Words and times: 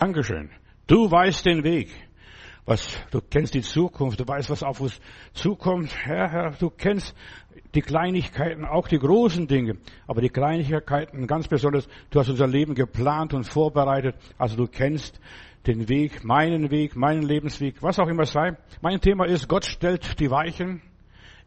Dankeschön. 0.00 0.48
Du 0.86 1.10
weißt 1.10 1.44
den 1.44 1.62
Weg. 1.62 1.90
Was, 2.64 2.98
du 3.10 3.20
kennst 3.20 3.52
die 3.52 3.60
Zukunft, 3.60 4.18
du 4.18 4.26
weißt, 4.26 4.48
was 4.48 4.62
auf 4.62 4.80
uns 4.80 4.98
zukommt. 5.34 5.94
Herr, 5.94 6.30
Herr, 6.30 6.50
du 6.52 6.70
kennst 6.70 7.14
die 7.74 7.82
Kleinigkeiten, 7.82 8.64
auch 8.64 8.88
die 8.88 8.98
großen 8.98 9.46
Dinge. 9.46 9.76
Aber 10.06 10.22
die 10.22 10.30
Kleinigkeiten 10.30 11.26
ganz 11.26 11.48
besonders, 11.48 11.86
du 12.08 12.18
hast 12.18 12.30
unser 12.30 12.46
Leben 12.46 12.74
geplant 12.74 13.34
und 13.34 13.44
vorbereitet. 13.44 14.16
Also 14.38 14.56
du 14.56 14.68
kennst 14.68 15.20
den 15.66 15.90
Weg, 15.90 16.24
meinen 16.24 16.70
Weg, 16.70 16.96
meinen 16.96 17.22
Lebensweg, 17.22 17.82
was 17.82 17.98
auch 17.98 18.08
immer 18.08 18.22
es 18.22 18.32
sei. 18.32 18.56
Mein 18.80 19.02
Thema 19.02 19.26
ist, 19.26 19.48
Gott 19.48 19.66
stellt 19.66 20.18
die 20.18 20.30
Weichen. 20.30 20.80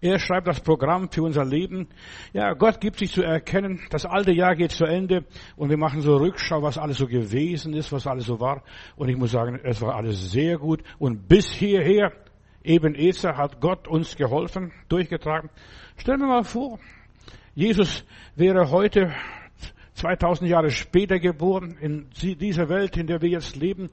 Er 0.04 0.20
schreibt 0.20 0.47
das 0.47 0.59
Programm 0.59 1.09
für 1.09 1.23
unser 1.23 1.45
Leben. 1.45 1.88
Ja, 2.33 2.55
Gott 2.55 2.81
gibt 2.81 2.99
sich 2.99 3.13
zu 3.13 3.23
erkennen. 3.23 3.79
Das 3.89 4.05
alte 4.05 4.33
Jahr 4.33 4.53
geht 4.53 4.71
zu 4.71 4.83
Ende 4.83 5.23
und 5.55 5.70
wir 5.70 5.77
machen 5.77 6.02
so 6.02 6.17
Rückschau, 6.17 6.61
was 6.61 6.77
alles 6.77 6.97
so 6.97 7.07
gewesen 7.07 7.73
ist, 7.73 7.89
was 7.93 8.05
alles 8.05 8.25
so 8.25 8.38
war. 8.41 8.63
Und 8.97 9.07
ich 9.07 9.16
muss 9.16 9.31
sagen, 9.31 9.61
es 9.63 9.81
war 9.81 9.95
alles 9.95 10.29
sehr 10.29 10.57
gut. 10.57 10.84
Und 10.99 11.29
bis 11.29 11.49
hierher, 11.49 12.12
eben 12.66 12.95
Ezer, 12.95 13.38
hat 13.38 13.62
Gott 13.62 13.88
uns 13.88 14.17
geholfen, 14.17 14.73
durchgetragen. 14.89 15.49
Stellen 15.95 16.20
wir 16.20 16.27
mal 16.27 16.43
vor, 16.43 16.79
Jesus 17.55 18.04
wäre 18.35 18.71
heute 18.71 19.13
2000 19.93 20.49
Jahre 20.49 20.70
später 20.71 21.17
geboren, 21.17 21.77
in 21.79 22.09
dieser 22.20 22.67
Welt, 22.67 22.98
in 22.98 23.07
der 23.07 23.21
wir 23.21 23.29
jetzt 23.29 23.55
leben. 23.55 23.90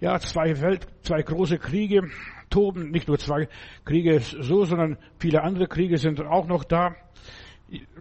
Ja, 0.00 0.18
zwei 0.20 0.58
Welt, 0.62 0.86
zwei 1.02 1.20
große 1.20 1.58
Kriege 1.58 2.08
toben, 2.50 2.90
nicht 2.90 3.08
nur 3.08 3.18
zwei 3.18 3.48
Kriege 3.84 4.20
so, 4.20 4.64
sondern 4.64 4.98
viele 5.18 5.42
andere 5.42 5.66
Kriege 5.66 5.96
sind 5.96 6.20
auch 6.20 6.46
noch 6.46 6.64
da. 6.64 6.94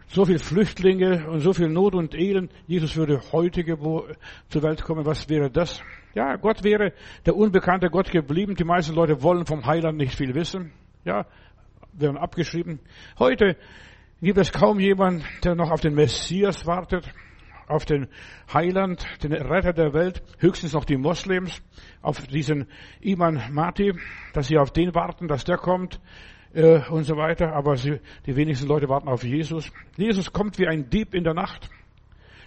So 0.08 0.26
viel 0.26 0.40
Flüchtlinge 0.40 1.30
und 1.30 1.42
so 1.42 1.54
viel 1.54 1.70
Not 1.70 1.94
und 1.94 2.16
Elend. 2.16 2.52
Jesus 2.66 2.96
würde 2.96 3.22
heute 3.32 3.64
zur 3.64 4.64
Welt 4.64 4.84
kommen. 4.84 5.06
Was 5.06 5.30
wäre 5.30 5.52
das? 5.52 5.84
Ja, 6.16 6.36
Gott 6.38 6.64
wäre 6.64 6.94
der 7.28 7.36
unbekannte 7.36 7.90
Gott 7.90 8.10
geblieben. 8.10 8.56
Die 8.56 8.64
meisten 8.64 8.96
Leute 8.96 9.22
wollen 9.22 9.46
vom 9.46 9.66
Heiland 9.68 9.98
nicht 9.98 10.16
viel 10.16 10.34
wissen. 10.34 10.72
Ja, 11.06 11.28
werden 11.94 12.18
abgeschrieben. 12.18 12.80
Heute 13.20 13.56
gibt 14.22 14.40
es 14.40 14.52
kaum 14.52 14.80
jemanden, 14.80 15.24
der 15.44 15.54
noch 15.54 15.70
auf 15.70 15.82
den 15.82 15.94
Messias 15.94 16.66
wartet 16.66 17.08
auf 17.70 17.86
den 17.86 18.08
Heiland, 18.54 19.06
den 19.24 19.34
Retter 19.34 19.74
der 19.74 19.94
Welt, 19.94 20.22
höchstens 20.40 20.74
noch 20.74 20.86
die 20.86 20.98
Moslems, 20.98 21.62
auf 22.02 22.26
diesen 22.28 22.68
Iman 23.00 23.42
Mati, 23.52 23.94
dass 24.34 24.48
sie 24.48 24.58
auf 24.58 24.72
den 24.72 24.94
warten, 24.96 25.28
dass 25.28 25.44
der 25.44 25.58
kommt 25.58 26.00
äh, 26.54 26.82
und 26.90 27.04
so 27.04 27.16
weiter. 27.16 27.54
Aber 27.54 27.78
sie, 27.78 28.00
die 28.26 28.36
wenigsten 28.36 28.68
Leute 28.68 28.90
warten 28.90 29.08
auf 29.08 29.24
Jesus. 29.24 29.72
Jesus 29.98 30.32
kommt 30.32 30.58
wie 30.60 30.68
ein 30.68 30.90
Dieb 30.90 31.14
in 31.14 31.24
der 31.24 31.34
Nacht. 31.34 31.70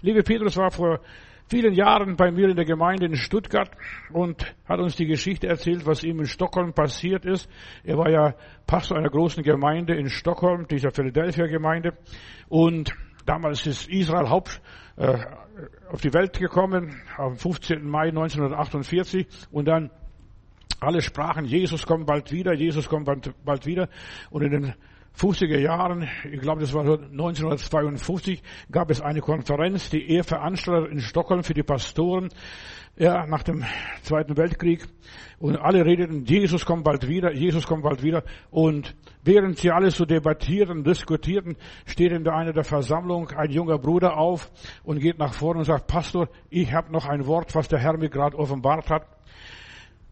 Liebe 0.00 0.22
Petrus 0.22 0.56
war 0.56 0.70
vor 0.70 1.00
vielen 1.48 1.74
Jahren 1.74 2.16
bei 2.16 2.30
mir 2.30 2.48
in 2.48 2.56
der 2.56 2.64
Gemeinde 2.64 3.06
in 3.06 3.14
Stuttgart 3.14 3.70
und 4.10 4.54
hat 4.66 4.80
uns 4.80 4.96
die 4.96 5.06
Geschichte 5.06 5.46
erzählt, 5.46 5.86
was 5.86 6.02
ihm 6.02 6.18
in 6.18 6.26
Stockholm 6.26 6.72
passiert 6.72 7.24
ist. 7.24 7.48
Er 7.84 7.98
war 7.98 8.10
ja 8.10 8.34
Pastor 8.66 8.96
einer 8.96 9.10
großen 9.10 9.42
Gemeinde 9.42 9.94
in 9.94 10.08
Stockholm, 10.08 10.66
dieser 10.66 10.90
Philadelphia 10.90 11.46
Gemeinde. 11.46 11.92
Und 12.48 12.94
damals 13.26 13.66
ist 13.66 13.88
Israel 13.88 14.28
Haupt, 14.28 14.60
äh, 14.96 15.18
auf 15.90 16.00
die 16.00 16.12
Welt 16.12 16.38
gekommen, 16.38 17.00
am 17.16 17.36
15. 17.36 17.86
Mai 17.86 18.08
1948 18.08 19.26
und 19.50 19.66
dann 19.66 19.90
alle 20.80 21.00
sprachen, 21.00 21.44
Jesus 21.44 21.86
kommt 21.86 22.06
bald 22.06 22.32
wieder, 22.32 22.54
Jesus 22.54 22.88
kommt 22.88 23.06
bald, 23.06 23.32
bald 23.44 23.66
wieder 23.66 23.88
und 24.30 24.42
in 24.42 24.50
den 24.50 24.74
50er 25.16 25.58
Jahren, 25.58 26.08
ich 26.30 26.40
glaube, 26.40 26.60
das 26.60 26.72
war 26.72 26.82
1952, 26.82 28.42
gab 28.70 28.90
es 28.90 29.00
eine 29.00 29.20
Konferenz, 29.20 29.90
die 29.90 30.08
er 30.08 30.24
veranstaltet 30.24 30.90
in 30.90 31.00
Stockholm 31.00 31.44
für 31.44 31.54
die 31.54 31.62
Pastoren, 31.62 32.28
ja, 32.96 33.26
nach 33.26 33.42
dem 33.42 33.64
Zweiten 34.02 34.36
Weltkrieg. 34.36 34.86
Und 35.38 35.56
alle 35.56 35.84
redeten, 35.84 36.24
Jesus 36.24 36.64
kommt 36.64 36.84
bald 36.84 37.08
wieder, 37.08 37.32
Jesus 37.32 37.66
kommt 37.66 37.82
bald 37.82 38.02
wieder. 38.02 38.22
Und 38.50 38.94
während 39.24 39.58
sie 39.58 39.70
alles 39.70 39.96
so 39.96 40.04
debattierten, 40.04 40.84
diskutierten, 40.84 41.56
steht 41.86 42.12
in 42.12 42.24
der 42.24 42.34
einer 42.34 42.52
der 42.52 42.64
Versammlung 42.64 43.30
ein 43.30 43.50
junger 43.50 43.78
Bruder 43.78 44.16
auf 44.16 44.50
und 44.82 45.00
geht 45.00 45.18
nach 45.18 45.34
vorne 45.34 45.60
und 45.60 45.64
sagt, 45.64 45.86
Pastor, 45.86 46.28
ich 46.50 46.72
habe 46.72 46.92
noch 46.92 47.06
ein 47.06 47.26
Wort, 47.26 47.54
was 47.54 47.68
der 47.68 47.78
Herr 47.78 47.96
mir 47.96 48.10
gerade 48.10 48.38
offenbart 48.38 48.90
hat. 48.90 49.06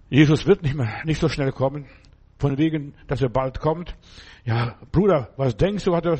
Jesus 0.08 0.46
wird 0.46 0.62
nicht 0.62 0.74
mehr, 0.74 0.90
nicht 1.04 1.20
so 1.20 1.28
schnell 1.28 1.52
kommen 1.52 1.86
von 2.40 2.58
wegen, 2.58 2.94
dass 3.06 3.22
er 3.22 3.28
bald 3.28 3.60
kommt. 3.60 3.94
Ja, 4.44 4.76
Bruder, 4.90 5.30
was 5.36 5.56
denkst 5.56 5.84
du, 5.84 5.94
hat 5.94 6.06
er 6.06 6.18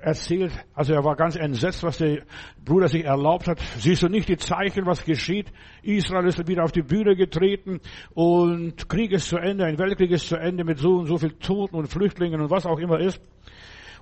erzählt. 0.00 0.52
Also 0.74 0.94
er 0.94 1.04
war 1.04 1.14
ganz 1.14 1.36
entsetzt, 1.36 1.82
was 1.82 1.98
der 1.98 2.22
Bruder 2.64 2.88
sich 2.88 3.04
erlaubt 3.04 3.46
hat. 3.48 3.60
Siehst 3.78 4.02
du 4.02 4.08
nicht 4.08 4.28
die 4.28 4.36
Zeichen, 4.36 4.86
was 4.86 5.04
geschieht? 5.04 5.52
Israel 5.82 6.26
ist 6.26 6.46
wieder 6.48 6.64
auf 6.64 6.72
die 6.72 6.82
Bühne 6.82 7.16
getreten 7.16 7.80
und 8.14 8.88
Krieg 8.88 9.12
ist 9.12 9.28
zu 9.28 9.36
Ende, 9.36 9.66
ein 9.66 9.78
Weltkrieg 9.78 10.10
ist 10.10 10.28
zu 10.28 10.36
Ende 10.36 10.64
mit 10.64 10.78
so 10.78 10.96
und 10.96 11.06
so 11.06 11.18
viel 11.18 11.32
Toten 11.32 11.76
und 11.76 11.88
Flüchtlingen 11.88 12.40
und 12.40 12.50
was 12.50 12.66
auch 12.66 12.78
immer 12.78 12.98
ist. 12.98 13.20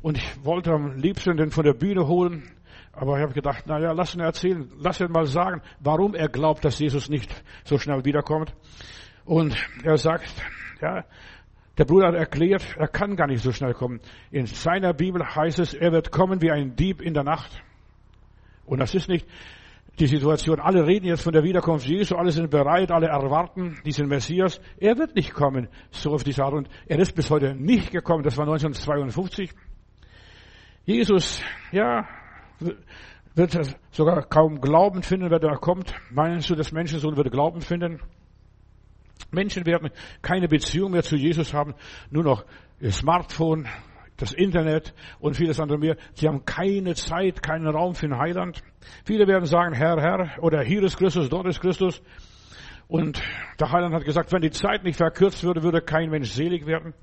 Und 0.01 0.19
ich 0.19 0.45
wollte 0.45 0.71
am 0.71 0.97
liebsten 0.97 1.37
den 1.37 1.51
von 1.51 1.65
der 1.65 1.75
Bühne 1.75 2.07
holen. 2.07 2.45
Aber 2.93 3.17
ich 3.17 3.23
habe 3.23 3.35
gedacht, 3.35 3.65
na 3.67 3.79
ja, 3.79 3.93
lass 3.93 4.15
ihn 4.15 4.21
erzählen, 4.21 4.71
lass 4.79 5.01
ihn 5.01 5.11
mal 5.11 5.27
sagen, 5.27 5.63
warum 5.81 6.15
er 6.15 6.29
glaubt, 6.29 6.65
dass 6.65 6.79
Jesus 6.79 7.09
nicht 7.09 7.31
so 7.65 7.79
schnell 7.79 8.05
wiederkommt. 8.05 8.55
Und 9.25 9.57
er 9.85 9.97
sagt, 9.99 10.33
ja, 10.81 11.05
der 11.78 11.84
Bruder 11.84 12.09
hat 12.09 12.15
erklärt, 12.15 12.77
er 12.77 12.89
kann 12.89 13.15
gar 13.15 13.28
nicht 13.28 13.43
so 13.43 13.53
schnell 13.53 13.72
kommen. 13.72 14.00
In 14.33 14.47
seiner 14.47 14.93
Bibel 14.93 15.25
heißt 15.25 15.61
es, 15.61 15.75
er 15.75 15.93
wird 15.93 16.11
kommen 16.11 16.43
wie 16.43 16.50
ein 16.50 16.75
Dieb 16.75 17.00
in 17.00 17.15
der 17.15 17.22
Nacht. 17.22 17.62
Und 18.66 18.81
das 18.81 18.94
ist 18.94 19.09
nicht 19.09 19.27
die 19.99 20.06
Situation. 20.06 20.61
Alle 20.61 20.87
reden 20.87 21.06
jetzt 21.06 21.22
von 21.22 21.33
der 21.33 21.44
Wiederkunft 21.44 21.87
Jesu, 21.87 22.17
alle 22.17 22.33
sind 22.33 22.50
bereit, 22.50 22.91
alle 22.91 23.06
erwarten 23.06 23.78
diesen 23.84 24.09
Messias. 24.09 24.61
Er 24.78 24.99
wird 24.99 25.15
nicht 25.15 25.33
kommen, 25.33 25.69
so 25.91 26.11
auf 26.11 26.25
diese 26.25 26.44
Art. 26.44 26.55
Und 26.55 26.69
er 26.87 26.99
ist 26.99 27.15
bis 27.15 27.31
heute 27.31 27.55
nicht 27.55 27.93
gekommen. 27.93 28.25
Das 28.25 28.37
war 28.37 28.44
1952. 28.44 29.50
Jesus, 30.84 31.43
ja, 31.71 32.09
wird 33.34 33.77
sogar 33.93 34.22
kaum 34.25 34.61
Glauben 34.61 35.03
finden, 35.03 35.31
wenn 35.31 35.43
er 35.43 35.59
kommt. 35.59 35.94
Meinst 36.11 36.50
du, 36.50 36.56
das 36.56 36.72
Menschensohn 36.72 37.17
würde 37.17 37.31
Glauben 37.31 37.61
finden? 37.61 38.00
Menschen 39.31 39.66
werden 39.66 39.91
keine 40.22 40.49
Beziehung 40.49 40.93
mehr 40.93 41.03
zu 41.03 41.16
Jesus 41.16 41.53
haben, 41.53 41.75
nur 42.11 42.25
noch 42.25 42.44
Smartphone, 42.91 43.66
das 44.16 44.33
Internet 44.33 44.94
und 45.21 45.37
vieles 45.37 45.61
andere 45.61 45.78
mehr. 45.78 45.97
Sie 46.15 46.27
haben 46.27 46.44
keine 46.44 46.94
Zeit, 46.94 47.43
keinen 47.43 47.69
Raum 47.69 47.94
für 47.94 48.09
den 48.09 48.19
Heiland. 48.19 48.62
Viele 49.05 49.27
werden 49.27 49.44
sagen, 49.47 49.75
Herr, 49.75 50.00
Herr, 50.00 50.43
oder 50.43 50.62
hier 50.62 50.83
ist 50.83 50.99
Christus, 50.99 51.28
dort 51.28 51.47
ist 51.47 51.61
Christus. 51.61 52.03
Und 52.88 53.22
der 53.61 53.71
Heiland 53.71 53.94
hat 53.94 54.05
gesagt, 54.05 54.33
wenn 54.33 54.41
die 54.41 54.50
Zeit 54.50 54.83
nicht 54.83 54.97
verkürzt 54.97 55.44
würde, 55.44 55.62
würde 55.62 55.83
kein 55.83 56.11
Mensch 56.11 56.31
selig 56.31 56.67
werden. 56.67 56.94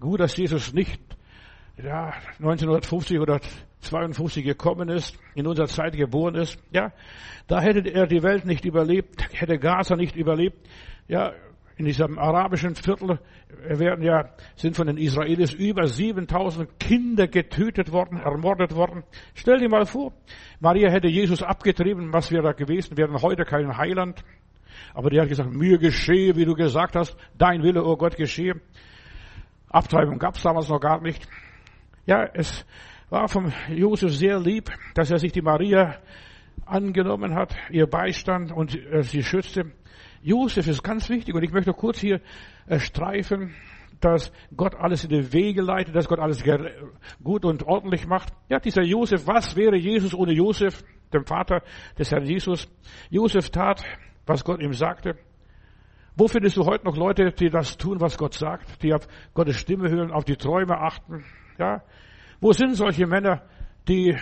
Gut, 0.00 0.20
dass 0.20 0.36
Jesus 0.36 0.72
nicht 0.72 1.00
ja, 1.76 2.12
1950 2.38 3.20
oder 3.20 3.40
52 3.80 4.44
gekommen 4.44 4.88
ist, 4.88 5.18
in 5.34 5.46
unserer 5.46 5.66
Zeit 5.66 5.96
geboren 5.96 6.34
ist. 6.34 6.58
Ja, 6.72 6.92
da 7.46 7.60
hätte 7.60 7.88
er 7.88 8.06
die 8.06 8.22
Welt 8.22 8.46
nicht 8.46 8.64
überlebt, 8.64 9.28
hätte 9.32 9.58
Gaza 9.58 9.96
nicht 9.96 10.16
überlebt. 10.16 10.58
Ja, 11.06 11.32
in 11.78 11.84
diesem 11.84 12.18
arabischen 12.18 12.74
Viertel 12.74 13.20
werden 13.68 14.04
ja, 14.04 14.30
sind 14.56 14.74
von 14.74 14.88
den 14.88 14.98
Israelis 14.98 15.52
über 15.52 15.86
7000 15.86 16.78
Kinder 16.80 17.28
getötet 17.28 17.92
worden, 17.92 18.18
ermordet 18.18 18.74
worden. 18.74 19.04
Stell 19.34 19.60
dir 19.60 19.68
mal 19.68 19.86
vor, 19.86 20.12
Maria 20.58 20.90
hätte 20.90 21.06
Jesus 21.06 21.40
abgetrieben, 21.40 22.12
was 22.12 22.32
wäre 22.32 22.42
da 22.42 22.52
gewesen? 22.52 22.96
Hätten 22.96 23.22
heute 23.22 23.44
keinen 23.44 23.76
Heiland. 23.76 24.24
Aber 24.92 25.08
die 25.10 25.20
hat 25.20 25.28
gesagt, 25.28 25.52
mir 25.52 25.78
geschehe, 25.78 26.34
wie 26.34 26.44
du 26.44 26.54
gesagt 26.54 26.96
hast, 26.96 27.16
dein 27.36 27.62
Wille, 27.62 27.84
oh 27.84 27.96
Gott, 27.96 28.16
geschehe. 28.16 28.60
Abtreibung 29.68 30.18
gab 30.18 30.34
es 30.34 30.42
damals 30.42 30.68
noch 30.68 30.80
gar 30.80 31.00
nicht. 31.00 31.28
Ja, 32.06 32.24
es 32.34 32.66
war 33.08 33.28
vom 33.28 33.52
Josef 33.68 34.10
sehr 34.16 34.40
lieb, 34.40 34.68
dass 34.94 35.12
er 35.12 35.18
sich 35.18 35.30
die 35.30 35.42
Maria 35.42 35.96
angenommen 36.66 37.36
hat, 37.36 37.54
ihr 37.70 37.86
Beistand 37.86 38.50
und 38.50 38.76
sie 39.02 39.22
schützte. 39.22 39.70
Josef 40.22 40.66
ist 40.66 40.82
ganz 40.82 41.08
wichtig 41.08 41.34
und 41.34 41.42
ich 41.42 41.52
möchte 41.52 41.72
kurz 41.72 41.98
hier 41.98 42.20
äh, 42.66 42.78
streifen, 42.78 43.54
dass 44.00 44.32
Gott 44.56 44.74
alles 44.76 45.04
in 45.04 45.10
die 45.10 45.32
Wege 45.32 45.62
leitet, 45.62 45.94
dass 45.94 46.08
Gott 46.08 46.18
alles 46.18 46.44
gut 47.22 47.44
und 47.44 47.64
ordentlich 47.64 48.06
macht. 48.06 48.32
Ja, 48.48 48.60
dieser 48.60 48.82
Josef, 48.82 49.26
was 49.26 49.56
wäre 49.56 49.76
Jesus 49.76 50.14
ohne 50.14 50.32
Josef, 50.32 50.84
dem 51.12 51.24
Vater 51.24 51.62
des 51.98 52.10
Herrn 52.10 52.24
Jesus? 52.24 52.68
Josef 53.10 53.50
tat, 53.50 53.82
was 54.26 54.44
Gott 54.44 54.60
ihm 54.60 54.72
sagte. 54.72 55.16
Wo 56.16 56.28
findest 56.28 56.56
du 56.56 56.64
heute 56.64 56.84
noch 56.84 56.96
Leute, 56.96 57.32
die 57.32 57.48
das 57.48 57.76
tun, 57.76 58.00
was 58.00 58.18
Gott 58.18 58.34
sagt, 58.34 58.82
die 58.82 58.92
auf 58.92 59.06
Gottes 59.34 59.56
Stimme 59.56 59.88
hören, 59.88 60.10
auf 60.10 60.24
die 60.24 60.36
Träume 60.36 60.78
achten? 60.78 61.24
Ja, 61.58 61.82
wo 62.40 62.52
sind 62.52 62.74
solche 62.74 63.06
Männer, 63.06 63.42
die 63.88 64.16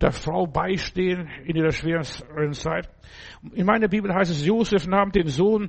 der 0.00 0.12
Frau 0.12 0.46
beistehen 0.46 1.28
in 1.44 1.56
ihrer 1.56 1.72
schweren 1.72 2.52
Zeit. 2.52 2.88
In 3.52 3.66
meiner 3.66 3.88
Bibel 3.88 4.12
heißt 4.12 4.30
es, 4.30 4.44
Josef 4.44 4.86
nahm 4.86 5.12
den 5.12 5.28
Sohn 5.28 5.68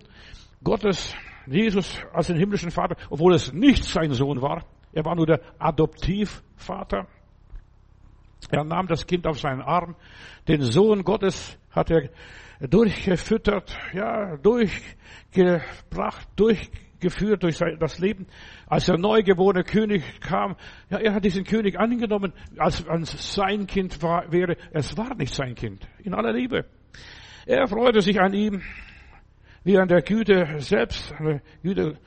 Gottes, 0.63 1.15
Jesus, 1.47 2.01
als 2.11 2.27
den 2.27 2.37
himmlischen 2.37 2.71
Vater, 2.71 2.95
obwohl 3.09 3.33
es 3.35 3.53
nicht 3.53 3.83
sein 3.83 4.11
Sohn 4.11 4.41
war. 4.41 4.65
Er 4.93 5.05
war 5.05 5.15
nur 5.15 5.27
der 5.27 5.41
Adoptivvater. 5.59 7.07
Er 8.49 8.63
nahm 8.63 8.87
das 8.87 9.05
Kind 9.05 9.27
auf 9.27 9.39
seinen 9.39 9.61
Arm. 9.61 9.95
Den 10.47 10.61
Sohn 10.61 11.03
Gottes 11.03 11.57
hat 11.71 11.91
er 11.91 12.09
durchgefüttert, 12.61 13.77
ja, 13.93 14.37
durchgebracht, 14.37 16.27
durchgeführt 17.05 17.43
durch 17.43 17.59
das 17.79 17.99
Leben. 17.99 18.27
Als 18.67 18.85
der 18.85 18.97
neugeborene 18.97 19.63
König 19.63 20.03
kam, 20.21 20.55
ja, 20.89 20.97
er 20.97 21.13
hat 21.13 21.25
diesen 21.25 21.43
König 21.43 21.79
angenommen, 21.79 22.33
als 22.57 22.83
es 22.87 23.35
sein 23.35 23.67
Kind 23.67 24.01
war, 24.01 24.31
wäre. 24.31 24.57
Es 24.71 24.97
war 24.97 25.15
nicht 25.15 25.33
sein 25.33 25.55
Kind, 25.55 25.87
in 26.03 26.13
aller 26.13 26.33
Liebe. 26.33 26.65
Er 27.45 27.67
freute 27.67 28.01
sich 28.01 28.19
an 28.19 28.33
ihm, 28.33 28.61
wie 29.63 29.77
an 29.77 29.87
der 29.87 30.01
Güte 30.01 30.55
selbst, 30.57 31.13
an 31.13 31.25
der 31.25 31.41
Güte 31.61 31.97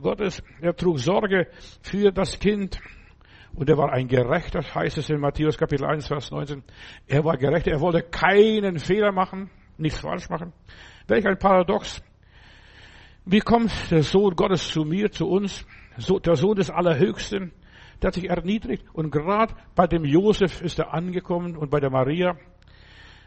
Gottes. 0.00 0.42
Er 0.60 0.74
trug 0.74 0.98
Sorge 0.98 1.48
für 1.82 2.12
das 2.12 2.38
Kind. 2.38 2.80
Und 3.52 3.68
er 3.68 3.76
war 3.76 3.92
ein 3.92 4.06
Gerechter, 4.06 4.60
heißt 4.62 4.98
es 4.98 5.10
in 5.10 5.18
Matthäus 5.18 5.58
Kapitel 5.58 5.84
1, 5.84 6.06
Vers 6.06 6.30
19. 6.30 6.62
Er 7.08 7.24
war 7.24 7.36
gerecht, 7.36 7.66
er 7.66 7.80
wollte 7.80 8.02
keinen 8.02 8.78
Fehler 8.78 9.10
machen, 9.10 9.50
nichts 9.76 9.98
falsch 9.98 10.30
machen. 10.30 10.52
Welch 11.08 11.26
ein 11.26 11.36
Paradox. 11.36 12.00
Wie 13.24 13.40
kommt 13.40 13.70
der 13.90 14.02
Sohn 14.02 14.34
Gottes 14.34 14.68
zu 14.68 14.84
mir, 14.84 15.10
zu 15.10 15.28
uns? 15.28 15.66
der 16.24 16.36
Sohn 16.36 16.56
des 16.56 16.70
Allerhöchsten, 16.70 17.52
der 18.00 18.08
hat 18.08 18.14
sich 18.14 18.30
erniedrigt. 18.30 18.84
Und 18.92 19.10
gerade 19.10 19.54
bei 19.74 19.86
dem 19.86 20.04
Josef 20.04 20.62
ist 20.62 20.78
er 20.78 20.94
angekommen 20.94 21.56
und 21.56 21.70
bei 21.70 21.80
der 21.80 21.90
Maria. 21.90 22.36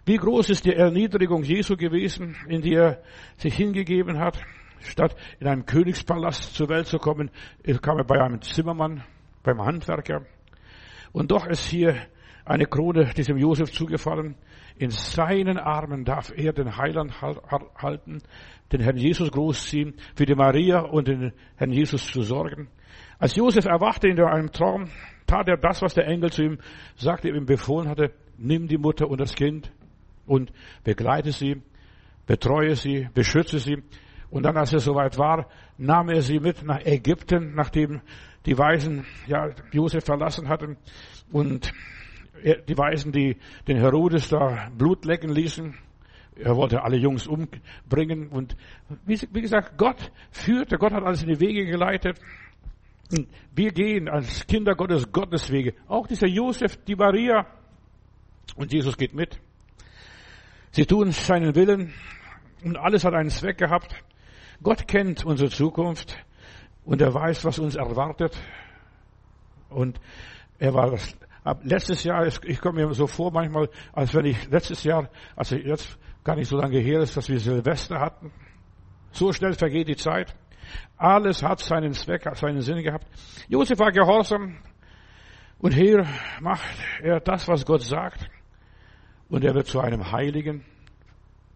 Wie 0.06 0.18
groß 0.18 0.50
ist 0.50 0.66
die 0.66 0.74
Erniedrigung 0.74 1.44
Jesu 1.44 1.78
gewesen, 1.78 2.36
in 2.48 2.62
die 2.62 2.74
er 2.74 3.02
sich 3.38 3.56
hingegeben 3.56 4.20
hat? 4.20 4.38
Statt 4.80 5.16
in 5.40 5.48
einem 5.48 5.66
Königspalast 5.66 6.56
zur 6.56 6.68
Welt 6.68 6.88
zu 6.88 6.98
kommen, 6.98 7.32
kam 7.82 8.00
er 8.00 8.04
bei 8.04 8.20
einem 8.20 8.42
Zimmermann, 8.42 9.04
beim 9.44 9.62
Handwerker. 9.62 10.26
Und 11.14 11.32
doch 11.32 11.46
ist 11.48 11.68
hier 11.68 11.96
eine 12.44 12.66
Krone 12.66 13.14
diesem 13.16 13.38
Josef 13.38 13.72
zugefallen. 13.72 14.36
In 14.78 14.90
seinen 14.90 15.58
Armen 15.58 16.04
darf 16.04 16.34
er 16.36 16.52
den 16.52 16.76
Heiland 16.76 17.14
halten, 17.22 18.22
den 18.74 18.82
Herrn 18.82 18.98
Jesus 18.98 19.32
großziehen, 19.32 19.94
für 20.16 20.26
die 20.26 20.36
Maria 20.36 20.80
und 20.80 21.08
den 21.08 21.32
Herrn 21.56 21.72
Jesus 21.72 22.06
zu 22.08 22.24
sorgen. 22.24 22.68
Als 23.20 23.36
Josef 23.36 23.66
erwachte 23.66 24.08
in 24.08 24.20
einem 24.20 24.52
Traum, 24.52 24.90
tat 25.28 25.48
er 25.48 25.58
das, 25.58 25.82
was 25.82 25.94
der 25.94 26.08
Engel 26.08 26.32
zu 26.32 26.44
ihm 26.44 26.58
sagte, 26.96 27.30
ihm 27.30 27.46
befohlen 27.46 27.88
hatte, 27.88 28.12
nimm 28.38 28.68
die 28.68 28.78
Mutter 28.78 29.08
und 29.08 29.22
das 29.22 29.36
Kind 29.36 29.72
und 30.26 30.52
begleite 30.84 31.32
sie, 31.32 31.62
betreue 32.26 32.76
sie, 32.76 33.08
beschütze 33.14 33.60
sie. 33.60 33.78
Und 34.30 34.44
dann, 34.44 34.58
als 34.58 34.74
er 34.74 34.80
soweit 34.80 35.18
war, 35.18 35.48
nahm 35.78 36.10
er 36.10 36.22
sie 36.22 36.40
mit 36.40 36.64
nach 36.64 36.84
Ägypten, 36.84 37.54
nachdem 37.54 38.02
die 38.46 38.58
Weisen 38.58 39.06
ja 39.28 39.52
Josef 39.72 40.04
verlassen 40.04 40.50
hatten 40.50 40.78
und 41.32 41.72
die 42.44 42.78
Weisen, 42.78 43.12
die 43.12 43.38
den 43.68 43.78
Herodes 43.78 44.30
da 44.30 44.70
Blut 44.76 45.06
lecken 45.06 45.30
ließen. 45.30 45.76
Er 46.36 46.56
wollte 46.56 46.84
alle 46.84 46.98
Jungs 46.98 47.28
umbringen 47.28 48.30
und 48.30 48.56
wie, 49.06 49.42
gesagt, 49.42 49.78
Gott 49.78 50.12
führte, 50.32 50.78
Gott 50.78 50.94
hat 50.94 51.04
alles 51.04 51.22
in 51.22 51.30
die 51.30 51.40
Wege 51.40 51.66
geleitet. 51.66 52.20
Wir 53.54 53.72
gehen 53.72 54.10
als 54.10 54.48
Kinder 54.48 54.76
Gottes 54.76 55.12
Gottes 55.12 55.52
Wege. 55.52 55.76
Auch 55.88 56.08
dieser 56.08 56.28
Josef, 56.28 56.78
die 56.86 56.96
Maria 56.96 57.46
und 58.56 58.74
Jesus 58.74 58.98
geht 58.98 59.14
mit. 59.14 59.40
Sie 60.72 60.86
tun 60.86 61.12
seinen 61.12 61.54
Willen 61.54 61.94
und 62.64 62.78
alles 62.78 63.06
hat 63.06 63.14
einen 63.14 63.30
Zweck 63.30 63.60
gehabt. 63.60 64.04
Gott 64.64 64.88
kennt 64.88 65.24
unsere 65.26 65.52
Zukunft 65.52 66.18
und 66.86 67.02
er 67.02 67.14
weiß, 67.14 67.46
was 67.46 67.60
uns 67.60 67.76
erwartet. 67.76 68.36
Und 69.70 70.00
er 70.58 70.74
war 70.74 70.92
das, 70.92 71.16
ab 71.44 71.62
letztes 71.64 72.04
Jahr, 72.04 72.26
ich 72.26 72.62
komme 72.62 72.86
mir 72.86 72.94
so 72.94 73.08
vor 73.08 73.32
manchmal, 73.32 73.70
als 73.92 74.14
wenn 74.14 74.26
ich 74.26 74.50
letztes 74.50 74.84
Jahr, 74.84 75.10
also 75.36 75.56
jetzt 75.56 75.98
gar 76.24 76.36
nicht 76.36 76.48
so 76.48 76.58
lange 76.58 76.80
her 76.80 77.02
ist, 77.02 77.18
dass 77.18 77.30
wir 77.30 77.40
Silvester 77.40 78.00
hatten. 78.00 78.32
So 79.12 79.32
schnell 79.34 79.54
vergeht 79.54 79.88
die 79.88 79.96
Zeit. 79.96 80.36
Alles 80.98 81.44
hat 81.44 81.60
seinen 81.60 81.94
Zweck, 81.94 82.24
seinen 82.36 82.62
Sinn 82.62 82.82
gehabt. 82.82 83.08
Josef 83.48 83.80
war 83.80 83.92
gehorsam. 83.92 84.58
Und 85.60 85.74
hier 85.74 86.06
macht 86.42 86.78
er 87.02 87.20
das, 87.20 87.48
was 87.48 87.66
Gott 87.66 87.82
sagt. 87.82 88.30
Und 89.30 89.44
er 89.44 89.54
wird 89.54 89.68
zu 89.68 89.80
einem 89.80 90.12
Heiligen. 90.12 90.66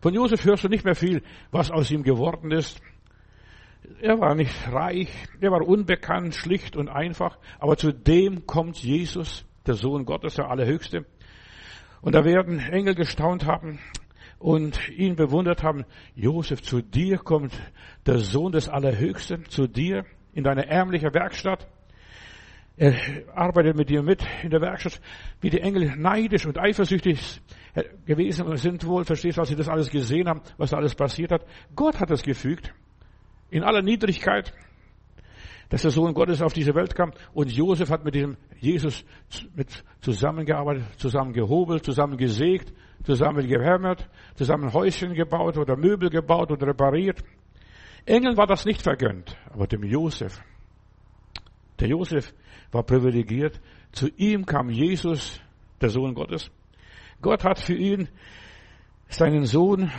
Von 0.01 0.13
Josef 0.13 0.45
hörst 0.45 0.63
du 0.63 0.69
nicht 0.69 0.85
mehr 0.85 0.95
viel, 0.95 1.23
was 1.51 1.71
aus 1.71 1.89
ihm 1.91 2.03
geworden 2.03 2.51
ist. 2.51 2.79
Er 4.01 4.19
war 4.19 4.35
nicht 4.35 4.71
reich, 4.71 5.09
er 5.39 5.51
war 5.51 5.61
unbekannt, 5.61 6.35
schlicht 6.35 6.75
und 6.75 6.89
einfach, 6.89 7.37
aber 7.57 7.77
zu 7.77 7.93
dem 7.93 8.45
kommt 8.45 8.77
Jesus, 8.77 9.45
der 9.65 9.75
Sohn 9.75 10.05
Gottes, 10.05 10.35
der 10.35 10.49
Allerhöchste. 10.49 11.05
Und 12.01 12.13
da 12.13 12.25
werden 12.25 12.59
Engel 12.59 12.95
gestaunt 12.95 13.45
haben 13.45 13.79
und 14.39 14.89
ihn 14.89 15.16
bewundert 15.16 15.63
haben, 15.63 15.86
Josef, 16.16 16.62
zu 16.62 16.81
dir 16.81 17.18
kommt 17.18 17.54
der 18.06 18.19
Sohn 18.19 18.51
des 18.51 18.69
Allerhöchsten, 18.69 19.45
zu 19.50 19.68
dir 19.68 20.06
in 20.34 20.44
deine 20.44 20.68
ärmliche 20.68 21.13
Werkstatt. 21.13 21.68
Er 22.75 22.94
arbeitet 23.34 23.75
mit 23.75 23.89
dir 23.89 24.04
mit 24.04 24.24
in 24.44 24.51
der 24.51 24.62
Werkstatt, 24.62 25.01
wie 25.42 25.50
die 25.50 25.62
Engel 25.62 25.95
neidisch 25.95 26.45
und 26.45 26.60
eifersüchtig 26.60 27.42
gewesen 28.06 28.56
sind 28.57 28.86
wohl, 28.86 29.04
verstehst 29.04 29.38
du, 29.38 29.42
als 29.42 29.50
sie 29.50 29.56
das 29.56 29.69
alles 29.69 29.89
gesehen 29.89 30.28
haben, 30.28 30.42
was 30.57 30.69
da 30.72 30.78
alles 30.78 30.94
passiert 30.94 31.31
hat. 31.31 31.45
Gott 31.75 32.00
hat 32.00 32.12
es 32.12 32.22
gefügt 32.22 32.74
in 33.50 33.63
aller 33.63 33.81
Niedrigkeit, 33.81 34.54
dass 35.69 35.81
der 35.81 35.92
Sohn 35.92 36.13
Gottes 36.13 36.42
auf 36.42 36.54
diese 36.54 36.75
Welt 36.75 36.95
kam 36.95 37.12
und 37.34 37.51
Josef 37.51 37.89
hat 37.89 38.06
mit 38.06 38.16
diesem 38.16 38.38
Jesus 38.60 39.04
mit 39.56 39.84
zusammengearbeitet, 40.01 40.86
zusammen 40.98 41.34
gehobelt, 41.34 41.84
zusammen 43.07 43.48
gehämmert, 43.48 44.09
zusammen 44.36 44.74
Häuschen 44.74 45.13
gebaut 45.13 45.57
oder 45.57 45.77
Möbel 45.77 46.09
gebaut 46.09 46.51
und 46.51 46.62
repariert. 46.62 47.24
Engeln 48.06 48.36
war 48.36 48.48
das 48.48 48.65
nicht 48.65 48.81
vergönnt, 48.81 49.38
aber 49.50 49.65
dem 49.65 49.83
Josef. 49.83 50.38
Der 51.80 51.88
Josef 51.88 52.33
war 52.74 52.83
privilegiert. 52.83 53.62
Zu 53.94 54.09
ihm 54.18 54.45
kam 54.45 54.69
Jesus, 54.69 55.42
der 55.80 55.89
Sohn 55.89 56.15
Gottes. 56.15 56.51
Gott 57.21 57.45
hat 57.45 57.59
für 57.59 57.75
ihn 57.75 58.09
seinen 59.07 59.45
Sohn 59.45 59.89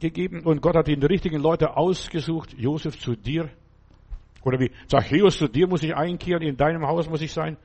gegeben 0.00 0.42
und 0.44 0.60
Gott 0.60 0.74
hat 0.74 0.88
die 0.88 0.94
richtigen 0.94 1.40
Leute 1.40 1.76
ausgesucht. 1.76 2.54
Josef 2.58 2.98
zu 2.98 3.14
dir. 3.14 3.50
Oder 4.42 4.58
wie 4.58 4.72
Zachäus 4.88 5.38
zu 5.38 5.46
dir 5.46 5.68
muss 5.68 5.84
ich 5.84 5.94
einkehren, 5.94 6.42
in 6.42 6.56
deinem 6.56 6.84
Haus 6.88 7.08
muss 7.08 7.22
ich 7.22 7.32
sein. 7.32 7.56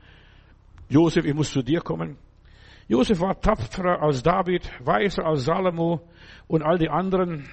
Josef, 0.88 1.24
ich 1.24 1.34
muss 1.34 1.50
zu 1.50 1.62
dir 1.62 1.80
kommen. 1.80 2.16
Josef 2.88 3.20
war 3.20 3.38
tapferer 3.38 4.02
als 4.02 4.22
David, 4.22 4.70
weiser 4.80 5.26
als 5.26 5.44
Salomo 5.44 6.00
und 6.46 6.62
all 6.62 6.78
die 6.78 6.88
anderen, 6.88 7.48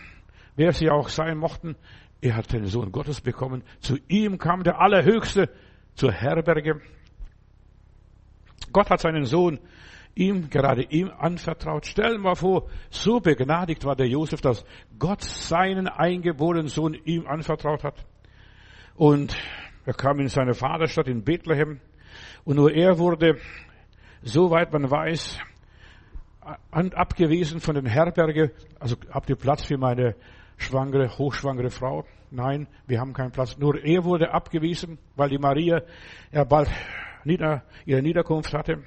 wer 0.55 0.71
sie 0.71 0.89
auch 0.89 1.09
sein 1.09 1.37
mochten. 1.37 1.75
Er 2.21 2.37
hat 2.37 2.53
den 2.53 2.65
Sohn 2.65 2.91
Gottes 2.91 3.19
bekommen. 3.19 3.63
Zu 3.81 3.97
ihm 4.07 4.37
kam 4.37 4.63
der 4.63 4.80
Allerhöchste 4.80 5.49
zur 5.94 6.13
Herberge. 6.13 6.81
Gott 8.71 8.89
hat 8.89 9.01
seinen 9.01 9.25
Sohn 9.25 9.59
ihm, 10.15 10.49
gerade 10.49 10.83
ihm 10.83 11.11
anvertraut. 11.11 11.85
Stell 11.85 12.18
mal 12.18 12.35
vor, 12.35 12.69
so 12.89 13.19
begnadigt 13.19 13.83
war 13.83 13.97
der 13.97 14.07
Josef, 14.07 14.39
dass 14.39 14.65
Gott 14.97 15.21
seinen 15.21 15.89
eingeborenen 15.89 16.68
Sohn 16.68 16.94
ihm 16.94 17.27
anvertraut 17.27 17.83
hat. 17.83 18.06
Und 18.95 19.35
er 19.85 19.94
kam 19.94 20.19
in 20.19 20.30
seine 20.30 20.54
Vaterstadt 20.54 21.09
in 21.09 21.23
Bethlehem. 21.23 21.81
Und 22.45 22.56
nur 22.56 22.71
er 22.71 22.97
wurde, 22.97 23.37
soweit 24.25 24.73
man 24.73 24.89
weiß, 24.89 25.39
abgewiesen 26.71 27.59
von 27.59 27.75
den 27.75 27.85
Herberge. 27.85 28.51
Also 28.79 28.97
habt 29.09 29.29
ihr 29.29 29.35
Platz 29.35 29.63
für 29.63 29.77
meine 29.77 30.15
schwangere, 30.57 31.17
hochschwangere 31.17 31.69
Frau? 31.69 32.05
Nein, 32.31 32.67
wir 32.87 32.99
haben 32.99 33.13
keinen 33.13 33.31
Platz. 33.31 33.57
Nur 33.57 33.81
er 33.83 34.03
wurde 34.03 34.33
abgewiesen, 34.33 34.97
weil 35.15 35.29
die 35.29 35.37
Maria 35.37 35.81
ja 36.31 36.44
bald 36.44 36.69
nieder, 37.23 37.63
ihre 37.85 38.01
Niederkunft 38.01 38.53
hatte. 38.53 38.83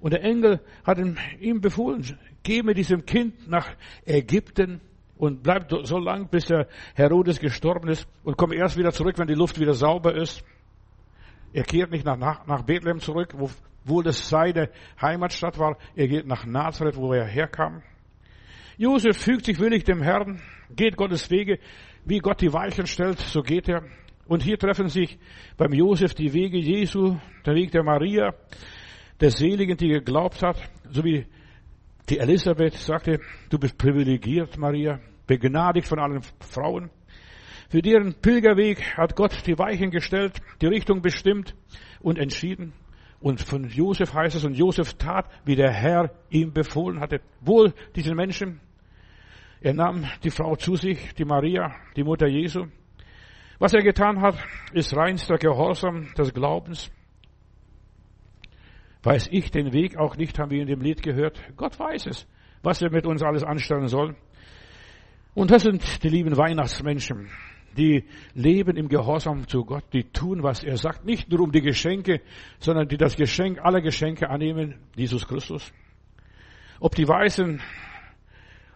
Und 0.00 0.12
der 0.12 0.24
Engel 0.24 0.60
hat 0.84 0.98
ihm 1.38 1.60
befohlen, 1.60 2.18
geh 2.42 2.62
mit 2.62 2.76
diesem 2.76 3.06
Kind 3.06 3.48
nach 3.48 3.68
Ägypten 4.04 4.80
und 5.16 5.42
bleib 5.42 5.70
so 5.84 5.98
lang, 5.98 6.28
bis 6.28 6.46
der 6.46 6.66
Herodes 6.94 7.38
gestorben 7.38 7.88
ist 7.88 8.08
und 8.24 8.36
komm 8.36 8.52
erst 8.52 8.76
wieder 8.76 8.90
zurück, 8.90 9.18
wenn 9.18 9.28
die 9.28 9.34
Luft 9.34 9.60
wieder 9.60 9.74
sauber 9.74 10.16
ist. 10.16 10.42
Er 11.52 11.62
kehrt 11.62 11.90
nicht 11.90 12.04
nach, 12.04 12.16
nach, 12.16 12.46
nach 12.46 12.62
Bethlehem 12.62 12.98
zurück, 12.98 13.34
wo, 13.36 13.50
wo 13.84 14.02
das 14.02 14.28
seine 14.28 14.70
Heimatstadt 15.00 15.58
war. 15.58 15.76
Er 15.94 16.08
geht 16.08 16.26
nach 16.26 16.44
Nazareth, 16.46 16.96
wo 16.96 17.12
er 17.12 17.26
herkam. 17.26 17.82
Josef 18.76 19.16
fügt 19.18 19.44
sich 19.44 19.58
willig 19.60 19.84
dem 19.84 20.02
Herrn, 20.02 20.40
geht 20.74 20.96
Gottes 20.96 21.30
Wege, 21.30 21.58
wie 22.04 22.18
Gott 22.18 22.40
die 22.40 22.52
Weichen 22.52 22.86
stellt, 22.86 23.18
so 23.18 23.42
geht 23.42 23.68
er. 23.68 23.82
Und 24.26 24.42
hier 24.42 24.58
treffen 24.58 24.88
sich 24.88 25.18
beim 25.56 25.72
Josef 25.72 26.14
die 26.14 26.32
Wege 26.32 26.58
Jesu, 26.58 27.16
der 27.44 27.54
Weg 27.54 27.70
der 27.72 27.82
Maria, 27.82 28.34
der 29.20 29.30
Seligen, 29.30 29.76
die 29.76 29.88
geglaubt 29.88 30.42
hat, 30.42 30.56
so 30.90 31.04
wie 31.04 31.26
die 32.08 32.18
Elisabeth 32.18 32.74
sagte, 32.74 33.20
du 33.50 33.58
bist 33.58 33.78
privilegiert, 33.78 34.58
Maria, 34.58 35.00
begnadigt 35.26 35.86
von 35.86 35.98
allen 35.98 36.22
Frauen. 36.40 36.90
Für 37.68 37.80
deren 37.80 38.14
Pilgerweg 38.14 38.96
hat 38.96 39.16
Gott 39.16 39.46
die 39.46 39.58
Weichen 39.58 39.90
gestellt, 39.90 40.40
die 40.60 40.66
Richtung 40.66 41.00
bestimmt 41.00 41.54
und 42.00 42.18
entschieden. 42.18 42.72
Und 43.22 43.40
von 43.40 43.68
Josef 43.68 44.12
heißt 44.12 44.34
es, 44.34 44.44
und 44.44 44.54
Josef 44.54 44.94
tat, 44.94 45.26
wie 45.44 45.54
der 45.54 45.70
Herr 45.70 46.10
ihm 46.28 46.52
befohlen 46.52 47.00
hatte. 47.00 47.20
Wohl 47.40 47.72
diesen 47.94 48.16
Menschen. 48.16 48.60
Er 49.60 49.74
nahm 49.74 50.04
die 50.24 50.30
Frau 50.30 50.56
zu 50.56 50.74
sich, 50.74 51.14
die 51.14 51.24
Maria, 51.24 51.72
die 51.96 52.02
Mutter 52.02 52.26
Jesu. 52.26 52.66
Was 53.60 53.74
er 53.74 53.82
getan 53.82 54.20
hat, 54.20 54.36
ist 54.72 54.96
reinster 54.96 55.36
Gehorsam 55.36 56.12
des 56.18 56.34
Glaubens. 56.34 56.90
Weiß 59.04 59.28
ich 59.30 59.52
den 59.52 59.72
Weg 59.72 59.96
auch 59.96 60.16
nicht, 60.16 60.40
haben 60.40 60.50
wir 60.50 60.60
in 60.60 60.66
dem 60.66 60.80
Lied 60.80 61.00
gehört. 61.00 61.40
Gott 61.56 61.78
weiß 61.78 62.06
es, 62.06 62.26
was 62.64 62.82
er 62.82 62.90
mit 62.90 63.06
uns 63.06 63.22
alles 63.22 63.44
anstellen 63.44 63.86
soll. 63.86 64.16
Und 65.34 65.52
das 65.52 65.62
sind 65.62 66.02
die 66.02 66.08
lieben 66.08 66.36
Weihnachtsmenschen, 66.36 67.30
die 67.76 68.04
leben 68.34 68.76
im 68.76 68.88
Gehorsam 68.88 69.46
zu 69.48 69.64
Gott, 69.64 69.84
die 69.92 70.04
tun, 70.04 70.42
was 70.42 70.62
er 70.64 70.76
sagt, 70.76 71.04
nicht 71.04 71.30
nur 71.30 71.40
um 71.40 71.52
die 71.52 71.62
Geschenke, 71.62 72.20
sondern 72.58 72.88
die 72.88 72.96
das 72.96 73.16
Geschenk 73.16 73.58
aller 73.60 73.80
Geschenke 73.80 74.28
annehmen, 74.28 74.76
Jesus 74.94 75.26
Christus. 75.26 75.72
Ob 76.80 76.94
die 76.94 77.06
Weißen 77.06 77.60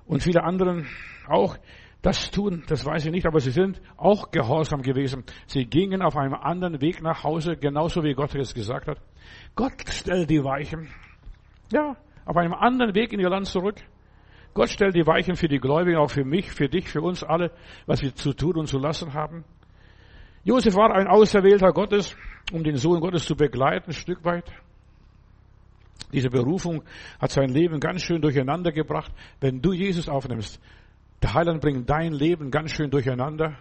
und 0.06 0.22
viele 0.22 0.42
anderen 0.42 0.86
auch 1.28 1.56
das 2.02 2.30
tun, 2.30 2.62
das 2.68 2.84
weiß 2.84 3.06
ich 3.06 3.10
nicht, 3.10 3.26
aber 3.26 3.40
sie 3.40 3.50
sind 3.50 3.80
auch 3.96 4.30
gehorsam 4.30 4.82
gewesen. 4.82 5.24
Sie 5.46 5.64
gingen 5.64 6.02
auf 6.02 6.16
einem 6.16 6.34
anderen 6.34 6.80
Weg 6.80 7.02
nach 7.02 7.24
Hause, 7.24 7.56
genauso 7.56 8.04
wie 8.04 8.14
Gott 8.14 8.34
es 8.36 8.54
gesagt 8.54 8.86
hat. 8.86 8.98
Gott 9.56 9.72
stellt 9.88 10.30
die 10.30 10.44
Weichen. 10.44 10.88
Ja, 11.72 11.96
auf 12.24 12.36
einem 12.36 12.54
anderen 12.54 12.94
Weg 12.94 13.12
in 13.12 13.18
ihr 13.18 13.30
Land 13.30 13.46
zurück. 13.46 13.76
Gott 14.56 14.70
stellt 14.70 14.94
die 14.94 15.06
Weichen 15.06 15.36
für 15.36 15.48
die 15.48 15.58
Gläubigen, 15.58 15.98
auch 15.98 16.10
für 16.10 16.24
mich, 16.24 16.50
für 16.50 16.66
dich, 16.66 16.88
für 16.88 17.02
uns 17.02 17.22
alle, 17.22 17.50
was 17.84 18.00
wir 18.00 18.14
zu 18.14 18.32
tun 18.32 18.56
und 18.56 18.66
zu 18.68 18.78
lassen 18.78 19.12
haben. 19.12 19.44
Josef 20.44 20.74
war 20.74 20.94
ein 20.94 21.08
Auserwählter 21.08 21.72
Gottes, 21.72 22.16
um 22.54 22.64
den 22.64 22.78
Sohn 22.78 23.00
Gottes 23.00 23.26
zu 23.26 23.36
begleiten, 23.36 23.90
ein 23.90 23.92
Stück 23.92 24.24
weit. 24.24 24.50
Diese 26.10 26.30
Berufung 26.30 26.84
hat 27.20 27.32
sein 27.32 27.50
Leben 27.50 27.80
ganz 27.80 28.00
schön 28.00 28.22
durcheinander 28.22 28.72
gebracht. 28.72 29.12
Wenn 29.40 29.60
du 29.60 29.74
Jesus 29.74 30.08
aufnimmst, 30.08 30.58
der 31.20 31.34
Heiland 31.34 31.60
bringt 31.60 31.90
dein 31.90 32.14
Leben 32.14 32.50
ganz 32.50 32.70
schön 32.70 32.90
durcheinander. 32.90 33.58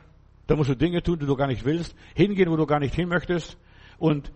Da 0.47 0.55
musst 0.55 0.69
du 0.69 0.77
Dinge 0.77 1.03
tun, 1.03 1.19
die 1.19 1.25
du 1.25 1.35
gar 1.35 1.47
nicht 1.47 1.65
willst, 1.65 1.93
hingehen, 2.13 2.49
wo 2.49 2.55
du 2.55 2.65
gar 2.65 2.79
nicht 2.79 2.95
hin 2.95 3.09
möchtest. 3.09 3.57
Und 3.97 4.31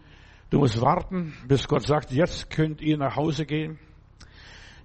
du 0.50 0.60
musst 0.60 0.82
warten, 0.82 1.34
bis 1.48 1.70
Gott 1.70 1.84
sagt, 1.84 2.12
jetzt 2.12 2.50
könnt 2.50 2.82
ihr 2.82 2.98
nach 2.98 3.16
Hause 3.16 3.46
gehen. 3.46 3.80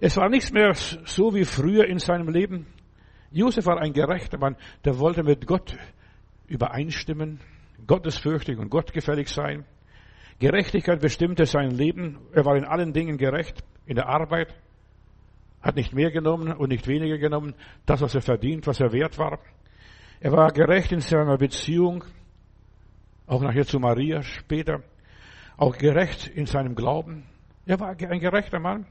Es 0.00 0.16
war 0.16 0.28
nichts 0.28 0.52
mehr 0.52 0.74
so 0.74 1.34
wie 1.34 1.44
früher 1.44 1.86
in 1.86 1.98
seinem 1.98 2.28
Leben. 2.28 2.66
Josef 3.30 3.66
war 3.66 3.80
ein 3.80 3.92
gerechter 3.92 4.38
Mann, 4.38 4.56
der 4.84 4.98
wollte 4.98 5.22
mit 5.22 5.46
Gott 5.46 5.76
übereinstimmen, 6.46 7.40
gottesfürchtig 7.86 8.58
und 8.58 8.70
gottgefällig 8.70 9.28
sein. 9.28 9.64
Gerechtigkeit 10.38 11.00
bestimmte 11.00 11.46
sein 11.46 11.70
Leben. 11.70 12.18
Er 12.32 12.44
war 12.44 12.56
in 12.56 12.64
allen 12.64 12.92
Dingen 12.92 13.16
gerecht, 13.16 13.64
in 13.86 13.96
der 13.96 14.08
Arbeit, 14.08 14.54
hat 15.62 15.76
nicht 15.76 15.94
mehr 15.94 16.10
genommen 16.10 16.52
und 16.52 16.68
nicht 16.68 16.86
weniger 16.86 17.18
genommen, 17.18 17.54
das, 17.86 18.02
was 18.02 18.14
er 18.14 18.20
verdient, 18.20 18.66
was 18.66 18.80
er 18.80 18.92
wert 18.92 19.18
war. 19.18 19.38
Er 20.20 20.32
war 20.32 20.52
gerecht 20.52 20.92
in 20.92 21.00
seiner 21.00 21.38
Beziehung, 21.38 22.04
auch 23.26 23.42
nachher 23.42 23.64
zu 23.64 23.78
Maria 23.78 24.22
später, 24.22 24.82
auch 25.56 25.76
gerecht 25.76 26.26
in 26.28 26.46
seinem 26.46 26.74
Glauben. 26.74 27.24
Er 27.66 27.80
war 27.80 27.90
ein 27.90 28.20
gerechter 28.20 28.58
Mann. 28.58 28.86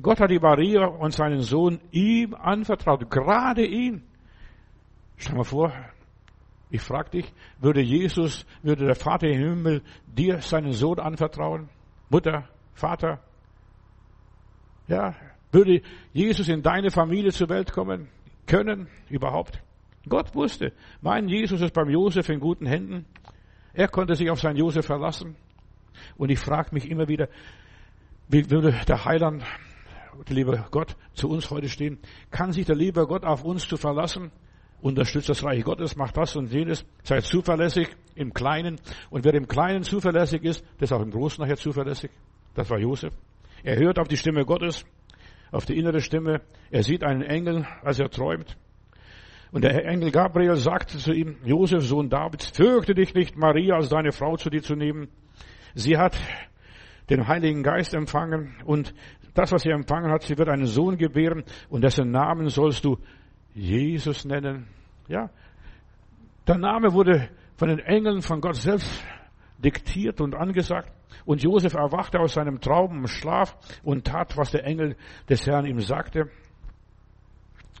Gott 0.00 0.20
hat 0.20 0.30
die 0.30 0.38
Maria 0.38 0.86
und 0.86 1.12
seinen 1.12 1.40
Sohn 1.40 1.80
ihm 1.90 2.34
anvertraut, 2.34 3.10
gerade 3.10 3.64
ihn. 3.64 4.02
Stell 5.16 5.36
mal 5.36 5.44
vor, 5.44 5.72
ich 6.70 6.80
frage 6.80 7.10
dich, 7.10 7.32
würde 7.60 7.80
Jesus, 7.80 8.44
würde 8.62 8.86
der 8.86 8.96
Vater 8.96 9.28
im 9.28 9.38
Himmel 9.38 9.82
dir 10.06 10.40
seinen 10.40 10.72
Sohn 10.72 10.98
anvertrauen? 10.98 11.68
Mutter, 12.10 12.48
Vater? 12.74 13.20
Ja, 14.88 15.14
würde 15.52 15.82
Jesus 16.12 16.48
in 16.48 16.62
deine 16.62 16.90
Familie 16.90 17.30
zur 17.30 17.48
Welt 17.48 17.72
kommen 17.72 18.08
können? 18.46 18.88
Überhaupt? 19.08 19.62
Gott 20.08 20.34
wusste, 20.34 20.72
mein 21.00 21.28
Jesus 21.28 21.60
ist 21.60 21.72
beim 21.72 21.88
Josef 21.88 22.28
in 22.28 22.40
guten 22.40 22.66
Händen. 22.66 23.06
Er 23.72 23.88
konnte 23.88 24.14
sich 24.14 24.30
auf 24.30 24.40
seinen 24.40 24.56
Josef 24.56 24.84
verlassen. 24.86 25.36
Und 26.16 26.30
ich 26.30 26.38
frage 26.38 26.70
mich 26.72 26.90
immer 26.90 27.08
wieder, 27.08 27.28
wie 28.28 28.50
würde 28.50 28.72
der 28.86 29.04
Heiland, 29.04 29.44
der 30.28 30.34
liebe 30.34 30.64
Gott, 30.70 30.96
zu 31.14 31.28
uns 31.28 31.50
heute 31.50 31.68
stehen? 31.68 31.98
Kann 32.30 32.52
sich 32.52 32.66
der 32.66 32.76
liebe 32.76 33.06
Gott 33.06 33.24
auf 33.24 33.44
uns 33.44 33.66
zu 33.66 33.76
verlassen? 33.76 34.30
Unterstützt 34.80 35.28
das 35.28 35.42
Reich 35.42 35.64
Gottes, 35.64 35.96
macht 35.96 36.16
das 36.16 36.36
und 36.36 36.52
jenes, 36.52 36.84
seid 37.02 37.24
zuverlässig 37.24 37.88
im 38.14 38.34
Kleinen. 38.34 38.80
Und 39.10 39.24
wer 39.24 39.34
im 39.34 39.48
Kleinen 39.48 39.82
zuverlässig 39.82 40.44
ist, 40.44 40.64
der 40.78 40.84
ist 40.84 40.92
auch 40.92 41.02
im 41.02 41.10
Großen 41.10 41.42
nachher 41.42 41.56
zuverlässig. 41.56 42.10
Das 42.54 42.68
war 42.70 42.78
Josef. 42.78 43.14
Er 43.62 43.76
hört 43.76 43.98
auf 43.98 44.08
die 44.08 44.16
Stimme 44.16 44.44
Gottes 44.44 44.84
auf 45.54 45.64
die 45.64 45.78
innere 45.78 46.00
Stimme. 46.00 46.40
Er 46.70 46.82
sieht 46.82 47.04
einen 47.04 47.22
Engel, 47.22 47.66
als 47.82 48.00
er 48.00 48.10
träumt. 48.10 48.56
Und 49.52 49.62
der 49.62 49.86
Engel 49.86 50.10
Gabriel 50.10 50.56
sagte 50.56 50.98
zu 50.98 51.12
ihm, 51.12 51.36
Josef, 51.44 51.84
Sohn 51.84 52.10
Davids, 52.10 52.50
fürchte 52.50 52.94
dich 52.94 53.14
nicht, 53.14 53.36
Maria 53.36 53.76
als 53.76 53.88
deine 53.88 54.10
Frau 54.10 54.36
zu 54.36 54.50
dir 54.50 54.62
zu 54.62 54.74
nehmen. 54.74 55.08
Sie 55.74 55.96
hat 55.96 56.18
den 57.08 57.28
Heiligen 57.28 57.62
Geist 57.62 57.94
empfangen 57.94 58.56
und 58.64 58.94
das, 59.34 59.52
was 59.52 59.62
sie 59.62 59.70
empfangen 59.70 60.10
hat, 60.10 60.22
sie 60.22 60.38
wird 60.38 60.48
einen 60.48 60.66
Sohn 60.66 60.96
gebären 60.96 61.44
und 61.68 61.82
dessen 61.82 62.10
Namen 62.10 62.48
sollst 62.48 62.84
du 62.84 62.98
Jesus 63.52 64.24
nennen. 64.24 64.66
Ja. 65.08 65.30
Der 66.46 66.58
Name 66.58 66.92
wurde 66.92 67.28
von 67.56 67.68
den 67.68 67.80
Engeln 67.80 68.22
von 68.22 68.40
Gott 68.40 68.56
selbst 68.56 69.04
diktiert 69.58 70.20
und 70.20 70.34
angesagt. 70.34 70.92
Und 71.24 71.42
Josef 71.42 71.74
erwachte 71.74 72.18
aus 72.20 72.34
seinem 72.34 72.60
Traum 72.60 72.98
im 72.98 73.06
Schlaf 73.06 73.56
und 73.82 74.04
tat, 74.04 74.36
was 74.36 74.50
der 74.50 74.64
Engel 74.64 74.96
des 75.28 75.46
Herrn 75.46 75.66
ihm 75.66 75.80
sagte. 75.80 76.30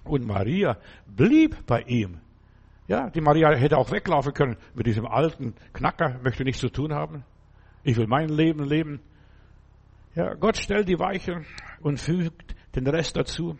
Und 0.04 0.26
Maria 0.26 0.76
blieb 1.06 1.66
bei 1.66 1.82
ihm. 1.82 2.20
Ja, 2.86 3.08
die 3.10 3.20
Maria 3.20 3.50
hätte 3.54 3.78
auch 3.78 3.90
weglaufen 3.90 4.34
können. 4.34 4.56
Mit 4.74 4.86
diesem 4.86 5.06
alten 5.06 5.54
Knacker 5.72 6.20
möchte 6.22 6.44
nichts 6.44 6.60
zu 6.60 6.68
tun 6.68 6.92
haben. 6.92 7.24
Ich 7.82 7.96
will 7.96 8.06
mein 8.06 8.28
Leben 8.28 8.64
leben. 8.64 9.00
Ja, 10.14 10.34
Gott 10.34 10.56
stellt 10.56 10.88
die 10.88 10.98
Weiche 10.98 11.42
und 11.80 11.98
fügt 11.98 12.54
den 12.74 12.86
Rest 12.86 13.16
dazu. 13.16 13.56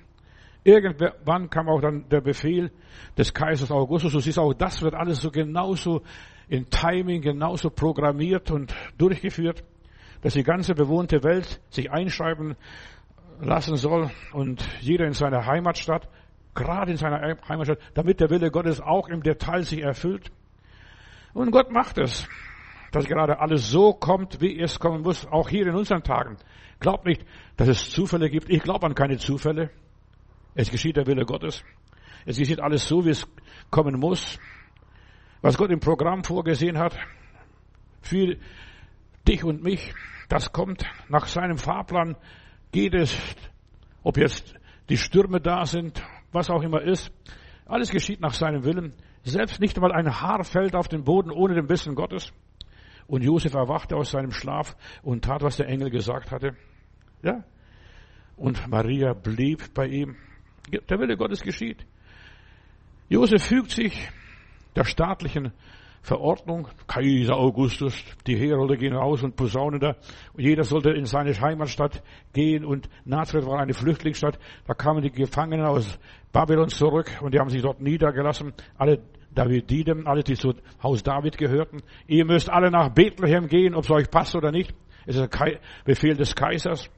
Irgendwann 0.62 1.50
kam 1.50 1.68
auch 1.68 1.80
dann 1.80 2.08
der 2.08 2.20
Befehl 2.20 2.70
des 3.18 3.34
Kaisers 3.34 3.70
Augustus. 3.70 4.12
Du 4.12 4.20
siehst 4.20 4.38
auch, 4.38 4.54
das 4.54 4.80
wird 4.82 4.94
alles 4.94 5.20
so 5.20 5.30
genauso 5.30 6.02
in 6.49 6.70
Timing, 6.70 7.20
genauso 7.20 7.70
programmiert 7.70 8.50
und 8.50 8.75
durchgeführt 8.96 9.64
dass 10.25 10.32
die 10.32 10.42
ganze 10.42 10.75
bewohnte 10.75 11.23
Welt 11.23 11.61
sich 11.68 11.92
einschreiben 11.92 12.56
lassen 13.42 13.76
soll 13.76 14.11
und 14.32 14.66
jeder 14.80 15.04
in 15.04 15.12
seiner 15.12 15.44
Heimatstadt, 15.44 16.08
gerade 16.54 16.92
in 16.92 16.96
seiner 16.96 17.37
Heimatstadt, 17.46 17.78
damit 17.92 18.20
der 18.20 18.30
Wille 18.30 18.50
Gottes 18.50 18.80
auch 18.80 19.08
im 19.08 19.23
Detail 19.23 19.64
sich 19.64 19.82
erfüllt. 19.82 20.32
Und 21.34 21.50
Gott 21.50 21.70
macht 21.70 21.99
es, 21.99 22.26
dass 22.94 23.06
gerade 23.06 23.40
alles 23.40 23.70
so 23.70 23.92
kommt, 23.92 24.40
wie 24.40 24.60
es 24.60 24.78
kommen 24.78 25.02
muss, 25.02 25.26
auch 25.26 25.48
hier 25.48 25.66
in 25.66 25.74
unseren 25.74 26.02
Tagen. 26.02 26.36
Glaubt 26.78 27.06
nicht, 27.06 27.24
dass 27.56 27.68
es 27.68 27.90
Zufälle 27.90 28.30
gibt. 28.30 28.48
Ich 28.50 28.62
glaube 28.62 28.86
an 28.86 28.94
keine 28.94 29.18
Zufälle. 29.18 29.70
Es 30.54 30.70
geschieht 30.70 30.96
der 30.96 31.06
Wille 31.06 31.24
Gottes. 31.24 31.64
Es 32.24 32.38
geschieht 32.38 32.60
alles 32.60 32.86
so, 32.86 33.04
wie 33.04 33.10
es 33.10 33.26
kommen 33.70 33.98
muss. 33.98 34.38
Was 35.42 35.58
Gott 35.58 35.70
im 35.70 35.80
Programm 35.80 36.22
vorgesehen 36.22 36.78
hat, 36.78 36.96
für 38.00 38.36
dich 39.26 39.42
und 39.42 39.62
mich, 39.62 39.92
das 40.28 40.52
kommt 40.52 40.84
nach 41.08 41.26
seinem 41.26 41.58
Fahrplan, 41.58 42.16
geht 42.70 42.94
es, 42.94 43.18
ob 44.02 44.16
jetzt 44.16 44.54
die 44.88 44.96
Stürme 44.96 45.40
da 45.40 45.66
sind, 45.66 46.02
was 46.32 46.48
auch 46.48 46.62
immer 46.62 46.82
ist. 46.82 47.10
Alles 47.66 47.90
geschieht 47.90 48.20
nach 48.20 48.34
seinem 48.34 48.64
Willen. 48.64 48.94
Selbst 49.24 49.60
nicht 49.60 49.76
einmal 49.76 49.92
ein 49.92 50.20
Haar 50.20 50.44
fällt 50.44 50.76
auf 50.76 50.88
den 50.88 51.02
Boden 51.02 51.30
ohne 51.30 51.54
den 51.54 51.68
Wissen 51.68 51.94
Gottes. 51.94 52.32
Und 53.06 53.23
Josef 53.23 53.54
erwachte 53.54 53.96
aus 53.96 54.11
seinem 54.11 54.32
Schlaf 54.32 54.76
und 55.02 55.25
tat, 55.25 55.42
was 55.42 55.56
der 55.56 55.68
Engel 55.68 55.90
gesagt 55.90 56.30
hatte. 56.30 56.56
Ja. 57.23 57.44
Und 58.37 58.66
Maria 58.68 59.12
blieb 59.12 59.75
bei 59.75 59.87
ihm. 59.87 60.16
Der 60.88 60.99
Wille 60.99 61.16
Gottes 61.16 61.42
geschieht. 61.42 61.84
Josef 63.08 63.44
fügt 63.44 63.70
sich 63.70 64.08
der 64.75 64.84
staatlichen 64.84 65.52
Verordnung. 66.04 66.68
Kaiser 66.87 67.37
Augustus, 67.37 68.02
die 68.26 68.37
Herolde 68.37 68.76
gehen 68.76 68.94
raus 68.94 69.23
und 69.23 69.37
posaunen 69.37 69.80
da. 69.80 69.96
Und 70.34 70.42
jeder 70.42 70.64
sollte 70.64 70.90
in 70.90 71.06
seine 71.06 71.32
Heimatstadt 71.38 72.02
gehen 72.32 72.64
und 72.64 72.88
Nazareth 73.04 73.46
war 73.46 73.61
eine 73.61 73.73
Flüchtlingsstadt. 73.73 74.38
Da 74.66 74.75
kamen 74.75 75.02
die 75.02 75.11
Gefangenen 75.11 75.64
aus 75.64 75.99
Babylon 76.32 76.68
zurück 76.68 77.11
und 77.23 77.32
die 77.32 77.38
haben 77.38 77.49
sich 77.49 77.62
dort 77.62 77.80
niedergelassen. 77.80 78.52
Alle 78.76 79.02
Davididen, 79.34 80.06
alle, 80.06 80.22
die 80.22 80.34
zu 80.34 80.54
Haus 80.82 81.02
David 81.02 81.38
gehörten. 81.38 81.82
Ihr 82.06 82.24
müsst 82.24 82.50
alle 82.50 82.70
nach 82.70 82.90
Bethlehem 82.90 83.48
gehen, 83.48 83.74
ob 83.74 83.84
es 83.84 83.90
euch 83.90 84.10
passt 84.10 84.34
oder 84.34 84.52
nicht. 84.52 84.74
Es 85.06 85.16
ist 85.16 85.40
ein 85.40 85.58
Befehl 85.84 86.16
des 86.16 86.34
Kaisers. 86.34 86.88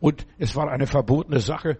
Und 0.00 0.26
es 0.38 0.56
war 0.56 0.70
eine 0.70 0.86
verbotene 0.86 1.40
Sache. 1.40 1.78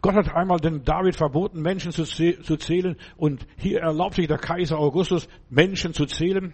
Gott 0.00 0.14
hat 0.14 0.34
einmal 0.34 0.58
den 0.58 0.84
David 0.84 1.16
verboten, 1.16 1.62
Menschen 1.62 1.92
zu, 1.92 2.04
zählen 2.04 2.96
und 3.16 3.46
hier 3.56 3.80
erlaubt 3.80 4.16
sich 4.16 4.26
der 4.26 4.38
Kaiser 4.38 4.78
Augustus, 4.78 5.28
Menschen 5.48 5.94
zu 5.94 6.06
zählen. 6.06 6.52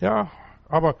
Ja, 0.00 0.30
aber 0.68 0.96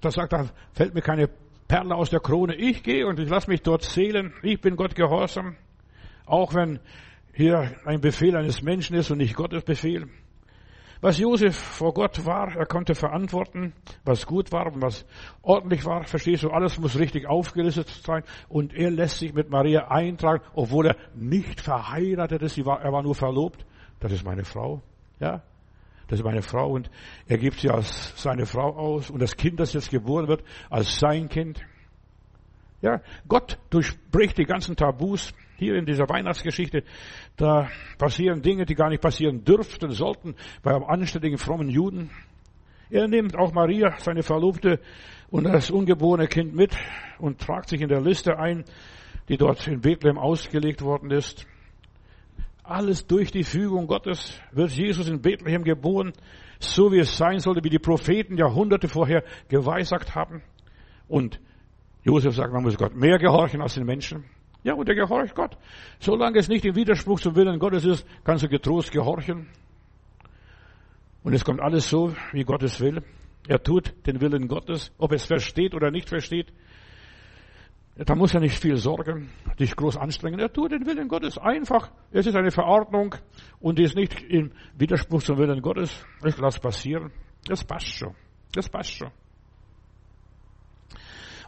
da 0.00 0.10
sagt 0.10 0.32
er, 0.32 0.50
fällt 0.72 0.94
mir 0.94 1.00
keine 1.00 1.28
Perle 1.68 1.94
aus 1.94 2.10
der 2.10 2.20
Krone. 2.20 2.56
Ich 2.56 2.82
gehe 2.82 3.06
und 3.06 3.18
ich 3.18 3.28
lasse 3.28 3.48
mich 3.48 3.62
dort 3.62 3.82
zählen. 3.82 4.34
Ich 4.42 4.60
bin 4.60 4.76
Gott 4.76 4.94
gehorsam. 4.94 5.56
Auch 6.26 6.54
wenn 6.54 6.80
hier 7.32 7.72
ein 7.84 8.00
Befehl 8.00 8.36
eines 8.36 8.62
Menschen 8.62 8.96
ist 8.96 9.10
und 9.10 9.18
nicht 9.18 9.34
Gottes 9.34 9.64
Befehl. 9.64 10.08
Was 11.00 11.18
Josef 11.18 11.54
vor 11.54 11.92
Gott 11.92 12.24
war, 12.24 12.56
er 12.56 12.64
konnte 12.64 12.94
verantworten, 12.94 13.74
was 14.04 14.24
gut 14.24 14.52
war 14.52 14.72
und 14.72 14.80
was 14.80 15.04
ordentlich 15.42 15.84
war. 15.84 16.04
Verstehst 16.04 16.44
du, 16.44 16.50
alles 16.50 16.78
muss 16.78 16.98
richtig 16.98 17.26
aufgelistet 17.26 17.88
sein. 17.88 18.22
Und 18.48 18.72
er 18.72 18.90
lässt 18.90 19.18
sich 19.18 19.34
mit 19.34 19.50
Maria 19.50 19.88
eintragen, 19.88 20.42
obwohl 20.54 20.86
er 20.86 20.96
nicht 21.14 21.60
verheiratet 21.60 22.40
ist. 22.40 22.56
er 22.56 22.64
war 22.64 23.02
nur 23.02 23.14
verlobt. 23.14 23.66
Das 24.00 24.12
ist 24.12 24.24
meine 24.24 24.44
Frau. 24.44 24.80
Ja, 25.20 25.42
das 26.08 26.18
ist 26.18 26.24
meine 26.24 26.42
Frau 26.42 26.70
und 26.70 26.90
er 27.26 27.38
gibt 27.38 27.60
sie 27.60 27.70
als 27.70 28.20
seine 28.22 28.46
Frau 28.46 28.76
aus 28.76 29.10
und 29.10 29.20
das 29.20 29.36
Kind, 29.36 29.58
das 29.60 29.72
jetzt 29.72 29.90
geboren 29.90 30.28
wird, 30.28 30.44
als 30.68 30.98
sein 30.98 31.28
Kind. 31.28 31.60
Ja, 32.82 33.00
Gott 33.26 33.58
durchbricht 33.70 34.36
die 34.36 34.44
ganzen 34.44 34.76
Tabus. 34.76 35.32
Hier 35.56 35.76
in 35.76 35.86
dieser 35.86 36.08
Weihnachtsgeschichte, 36.08 36.82
da 37.36 37.68
passieren 37.98 38.42
Dinge, 38.42 38.64
die 38.64 38.74
gar 38.74 38.88
nicht 38.88 39.02
passieren 39.02 39.44
dürften, 39.44 39.90
sollten, 39.92 40.34
bei 40.62 40.74
einem 40.74 40.84
anständigen, 40.84 41.38
frommen 41.38 41.68
Juden. 41.68 42.10
Er 42.90 43.08
nimmt 43.08 43.36
auch 43.36 43.52
Maria, 43.52 43.94
seine 43.98 44.22
Verlobte, 44.22 44.80
und 45.30 45.44
das 45.44 45.70
ungeborene 45.70 46.28
Kind 46.28 46.54
mit 46.54 46.76
und 47.18 47.40
tragt 47.40 47.68
sich 47.68 47.80
in 47.80 47.88
der 47.88 48.00
Liste 48.00 48.38
ein, 48.38 48.64
die 49.28 49.36
dort 49.36 49.66
in 49.66 49.80
Bethlehem 49.80 50.18
ausgelegt 50.18 50.82
worden 50.82 51.10
ist. 51.10 51.46
Alles 52.62 53.06
durch 53.06 53.30
die 53.30 53.44
Fügung 53.44 53.86
Gottes 53.86 54.40
wird 54.52 54.70
Jesus 54.70 55.08
in 55.08 55.20
Bethlehem 55.20 55.64
geboren, 55.64 56.12
so 56.60 56.92
wie 56.92 56.98
es 56.98 57.16
sein 57.16 57.40
sollte, 57.40 57.62
wie 57.64 57.70
die 57.70 57.78
Propheten 57.78 58.36
Jahrhunderte 58.36 58.88
vorher 58.88 59.24
geweissagt 59.48 60.14
haben. 60.14 60.42
Und 61.08 61.40
Josef 62.04 62.34
sagt, 62.34 62.52
man 62.52 62.62
muss 62.62 62.76
Gott 62.76 62.94
mehr 62.94 63.18
gehorchen 63.18 63.60
als 63.60 63.74
den 63.74 63.84
Menschen. 63.84 64.24
Ja, 64.64 64.74
und 64.74 64.88
er 64.88 64.94
gehorcht 64.94 65.34
Gott. 65.34 65.56
Solange 66.00 66.38
es 66.38 66.48
nicht 66.48 66.64
im 66.64 66.74
Widerspruch 66.74 67.20
zum 67.20 67.36
Willen 67.36 67.58
Gottes 67.58 67.84
ist, 67.84 68.06
kannst 68.24 68.44
du 68.44 68.48
getrost 68.48 68.90
gehorchen. 68.90 69.46
Und 71.22 71.34
es 71.34 71.44
kommt 71.44 71.60
alles 71.60 71.88
so, 71.88 72.14
wie 72.32 72.44
Gott 72.44 72.62
es 72.62 72.80
will. 72.80 73.02
Er 73.46 73.62
tut 73.62 73.94
den 74.06 74.20
Willen 74.22 74.48
Gottes, 74.48 74.90
ob 74.98 75.12
es 75.12 75.26
versteht 75.26 75.74
oder 75.74 75.90
nicht 75.90 76.08
versteht. 76.08 76.52
Da 77.96 78.14
muss 78.14 78.34
er 78.34 78.40
nicht 78.40 78.58
viel 78.58 78.76
sorgen, 78.76 79.30
dich 79.60 79.76
groß 79.76 79.98
anstrengen. 79.98 80.40
Er 80.40 80.52
tut 80.52 80.72
den 80.72 80.84
Willen 80.86 81.08
Gottes 81.08 81.38
einfach. 81.38 81.92
Es 82.10 82.26
ist 82.26 82.34
eine 82.34 82.50
Verordnung 82.50 83.14
und 83.60 83.78
die 83.78 83.84
ist 83.84 83.94
nicht 83.94 84.20
im 84.22 84.50
Widerspruch 84.76 85.22
zum 85.22 85.38
Willen 85.38 85.60
Gottes. 85.60 86.04
Ich 86.24 86.36
lasse 86.38 86.58
passieren. 86.58 87.12
Das 87.46 87.62
passt 87.62 87.86
schon. 87.86 88.14
Das 88.52 88.68
passt 88.68 88.92
schon. 88.92 89.10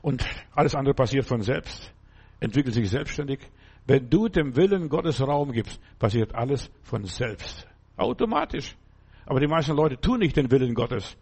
Und 0.03 0.25
alles 0.55 0.75
andere 0.75 0.95
passiert 0.95 1.25
von 1.25 1.41
selbst, 1.41 1.93
entwickelt 2.41 2.75
sich 2.75 2.91
selbstständig. 2.91 3.41
Wenn 3.87 4.11
du 4.11 4.29
dem 4.29 4.57
Willen 4.57 4.89
Gottes 4.89 5.21
Raum 5.21 5.53
gibst, 5.53 5.81
passiert 5.99 6.35
alles 6.35 6.71
von 6.83 7.05
selbst. 7.05 7.67
Automatisch. 7.97 8.77
Aber 9.27 9.41
die 9.41 9.47
meisten 9.47 9.75
Leute 9.75 10.01
tun 10.01 10.21
nicht 10.21 10.37
den 10.37 10.51
Willen 10.51 10.75
Gottes. 10.75 11.17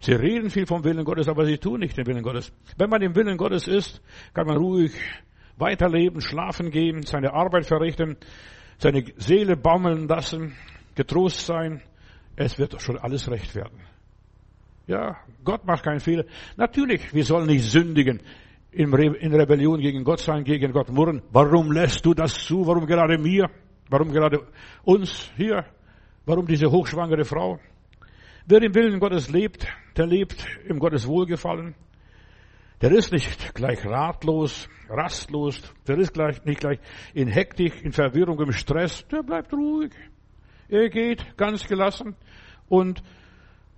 Sie 0.00 0.12
reden 0.12 0.50
viel 0.50 0.66
vom 0.66 0.84
Willen 0.84 1.04
Gottes, 1.04 1.28
aber 1.28 1.44
sie 1.44 1.58
tun 1.58 1.80
nicht 1.80 1.96
den 1.96 2.06
Willen 2.06 2.22
Gottes. 2.22 2.52
Wenn 2.76 2.90
man 2.90 3.02
im 3.02 3.14
Willen 3.16 3.36
Gottes 3.36 3.66
ist, 3.66 4.00
kann 4.32 4.46
man 4.46 4.56
ruhig 4.56 4.92
weiterleben, 5.56 6.20
schlafen 6.20 6.70
gehen, 6.70 7.02
seine 7.02 7.32
Arbeit 7.32 7.66
verrichten, 7.66 8.16
seine 8.78 9.04
Seele 9.16 9.56
baumeln 9.56 10.06
lassen, 10.06 10.54
getrost 10.94 11.46
sein. 11.46 11.82
Es 12.36 12.58
wird 12.58 12.80
schon 12.80 12.96
alles 12.96 13.28
recht 13.28 13.56
werden. 13.56 13.80
Ja, 14.86 15.16
Gott 15.44 15.66
macht 15.66 15.82
keinen 15.82 16.00
Fehler. 16.00 16.24
Natürlich, 16.56 17.12
wir 17.12 17.24
sollen 17.24 17.46
nicht 17.46 17.64
sündigen, 17.64 18.20
in 18.78 19.34
Rebellion 19.34 19.80
gegen 19.80 20.04
Gott 20.04 20.20
sein, 20.20 20.44
gegen 20.44 20.72
Gott 20.72 20.88
murren. 20.90 21.20
Warum 21.32 21.72
lässt 21.72 22.06
du 22.06 22.14
das 22.14 22.34
zu? 22.34 22.64
Warum 22.64 22.86
gerade 22.86 23.18
mir? 23.18 23.50
Warum 23.90 24.12
gerade 24.12 24.46
uns 24.84 25.30
hier? 25.36 25.64
Warum 26.24 26.46
diese 26.46 26.70
hochschwangere 26.70 27.24
Frau? 27.24 27.58
Wer 28.46 28.62
im 28.62 28.74
Willen 28.74 29.00
Gottes 29.00 29.30
lebt, 29.30 29.66
der 29.96 30.06
lebt 30.06 30.46
im 30.68 30.78
Gottes 30.78 31.08
Wohlgefallen. 31.08 31.74
Der 32.80 32.92
ist 32.92 33.10
nicht 33.10 33.52
gleich 33.54 33.84
ratlos, 33.84 34.68
rastlos, 34.88 35.60
der 35.88 35.98
ist 35.98 36.14
gleich, 36.14 36.44
nicht 36.44 36.60
gleich 36.60 36.78
in 37.14 37.26
Hektik, 37.26 37.82
in 37.82 37.90
Verwirrung, 37.90 38.40
im 38.40 38.52
Stress, 38.52 39.04
der 39.08 39.24
bleibt 39.24 39.52
ruhig. 39.52 39.90
Er 40.68 40.88
geht 40.88 41.36
ganz 41.36 41.66
gelassen 41.66 42.14
und 42.68 43.02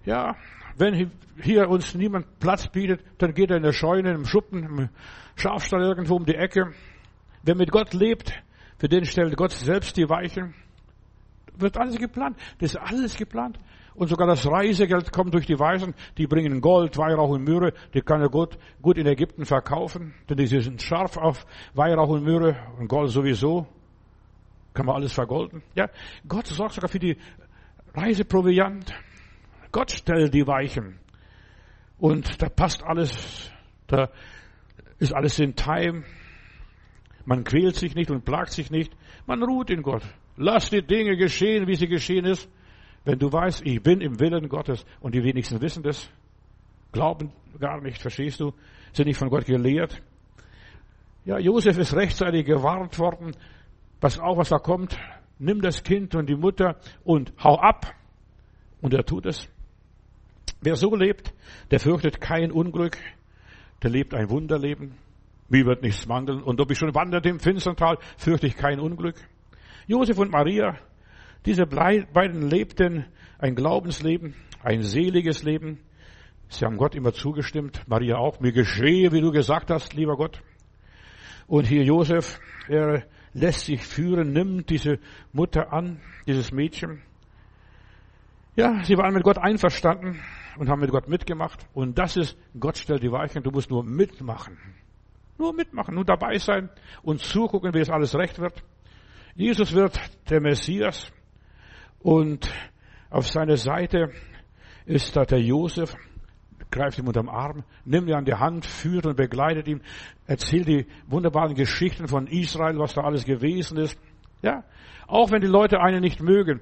ja, 0.05 0.37
wenn 0.77 1.11
hier 1.43 1.69
uns 1.69 1.95
niemand 1.95 2.39
Platz 2.39 2.69
bietet, 2.69 3.03
dann 3.19 3.35
geht 3.35 3.51
er 3.51 3.57
in 3.57 3.63
der 3.63 3.73
Scheune, 3.73 4.13
im 4.13 4.25
Schuppen, 4.25 4.63
im 4.63 4.89
Schafstall 5.37 5.83
irgendwo 5.83 6.17
um 6.17 6.25
die 6.25 6.35
Ecke. 6.35 6.73
Wer 7.43 7.55
mit 7.55 7.71
Gott 7.71 7.95
lebt, 7.95 8.33
für 8.79 8.89
den 8.89 9.05
stellt 9.05 9.37
Gott 9.37 9.53
selbst 9.53 9.97
die 9.97 10.09
Weichen. 10.09 10.55
Wird 11.57 11.77
alles 11.77 11.97
geplant. 11.97 12.37
Das 12.59 12.75
ist 12.75 12.77
alles 12.77 13.17
geplant. 13.17 13.59
Und 13.95 14.09
sogar 14.09 14.27
das 14.27 14.47
Reisegeld 14.47 15.13
kommt 15.13 15.35
durch 15.35 15.47
die 15.47 15.59
Weisen, 15.59 15.95
die 16.17 16.27
bringen 16.27 16.61
Gold, 16.61 16.97
Weihrauch 16.97 17.31
und 17.31 17.45
Myrrhe, 17.45 17.73
die 17.93 18.01
kann 18.01 18.23
er 18.23 18.29
gut, 18.29 18.57
gut 18.81 18.97
in 18.97 19.07
Ägypten 19.07 19.45
verkaufen, 19.45 20.15
denn 20.29 20.37
die 20.37 20.47
sind 20.47 20.81
scharf 20.81 21.17
auf 21.17 21.45
Weihrauch 21.75 22.09
und 22.09 22.25
Myrrhe 22.25 22.57
und 22.79 22.89
Gold 22.89 23.11
sowieso. 23.11 23.67
Kann 24.73 24.87
man 24.87 24.95
alles 24.97 25.13
vergolden. 25.13 25.63
Ja, 25.75 25.89
Gott 26.27 26.47
sorgt 26.47 26.75
sogar 26.75 26.89
für 26.89 27.01
die 27.01 27.17
Reiseproviant. 27.95 28.95
Gott 29.73 29.91
stellt 29.93 30.35
die 30.35 30.47
Weichen. 30.47 30.99
Und 31.99 32.41
da 32.41 32.49
passt 32.49 32.83
alles, 32.83 33.51
da 33.87 34.11
ist 34.99 35.13
alles 35.13 35.39
in 35.39 35.55
Time. 35.55 36.05
Man 37.25 37.45
quält 37.45 37.77
sich 37.77 37.95
nicht 37.95 38.11
und 38.11 38.25
plagt 38.25 38.53
sich 38.53 38.71
nicht. 38.71 38.93
Man 39.27 39.43
ruht 39.43 39.71
in 39.71 39.83
Gott. 39.83 40.03
Lass 40.37 40.71
die 40.71 40.83
Dinge 40.83 41.17
geschehen, 41.17 41.67
wie 41.67 41.75
sie 41.75 41.87
geschehen 41.87 42.25
ist. 42.25 42.49
Wenn 43.05 43.19
du 43.19 43.33
weißt, 43.33 43.67
ich 43.67 43.83
bin 43.83 44.01
im 44.01 44.21
Willen 44.21 44.49
Gottes 44.49 44.85
und 45.01 45.15
die 45.15 45.23
wenigsten 45.23 45.61
wissen 45.61 45.83
das, 45.83 46.11
glauben 46.93 47.33
gar 47.59 47.81
nicht, 47.81 48.01
verstehst 48.01 48.41
du, 48.41 48.53
sind 48.93 49.07
nicht 49.07 49.19
von 49.19 49.31
Gott 49.31 49.47
gelehrt. 49.47 50.03
Ja, 51.25 51.39
Josef 51.39 51.79
ist 51.79 51.95
rechtzeitig 51.95 52.47
gewarnt 52.47 52.99
worden, 52.99 53.37
pass 54.01 54.19
auf, 54.19 54.39
was 54.39 54.49
da 54.49 54.59
kommt, 54.59 54.99
nimm 55.39 55.61
das 55.61 55.83
Kind 55.83 56.15
und 56.15 56.29
die 56.29 56.37
Mutter 56.37 56.77
und 57.05 57.33
hau 57.43 57.59
ab. 57.59 57.95
Und 58.81 58.95
er 58.95 59.05
tut 59.05 59.27
es. 59.27 59.49
Wer 60.63 60.77
so 60.77 60.95
lebt, 60.95 61.33
der 61.71 61.81
fürchtet 61.81 62.21
kein 62.21 62.53
Unglück, 62.53 62.99
der 63.83 63.91
lebt 63.91 64.15
ein 64.15 64.29
Wunderleben. 64.29 64.95
Mir 65.49 65.65
wird 65.65 65.83
nichts 65.83 66.07
mangeln. 66.07 66.43
Und 66.43 66.61
ob 66.61 66.71
ich 66.71 66.79
schon 66.79 66.95
wanderte 66.95 67.31
im 67.31 67.41
finstern 67.41 67.77
Tal, 67.77 67.99
fürchte 68.19 68.47
ich 68.47 68.57
kein 68.57 68.79
Unglück. 68.79 69.17
Josef 69.87 70.19
und 70.19 70.31
Maria, 70.31 70.79
diese 71.47 71.67
beiden 71.67 72.49
lebten 72.49 73.07
ein 73.39 73.55
Glaubensleben, 73.55 74.35
ein 74.63 74.83
seliges 74.83 75.43
Leben. 75.43 75.81
Sie 76.49 76.65
haben 76.65 76.77
Gott 76.77 76.95
immer 76.95 77.13
zugestimmt, 77.13 77.83
Maria 77.87 78.17
auch. 78.17 78.41
Mir 78.41 78.53
geschehe, 78.53 79.13
wie 79.13 79.21
du 79.21 79.33
gesagt 79.33 79.71
hast, 79.71 79.95
lieber 79.95 80.17
Gott. 80.17 80.43
Und 81.47 81.67
hier 81.67 81.85
Josef, 81.85 82.39
er 82.69 83.05
lässt 83.33 83.65
sich 83.65 83.85
führen, 83.85 84.33
nimmt 84.33 84.69
diese 84.69 84.99
Mutter 85.33 85.73
an, 85.73 86.01
dieses 86.27 86.53
Mädchen. 86.53 87.03
Ja, 88.57 88.85
sie 88.85 88.97
waren 88.99 89.15
mit 89.15 89.23
Gott 89.23 89.39
einverstanden 89.39 90.21
und 90.59 90.69
haben 90.69 90.81
mit 90.81 90.91
Gott 90.91 91.09
mitgemacht. 91.09 91.67
Und 91.73 91.99
das 91.99 92.17
ist, 92.17 92.37
Gott 92.59 92.77
stellt 92.77 93.03
die 93.03 93.13
Weichen, 93.13 93.43
du 93.43 93.51
musst 93.51 93.71
nur 93.71 93.85
mitmachen. 93.85 94.59
Nur 95.39 95.55
mitmachen, 95.55 95.95
nur 95.95 96.05
dabei 96.05 96.39
sein 96.39 96.69
und 97.03 97.21
zugucken, 97.21 97.73
wie 97.75 97.81
es 97.81 97.91
alles 97.91 98.15
recht 98.15 98.39
wird. 98.39 98.63
Jesus 99.35 99.73
wird 99.73 99.99
der 100.29 100.41
Messias. 100.41 101.11
Und 102.01 102.53
auf 103.11 103.29
seiner 103.29 103.57
Seite 103.57 104.13
ist 104.87 105.17
da 105.17 105.25
der 105.25 105.41
Josef, 105.41 105.95
greift 106.71 106.99
ihm 106.99 107.07
unterm 107.07 107.29
Arm, 107.29 107.65
nimmt 107.85 108.09
ihn 108.09 108.15
an 108.15 108.25
die 108.25 108.35
Hand, 108.35 108.67
führt 108.67 109.07
und 109.07 109.17
begleitet 109.17 109.69
ihn, 109.69 109.83
erzählt 110.27 110.69
die 110.69 110.87
wunderbaren 111.07 111.55
Geschichten 111.55 112.09
von 112.09 112.27
Israel, 112.27 112.79
was 112.79 112.95
da 112.95 113.03
alles 113.03 113.25
gewesen 113.25 113.79
ist. 113.79 113.99
Ja, 114.43 114.65
auch 115.07 115.31
wenn 115.31 115.41
die 115.41 115.47
Leute 115.47 115.81
einen 115.81 116.01
nicht 116.01 116.23
mögen. 116.23 116.61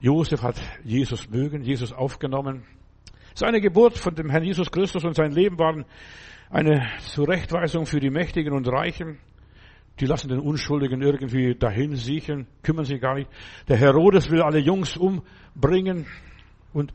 Josef 0.00 0.42
hat 0.42 0.60
Jesus 0.84 1.28
mögen, 1.28 1.62
Jesus 1.62 1.92
aufgenommen. 1.92 2.64
Seine 3.34 3.60
Geburt 3.60 3.98
von 3.98 4.14
dem 4.14 4.30
Herrn 4.30 4.44
Jesus 4.44 4.70
Christus 4.70 5.04
und 5.04 5.14
sein 5.14 5.32
Leben 5.32 5.58
waren 5.58 5.84
eine 6.50 6.86
Zurechtweisung 7.00 7.86
für 7.86 8.00
die 8.00 8.10
Mächtigen 8.10 8.52
und 8.52 8.68
Reichen. 8.68 9.18
Die 10.00 10.06
lassen 10.06 10.28
den 10.28 10.38
Unschuldigen 10.38 11.02
irgendwie 11.02 11.54
dahin 11.54 11.96
siechen, 11.96 12.46
kümmern 12.62 12.84
sich 12.84 13.00
gar 13.00 13.14
nicht. 13.14 13.28
Der 13.68 13.76
Herodes 13.76 14.30
will 14.30 14.42
alle 14.42 14.58
Jungs 14.58 14.96
umbringen. 14.96 16.06
Und 16.72 16.92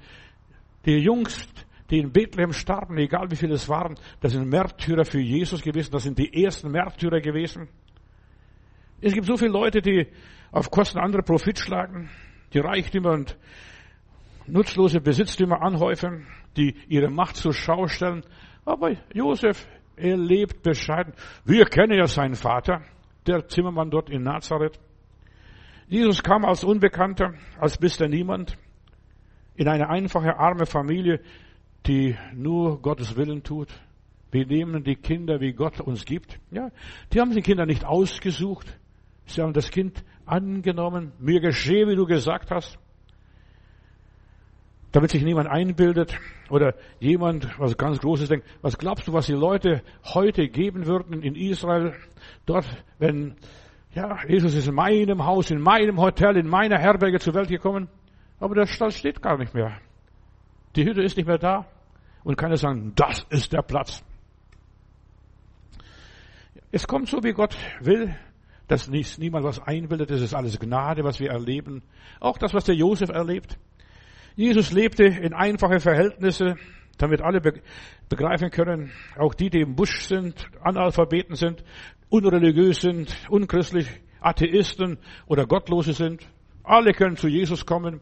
die 0.86 0.98
Jungs, 0.98 1.48
die 1.90 2.00
in 2.00 2.12
Bethlehem 2.12 2.54
starben, 2.54 2.98
egal 2.98 3.30
wie 3.30 3.36
viele 3.36 3.56
es 3.56 3.68
waren, 3.68 3.96
das 4.22 4.32
sind 4.32 4.48
Märtyrer 4.48 5.06
für 5.06 5.20
Jesus 5.20 5.62
gewesen. 5.62 5.92
Das 5.92 6.04
sind 6.04 6.18
die 6.18 6.44
ersten 6.44 6.72
Märtyrer 6.72 7.20
gewesen. 7.20 7.68
Es 9.02 9.14
gibt 9.14 9.28
so 9.28 9.36
viele 9.36 9.52
Leute, 9.52 9.82
die 9.82 10.08
auf 10.52 10.72
Kosten 10.72 11.00
anderer 11.00 11.24
Profit 11.24 11.60
schlagen, 11.60 12.10
die 12.54 12.60
Reichtümer 12.60 13.12
und 13.12 13.38
nutzlose 14.48 15.02
Besitztümer 15.02 15.62
anhäufen, 15.62 16.28
die 16.58 16.76
ihre 16.88 17.10
Macht 17.10 17.36
zur 17.36 17.54
Schau 17.54 17.88
stellen. 17.88 18.24
Aber 18.66 18.92
Josef, 19.14 19.68
Er 19.96 20.18
lebt 20.18 20.64
bescheiden. 20.64 21.14
Wir 21.46 21.66
kennen 21.66 21.98
ja 21.98 22.08
seinen 22.08 22.36
Vater, 22.36 22.82
der 23.28 23.48
Zimmermann 23.48 23.92
dort 23.92 24.10
in 24.10 24.24
Nazareth. 24.24 24.80
Jesus 25.88 26.24
kam 26.24 26.46
als 26.46 26.64
Unbekannter, 26.64 27.34
als 27.60 27.80
Mr. 27.80 28.08
Niemand, 28.08 28.58
in 29.56 29.68
eine 29.68 29.90
einfache, 29.90 30.38
arme 30.40 30.66
Familie, 30.66 31.20
die 31.86 32.18
nur 32.34 32.82
Gottes 32.82 33.16
Willen 33.16 33.44
tut. 33.44 33.68
Wir 34.32 34.48
nehmen 34.48 34.84
die 34.84 34.96
Kinder, 34.96 35.40
wie 35.40 35.54
Gott 35.54 35.80
uns 35.80 36.06
gibt. 36.06 36.40
Ja, 36.50 36.72
die 37.12 37.20
haben 37.20 37.32
die 37.32 37.42
Kinder 37.42 37.68
nicht 37.68 37.86
ausgesucht. 37.86 38.80
Sie 39.28 39.42
haben 39.42 39.54
das 39.54 39.70
Kind 39.70 40.04
angenommen. 40.26 41.12
Mir 41.20 41.40
geschehe, 41.40 41.88
wie 41.88 41.96
du 41.96 42.06
gesagt 42.08 42.50
hast. 42.50 42.80
Damit 44.94 45.10
sich 45.10 45.24
niemand 45.24 45.50
einbildet 45.50 46.18
oder 46.50 46.76
jemand 47.00 47.60
was 47.60 47.76
ganz 47.78 48.00
Großes 48.00 48.30
denkt. 48.30 48.48
Was 48.62 48.78
glaubst 48.78 49.08
du, 49.08 49.14
was 49.14 49.26
die 49.26 49.34
Leute 49.34 49.82
heute 50.14 50.48
geben 50.48 50.86
würden 50.86 51.24
in 51.24 51.36
Israel? 51.36 51.96
Dort, 52.46 52.66
wenn, 53.00 53.36
ja, 53.96 54.20
Jesus 54.28 54.54
ist 54.54 54.68
in 54.68 54.76
meinem 54.76 55.26
Haus, 55.26 55.50
in 55.50 55.60
meinem 55.60 56.00
Hotel, 56.00 56.38
in 56.38 56.48
meiner 56.48 56.78
Herberge 56.78 57.20
zur 57.20 57.34
Welt 57.34 57.50
gekommen. 57.50 57.90
Aber 58.40 58.54
der 58.54 58.68
Stall 58.68 58.92
steht 58.92 59.22
gar 59.22 59.38
nicht 59.38 59.56
mehr. 59.56 59.80
Die 60.76 60.86
Hütte 60.86 61.02
ist 61.02 61.18
nicht 61.18 61.26
mehr 61.26 61.40
da. 61.40 61.66
Und 62.24 62.38
keiner 62.38 62.58
sagen, 62.58 62.94
das 62.96 63.26
ist 63.32 63.52
der 63.52 63.64
Platz. 63.64 64.04
Es 66.72 66.88
kommt 66.88 67.10
so, 67.10 67.24
wie 67.24 67.34
Gott 67.34 67.58
will, 67.80 68.16
dass 68.68 68.88
nicht, 68.90 69.18
niemand 69.18 69.44
was 69.44 69.60
einbildet. 69.60 70.12
Das 70.12 70.22
ist 70.22 70.36
alles 70.36 70.60
Gnade, 70.60 71.04
was 71.04 71.20
wir 71.20 71.32
erleben. 71.32 71.82
Auch 72.20 72.38
das, 72.38 72.54
was 72.54 72.66
der 72.66 72.76
Josef 72.76 73.10
erlebt. 73.10 73.58
Jesus 74.36 74.72
lebte 74.72 75.04
in 75.06 75.34
einfache 75.34 75.80
Verhältnisse, 75.80 76.56
damit 76.98 77.22
alle 77.22 77.42
begreifen 78.10 78.50
können, 78.50 78.92
auch 79.18 79.34
die, 79.34 79.50
die 79.50 79.62
im 79.62 79.76
Busch 79.76 80.02
sind, 80.02 80.48
Analphabeten 80.62 81.36
sind, 81.36 81.64
unreligiös 82.10 82.82
sind, 82.82 83.16
unchristlich, 83.30 83.88
Atheisten 84.22 84.98
oder 85.28 85.46
Gottlose 85.46 85.94
sind. 85.94 86.26
Alle 86.64 86.94
können 86.94 87.18
zu 87.18 87.28
Jesus 87.28 87.66
kommen. 87.66 88.00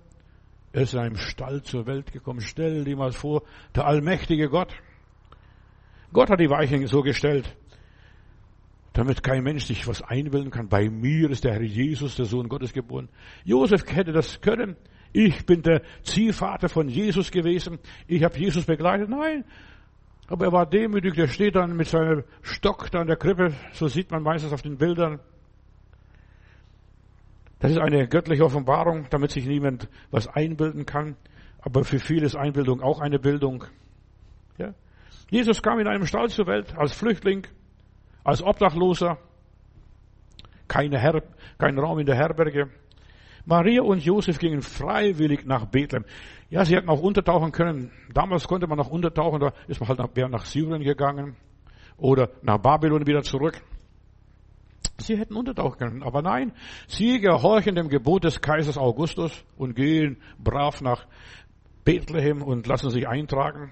Er 0.72 0.84
ist 0.84 0.94
in 0.94 1.00
einem 1.00 1.18
Stall 1.18 1.64
zur 1.64 1.86
Welt 1.88 2.14
gekommen. 2.14 2.42
Stell 2.42 2.86
dir 2.86 2.96
mal 2.96 3.12
vor, 3.12 3.44
der 3.76 3.86
allmächtige 3.86 4.48
Gott. 4.50 4.74
Gott 6.14 6.30
hat 6.30 6.40
die 6.40 6.50
Weichen 6.50 6.86
so 6.88 7.02
gestellt, 7.02 7.56
damit 8.94 9.24
kein 9.24 9.44
Mensch 9.44 9.66
sich 9.66 9.88
was 9.88 10.02
einbilden 10.02 10.52
kann. 10.52 10.70
Bei 10.70 10.90
mir 10.90 11.30
ist 11.30 11.44
der 11.44 11.54
Herr 11.54 11.62
Jesus, 11.62 12.16
der 12.16 12.26
Sohn 12.26 12.50
Gottes, 12.50 12.74
geboren. 12.74 13.10
Josef 13.44 13.84
hätte 13.88 14.12
das 14.12 14.42
können. 14.42 14.76
Ich 15.14 15.46
bin 15.46 15.62
der 15.62 15.82
Ziehvater 16.04 16.70
von 16.70 16.88
Jesus 16.88 17.32
gewesen. 17.32 17.80
Ich 18.08 18.24
habe 18.24 18.38
Jesus 18.38 18.66
begleitet. 18.66 19.10
Nein. 19.10 19.46
Aber 20.28 20.46
er 20.46 20.52
war 20.52 20.66
demütig. 20.66 21.16
Der 21.16 21.28
steht 21.28 21.56
dann 21.56 21.76
mit 21.76 21.88
seinem 21.88 22.24
Stock 22.42 22.90
da 22.92 23.02
an 23.02 23.08
der 23.08 23.18
Krippe. 23.18 23.54
So 23.74 23.88
sieht 23.88 24.12
man 24.12 24.24
meistens 24.24 24.54
auf 24.54 24.62
den 24.62 24.78
Bildern. 24.78 25.20
Das 27.60 27.72
ist 27.72 27.78
eine 27.78 28.08
göttliche 28.08 28.44
Offenbarung, 28.44 29.06
damit 29.10 29.32
sich 29.32 29.46
niemand 29.46 29.88
was 30.10 30.28
einbilden 30.28 30.86
kann. 30.86 31.16
Aber 31.62 31.84
für 31.84 32.00
viele 32.00 32.26
ist 32.26 32.36
Einbildung 32.36 32.82
auch 32.82 33.00
eine 33.00 33.20
Bildung. 33.20 33.66
Ja? 34.58 34.74
Jesus 35.30 35.62
kam 35.62 35.80
in 35.80 35.88
einem 35.88 36.08
Stall 36.08 36.30
zur 36.30 36.48
Welt 36.48 36.76
als 36.76 36.94
Flüchtling, 36.94 37.46
als 38.24 38.42
Obdachloser. 38.42 39.20
Keine 40.68 41.00
Her 41.00 41.22
kein 41.60 41.78
Raum 41.78 42.00
in 42.00 42.06
der 42.06 42.16
Herberge. 42.16 42.70
Maria 43.46 43.82
und 43.82 44.04
Josef 44.04 44.40
gingen 44.40 44.62
freiwillig 44.62 45.46
nach 45.46 45.66
Bethlehem. 45.66 46.06
Ja, 46.50 46.66
sie 46.66 46.76
hätten 46.76 46.90
auch 46.90 47.02
untertauchen 47.02 47.52
können. 47.52 47.92
Damals 48.14 48.48
konnte 48.48 48.68
man 48.68 48.78
noch 48.78 48.90
untertauchen, 48.90 49.40
da 49.40 49.54
ist 49.68 49.80
man 49.80 49.90
halt 49.90 50.00
nach, 50.00 50.30
nach 50.30 50.46
Syrien 50.46 50.84
gegangen 50.84 51.36
oder 51.98 52.30
nach 52.42 52.58
Babylon 52.58 53.08
wieder 53.08 53.24
zurück. 53.24 53.62
Sie 54.98 55.18
hätten 55.18 55.36
untertauchen 55.36 55.78
können, 55.78 56.04
aber 56.04 56.22
nein, 56.22 56.54
sie 56.88 57.20
gehorchen 57.20 57.76
dem 57.76 57.90
Gebot 57.90 58.24
des 58.24 58.42
Kaisers 58.42 58.78
Augustus 58.78 59.44
und 59.58 59.76
gehen 59.76 60.18
brav 60.38 60.82
nach 60.82 61.08
Bethlehem 61.84 62.42
und 62.42 62.68
lassen 62.68 62.90
sich 62.92 63.08
eintragen. 63.08 63.72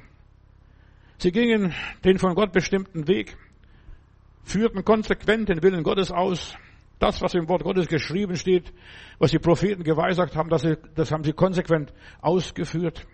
Sie 1.17 1.31
gingen 1.31 1.73
den 2.03 2.17
von 2.17 2.33
Gott 2.33 2.51
bestimmten 2.51 3.07
Weg, 3.07 3.37
führten 4.43 4.83
konsequent 4.85 5.49
den 5.49 5.61
Willen 5.61 5.83
Gottes 5.83 6.11
aus, 6.11 6.55
das, 6.99 7.21
was 7.21 7.33
im 7.33 7.47
Wort 7.47 7.63
Gottes 7.63 7.87
geschrieben 7.87 8.35
steht, 8.35 8.73
was 9.17 9.31
die 9.31 9.39
Propheten 9.39 9.83
geweissagt 9.83 10.35
haben, 10.35 10.49
das, 10.49 10.67
das 10.95 11.11
haben 11.11 11.23
sie 11.23 11.33
konsequent 11.33 11.93
ausgeführt. 12.21 13.07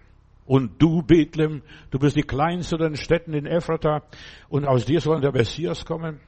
Und 0.45 0.79
du, 0.81 1.01
Bethlehem, 1.01 1.63
du 1.89 1.97
bist 1.97 2.15
die 2.15 2.23
kleinste 2.23 2.77
der 2.77 2.95
Städten 2.95 3.33
in 3.33 3.45
Ephrata 3.45 4.03
und 4.49 4.65
aus 4.65 4.85
dir 4.85 5.01
soll 5.01 5.21
der 5.21 5.31
Messias 5.31 5.85
kommen. 5.85 6.19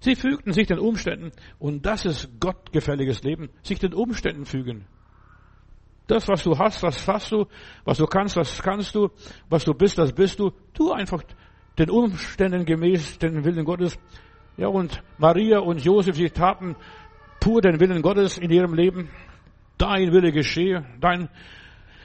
Sie 0.00 0.14
fügten 0.14 0.52
sich 0.52 0.66
den 0.68 0.78
Umständen 0.78 1.32
und 1.58 1.84
das 1.86 2.04
ist 2.04 2.38
gottgefälliges 2.38 3.22
Leben, 3.22 3.48
sich 3.62 3.78
den 3.78 3.94
Umständen 3.94 4.44
fügen. 4.44 4.86
Das, 6.06 6.28
was 6.28 6.44
du 6.44 6.56
hast, 6.56 6.84
das 6.84 7.08
hast 7.08 7.32
du, 7.32 7.46
was 7.84 7.98
du 7.98 8.06
kannst, 8.06 8.36
das 8.36 8.62
kannst 8.62 8.94
du, 8.94 9.08
was 9.48 9.64
du 9.64 9.74
bist, 9.74 9.98
das 9.98 10.12
bist 10.12 10.38
du. 10.38 10.52
Tu 10.72 10.92
einfach 10.92 11.22
den 11.78 11.90
Umständen 11.90 12.64
gemäß 12.64 13.18
den 13.18 13.44
Willen 13.44 13.64
Gottes 13.64 13.98
ja, 14.56 14.68
und 14.68 15.02
Maria 15.18 15.58
und 15.58 15.84
Josef, 15.84 16.16
sie 16.16 16.30
taten 16.30 16.76
pur 17.40 17.60
den 17.60 17.78
Willen 17.80 18.02
Gottes 18.02 18.38
in 18.38 18.50
ihrem 18.50 18.74
Leben. 18.74 19.10
Dein 19.78 20.12
Wille 20.12 20.32
geschehe, 20.32 20.84
dein 21.00 21.28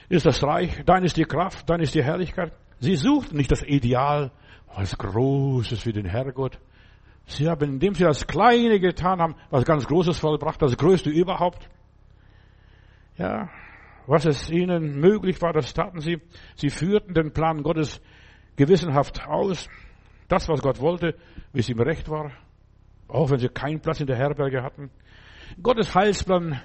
ist 0.10 0.26
das 0.26 0.44
Reich, 0.44 0.84
dein 0.86 1.06
ist 1.06 1.16
die 1.16 1.24
Kraft, 1.24 1.70
dein 1.70 1.80
ist 1.80 1.96
die 1.96 2.04
Herrlichkeit. 2.04 2.52
Sie 2.80 2.96
suchten 2.96 3.38
nicht 3.38 3.52
das 3.52 3.64
Ideal, 3.64 4.32
was 4.76 4.98
Großes 4.98 5.86
wie 5.86 5.94
den 5.94 6.06
Herrgott. 6.06 6.60
Sie 7.26 7.48
haben, 7.48 7.74
indem 7.74 7.94
sie 7.94 8.04
das 8.04 8.28
Kleine 8.28 8.80
getan 8.80 9.22
haben, 9.22 9.36
was 9.50 9.64
ganz 9.64 9.88
Großes 9.88 10.18
vollbracht, 10.20 10.62
das 10.62 10.76
Größte 10.76 11.10
überhaupt. 11.10 11.70
Ja, 13.18 13.50
was 14.08 14.26
es 14.26 14.50
ihnen 14.50 15.00
möglich 15.00 15.42
war, 15.42 15.54
das 15.54 15.74
taten 15.74 16.02
sie. 16.02 16.20
Sie 16.56 16.70
führten 16.70 17.14
den 17.14 17.32
Plan 17.32 17.64
Gottes 17.64 18.02
gewissenhaft 18.58 19.26
aus. 19.28 19.70
Das, 20.32 20.48
was 20.48 20.62
Gott 20.62 20.80
wollte, 20.80 21.16
wie 21.52 21.60
es 21.60 21.68
ihm 21.68 21.82
recht 21.82 22.08
war, 22.08 22.32
auch 23.10 23.30
wenn 23.30 23.40
sie 23.40 23.50
keinen 23.50 23.82
Platz 23.82 24.00
in 24.00 24.08
der 24.08 24.16
Herberge 24.16 24.64
hatten. 24.64 24.90
Gottes 25.62 25.94
Heilsplan 25.94 26.62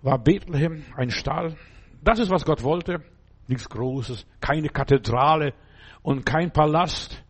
war 0.00 0.18
Bethlehem, 0.18 0.86
ein 0.96 1.10
Stall. 1.10 1.54
Das 2.02 2.18
ist, 2.18 2.30
was 2.30 2.46
Gott 2.46 2.62
wollte. 2.62 3.02
Nichts 3.46 3.68
Großes, 3.68 4.26
keine 4.40 4.70
Kathedrale 4.70 5.52
und 6.02 6.24
kein 6.24 6.50
Palast, 6.50 7.22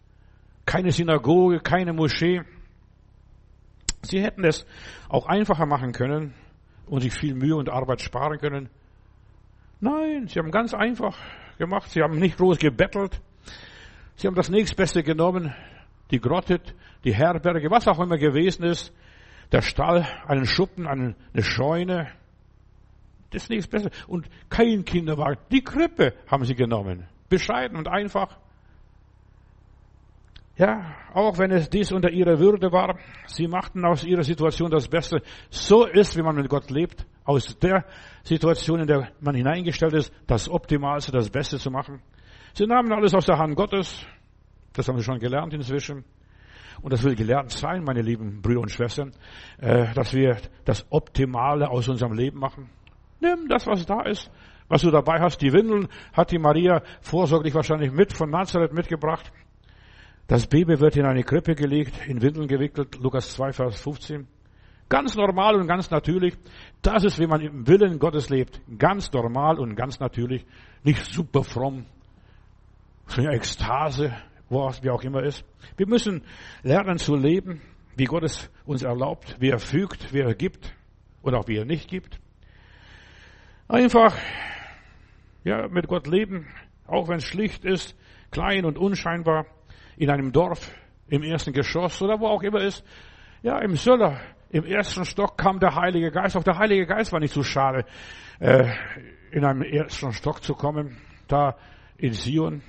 keine 0.64 0.92
Synagoge, 0.92 1.58
keine 1.58 1.92
Moschee. 1.92 2.42
Sie 4.02 4.22
hätten 4.22 4.44
es 4.44 4.64
auch 5.08 5.26
einfacher 5.26 5.66
machen 5.66 5.90
können 5.90 6.34
und 6.86 7.00
sich 7.00 7.12
viel 7.12 7.34
Mühe 7.34 7.56
und 7.56 7.68
Arbeit 7.68 8.00
sparen 8.00 8.38
können. 8.38 8.68
Nein, 9.80 10.28
sie 10.28 10.38
haben 10.38 10.52
ganz 10.52 10.72
einfach 10.72 11.18
gemacht. 11.58 11.90
Sie 11.90 12.00
haben 12.00 12.20
nicht 12.20 12.36
groß 12.36 12.58
gebettelt. 12.58 13.20
Sie 14.16 14.26
haben 14.26 14.34
das 14.34 14.48
nächstbeste 14.48 15.02
genommen, 15.02 15.54
die 16.10 16.20
Grotte, 16.20 16.60
die 17.04 17.14
Herberge, 17.14 17.70
was 17.70 17.88
auch 17.88 17.98
immer 17.98 18.18
gewesen 18.18 18.64
ist, 18.64 18.92
der 19.52 19.62
Stall, 19.62 20.06
einen 20.26 20.46
Schuppen, 20.46 20.86
eine 20.86 21.14
Scheune. 21.38 22.08
Das 23.30 23.48
nächstbeste. 23.48 23.90
Und 24.06 24.28
kein 24.48 24.84
Kinderwagen. 24.84 25.38
Die 25.50 25.62
Krippe 25.62 26.14
haben 26.28 26.44
sie 26.44 26.54
genommen. 26.54 27.08
Bescheiden 27.28 27.76
und 27.76 27.88
einfach. 27.88 28.38
Ja, 30.56 30.94
auch 31.12 31.36
wenn 31.38 31.50
es 31.50 31.68
dies 31.68 31.90
unter 31.90 32.10
ihrer 32.10 32.38
Würde 32.38 32.70
war, 32.70 32.96
sie 33.26 33.48
machten 33.48 33.84
aus 33.84 34.04
ihrer 34.04 34.22
Situation 34.22 34.70
das 34.70 34.86
Beste. 34.86 35.20
So 35.50 35.84
ist, 35.84 36.16
wie 36.16 36.22
man 36.22 36.36
mit 36.36 36.48
Gott 36.48 36.70
lebt, 36.70 37.04
aus 37.24 37.58
der 37.58 37.84
Situation, 38.22 38.80
in 38.80 38.86
der 38.86 39.10
man 39.20 39.34
hineingestellt 39.34 39.94
ist, 39.94 40.12
das 40.28 40.48
Optimalste, 40.48 41.10
das 41.10 41.28
Beste 41.28 41.58
zu 41.58 41.72
machen. 41.72 42.02
Sie 42.56 42.66
nahmen 42.66 42.92
alles 42.92 43.12
aus 43.14 43.26
der 43.26 43.36
Hand 43.36 43.56
Gottes. 43.56 44.06
Das 44.74 44.86
haben 44.86 44.96
sie 44.96 45.02
schon 45.02 45.18
gelernt 45.18 45.52
inzwischen. 45.52 46.04
Und 46.82 46.92
das 46.92 47.02
will 47.02 47.16
gelernt 47.16 47.50
sein, 47.50 47.82
meine 47.82 48.00
lieben 48.00 48.42
Brüder 48.42 48.60
und 48.60 48.70
Schwestern, 48.70 49.12
äh, 49.58 49.92
dass 49.94 50.14
wir 50.14 50.36
das 50.64 50.86
Optimale 50.90 51.68
aus 51.68 51.88
unserem 51.88 52.12
Leben 52.12 52.38
machen. 52.38 52.70
Nimm 53.20 53.48
das, 53.48 53.66
was 53.66 53.84
da 53.86 54.02
ist, 54.02 54.30
was 54.68 54.82
du 54.82 54.92
dabei 54.92 55.18
hast. 55.18 55.42
Die 55.42 55.52
Windeln 55.52 55.88
hat 56.12 56.30
die 56.30 56.38
Maria 56.38 56.82
vorsorglich 57.00 57.54
wahrscheinlich 57.54 57.90
mit 57.90 58.12
von 58.12 58.30
Nazareth 58.30 58.72
mitgebracht. 58.72 59.32
Das 60.28 60.46
Baby 60.46 60.78
wird 60.78 60.96
in 60.96 61.06
eine 61.06 61.24
Krippe 61.24 61.56
gelegt, 61.56 62.06
in 62.06 62.22
Windeln 62.22 62.46
gewickelt, 62.46 63.00
Lukas 63.00 63.32
2, 63.32 63.52
Vers 63.52 63.80
15. 63.80 64.28
Ganz 64.88 65.16
normal 65.16 65.56
und 65.56 65.66
ganz 65.66 65.90
natürlich. 65.90 66.36
Das 66.82 67.02
ist, 67.02 67.18
wie 67.18 67.26
man 67.26 67.40
im 67.40 67.66
Willen 67.66 67.98
Gottes 67.98 68.30
lebt. 68.30 68.60
Ganz 68.78 69.12
normal 69.12 69.58
und 69.58 69.74
ganz 69.74 69.98
natürlich. 69.98 70.46
Nicht 70.84 71.04
super 71.04 71.42
fromm, 71.42 71.86
so 73.06 73.22
eine 73.22 73.32
Ekstase, 73.32 74.14
was 74.48 74.82
wie 74.82 74.90
auch 74.90 75.02
immer 75.02 75.22
ist. 75.22 75.44
Wir 75.76 75.86
müssen 75.86 76.22
lernen 76.62 76.98
zu 76.98 77.16
leben, 77.16 77.60
wie 77.96 78.04
Gott 78.04 78.24
es 78.24 78.50
uns 78.64 78.82
erlaubt, 78.82 79.36
wie 79.40 79.50
er 79.50 79.58
fügt, 79.58 80.12
wie 80.12 80.20
er 80.20 80.34
gibt 80.34 80.74
und 81.22 81.34
auch 81.34 81.48
wie 81.48 81.56
er 81.56 81.64
nicht 81.64 81.88
gibt. 81.88 82.20
Einfach, 83.68 84.16
ja, 85.42 85.68
mit 85.68 85.88
Gott 85.88 86.06
leben, 86.06 86.46
auch 86.86 87.08
wenn 87.08 87.16
es 87.16 87.24
schlicht 87.24 87.64
ist, 87.64 87.96
klein 88.30 88.64
und 88.64 88.78
unscheinbar. 88.78 89.46
in 89.96 90.10
einem 90.10 90.32
Dorf, 90.32 90.74
im 91.08 91.22
ersten 91.22 91.52
Geschoss 91.52 92.02
oder 92.02 92.18
wo 92.18 92.26
auch 92.26 92.42
immer 92.42 92.60
ist. 92.60 92.84
Ja, 93.42 93.58
im 93.60 93.76
Söller, 93.76 94.20
im 94.50 94.64
ersten 94.64 95.04
Stock 95.04 95.38
kam 95.38 95.60
der 95.60 95.74
Heilige 95.74 96.10
Geist. 96.10 96.36
Auch 96.36 96.42
der 96.42 96.58
Heilige 96.58 96.86
Geist 96.86 97.12
war 97.12 97.20
nicht 97.20 97.32
so 97.32 97.42
schade, 97.42 97.84
äh, 98.40 98.72
in 99.30 99.44
einem 99.44 99.62
ersten 99.62 100.12
Stock 100.12 100.42
zu 100.42 100.54
kommen, 100.54 100.96
da 101.28 101.56
in 101.96 102.12
Sion. 102.12 102.62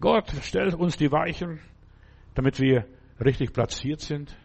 Gott 0.00 0.30
stellt 0.42 0.74
uns 0.74 0.96
die 0.96 1.12
Weichen, 1.12 1.60
damit 2.34 2.60
wir 2.60 2.86
richtig 3.22 3.52
platziert 3.52 4.00
sind. 4.00 4.36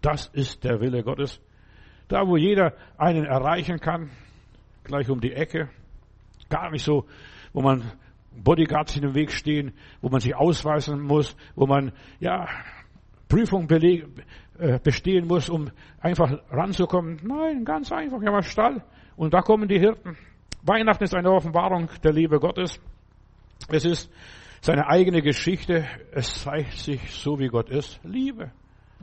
Das 0.00 0.26
ist 0.28 0.64
der 0.64 0.80
Wille 0.80 1.02
Gottes. 1.02 1.40
Da, 2.08 2.26
wo 2.26 2.36
jeder 2.36 2.74
einen 2.98 3.24
erreichen 3.24 3.80
kann, 3.80 4.10
gleich 4.84 5.08
um 5.08 5.20
die 5.20 5.32
Ecke, 5.32 5.68
gar 6.48 6.70
nicht 6.70 6.84
so, 6.84 7.06
wo 7.52 7.62
man 7.62 7.90
Bodyguards 8.36 8.96
in 8.96 9.02
dem 9.02 9.14
Weg 9.14 9.32
stehen, 9.32 9.72
wo 10.00 10.08
man 10.08 10.20
sich 10.20 10.34
ausweisen 10.36 11.00
muss, 11.00 11.36
wo 11.54 11.66
man, 11.66 11.92
ja, 12.20 12.46
Prüfung 13.28 13.66
beleg, 13.66 14.06
äh, 14.58 14.78
bestehen 14.78 15.26
muss, 15.26 15.48
um 15.48 15.70
einfach 16.00 16.38
ranzukommen. 16.50 17.20
Nein, 17.24 17.64
ganz 17.64 17.90
einfach. 17.90 18.22
Ja, 18.22 18.30
mal 18.30 18.42
Stall. 18.42 18.84
Und 19.16 19.34
da 19.34 19.40
kommen 19.40 19.68
die 19.68 19.78
Hirten. 19.78 20.16
Weihnachten 20.62 21.04
ist 21.04 21.14
eine 21.14 21.30
Offenbarung 21.30 21.88
der 22.04 22.12
Liebe 22.12 22.38
Gottes. 22.38 22.80
Es 23.68 23.84
ist 23.84 24.10
seine 24.66 24.88
eigene 24.88 25.22
Geschichte. 25.22 25.86
Es 26.10 26.42
zeigt 26.42 26.72
sich 26.72 27.12
so, 27.12 27.38
wie 27.38 27.46
Gott 27.46 27.70
ist. 27.70 28.00
Liebe. 28.02 28.50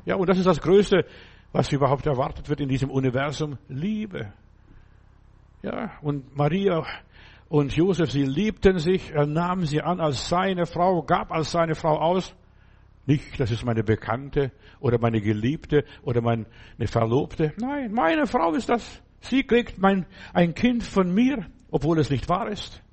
Ja, 0.05 0.15
und 0.15 0.27
das 0.27 0.37
ist 0.37 0.45
das 0.45 0.59
Größte, 0.59 1.05
was 1.53 1.71
überhaupt 1.71 2.05
erwartet 2.05 2.49
wird 2.49 2.59
in 2.59 2.67
diesem 2.67 2.91
Universum. 2.91 3.57
Liebe. 3.69 4.33
Ja, 5.61 5.93
und 6.01 6.35
Maria 6.35 6.85
und 7.47 7.73
Josef, 7.73 8.11
sie 8.11 8.25
liebten 8.25 8.77
sich, 8.77 9.11
er 9.11 9.25
nahm 9.25 9.65
sie 9.65 9.81
an 9.81 10.01
als 10.01 10.27
seine 10.27 10.65
Frau, 10.65 11.01
gab 11.03 11.31
als 11.31 11.51
seine 11.51 11.75
Frau 11.75 11.97
aus. 11.97 12.35
Nicht, 13.05 13.39
das 13.39 13.49
ist 13.49 13.63
meine 13.63 13.83
Bekannte 13.83 14.51
oder 14.81 14.99
meine 14.99 15.21
Geliebte 15.21 15.85
oder 16.03 16.21
meine 16.21 16.45
Verlobte. 16.87 17.53
Nein, 17.57 17.93
meine 17.93 18.27
Frau 18.27 18.53
ist 18.53 18.67
das. 18.67 19.01
Sie 19.21 19.43
kriegt 19.43 19.77
mein, 19.77 20.05
ein 20.33 20.53
Kind 20.53 20.83
von 20.83 21.13
mir, 21.13 21.45
obwohl 21.71 21.99
es 21.99 22.09
nicht 22.09 22.27
wahr 22.27 22.49
ist. 22.49 22.83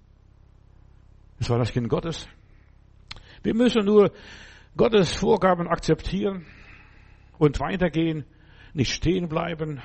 Es 1.40 1.50
war 1.50 1.58
das 1.58 1.72
Kind 1.72 1.88
Gottes. 1.88 2.28
Wir 3.42 3.54
müssen 3.54 3.84
nur 3.84 4.12
Gottes 4.76 5.14
Vorgaben 5.14 5.68
akzeptieren 5.68 6.46
und 7.38 7.58
weitergehen, 7.60 8.24
nicht 8.74 8.92
stehen 8.92 9.28
bleiben, 9.28 9.80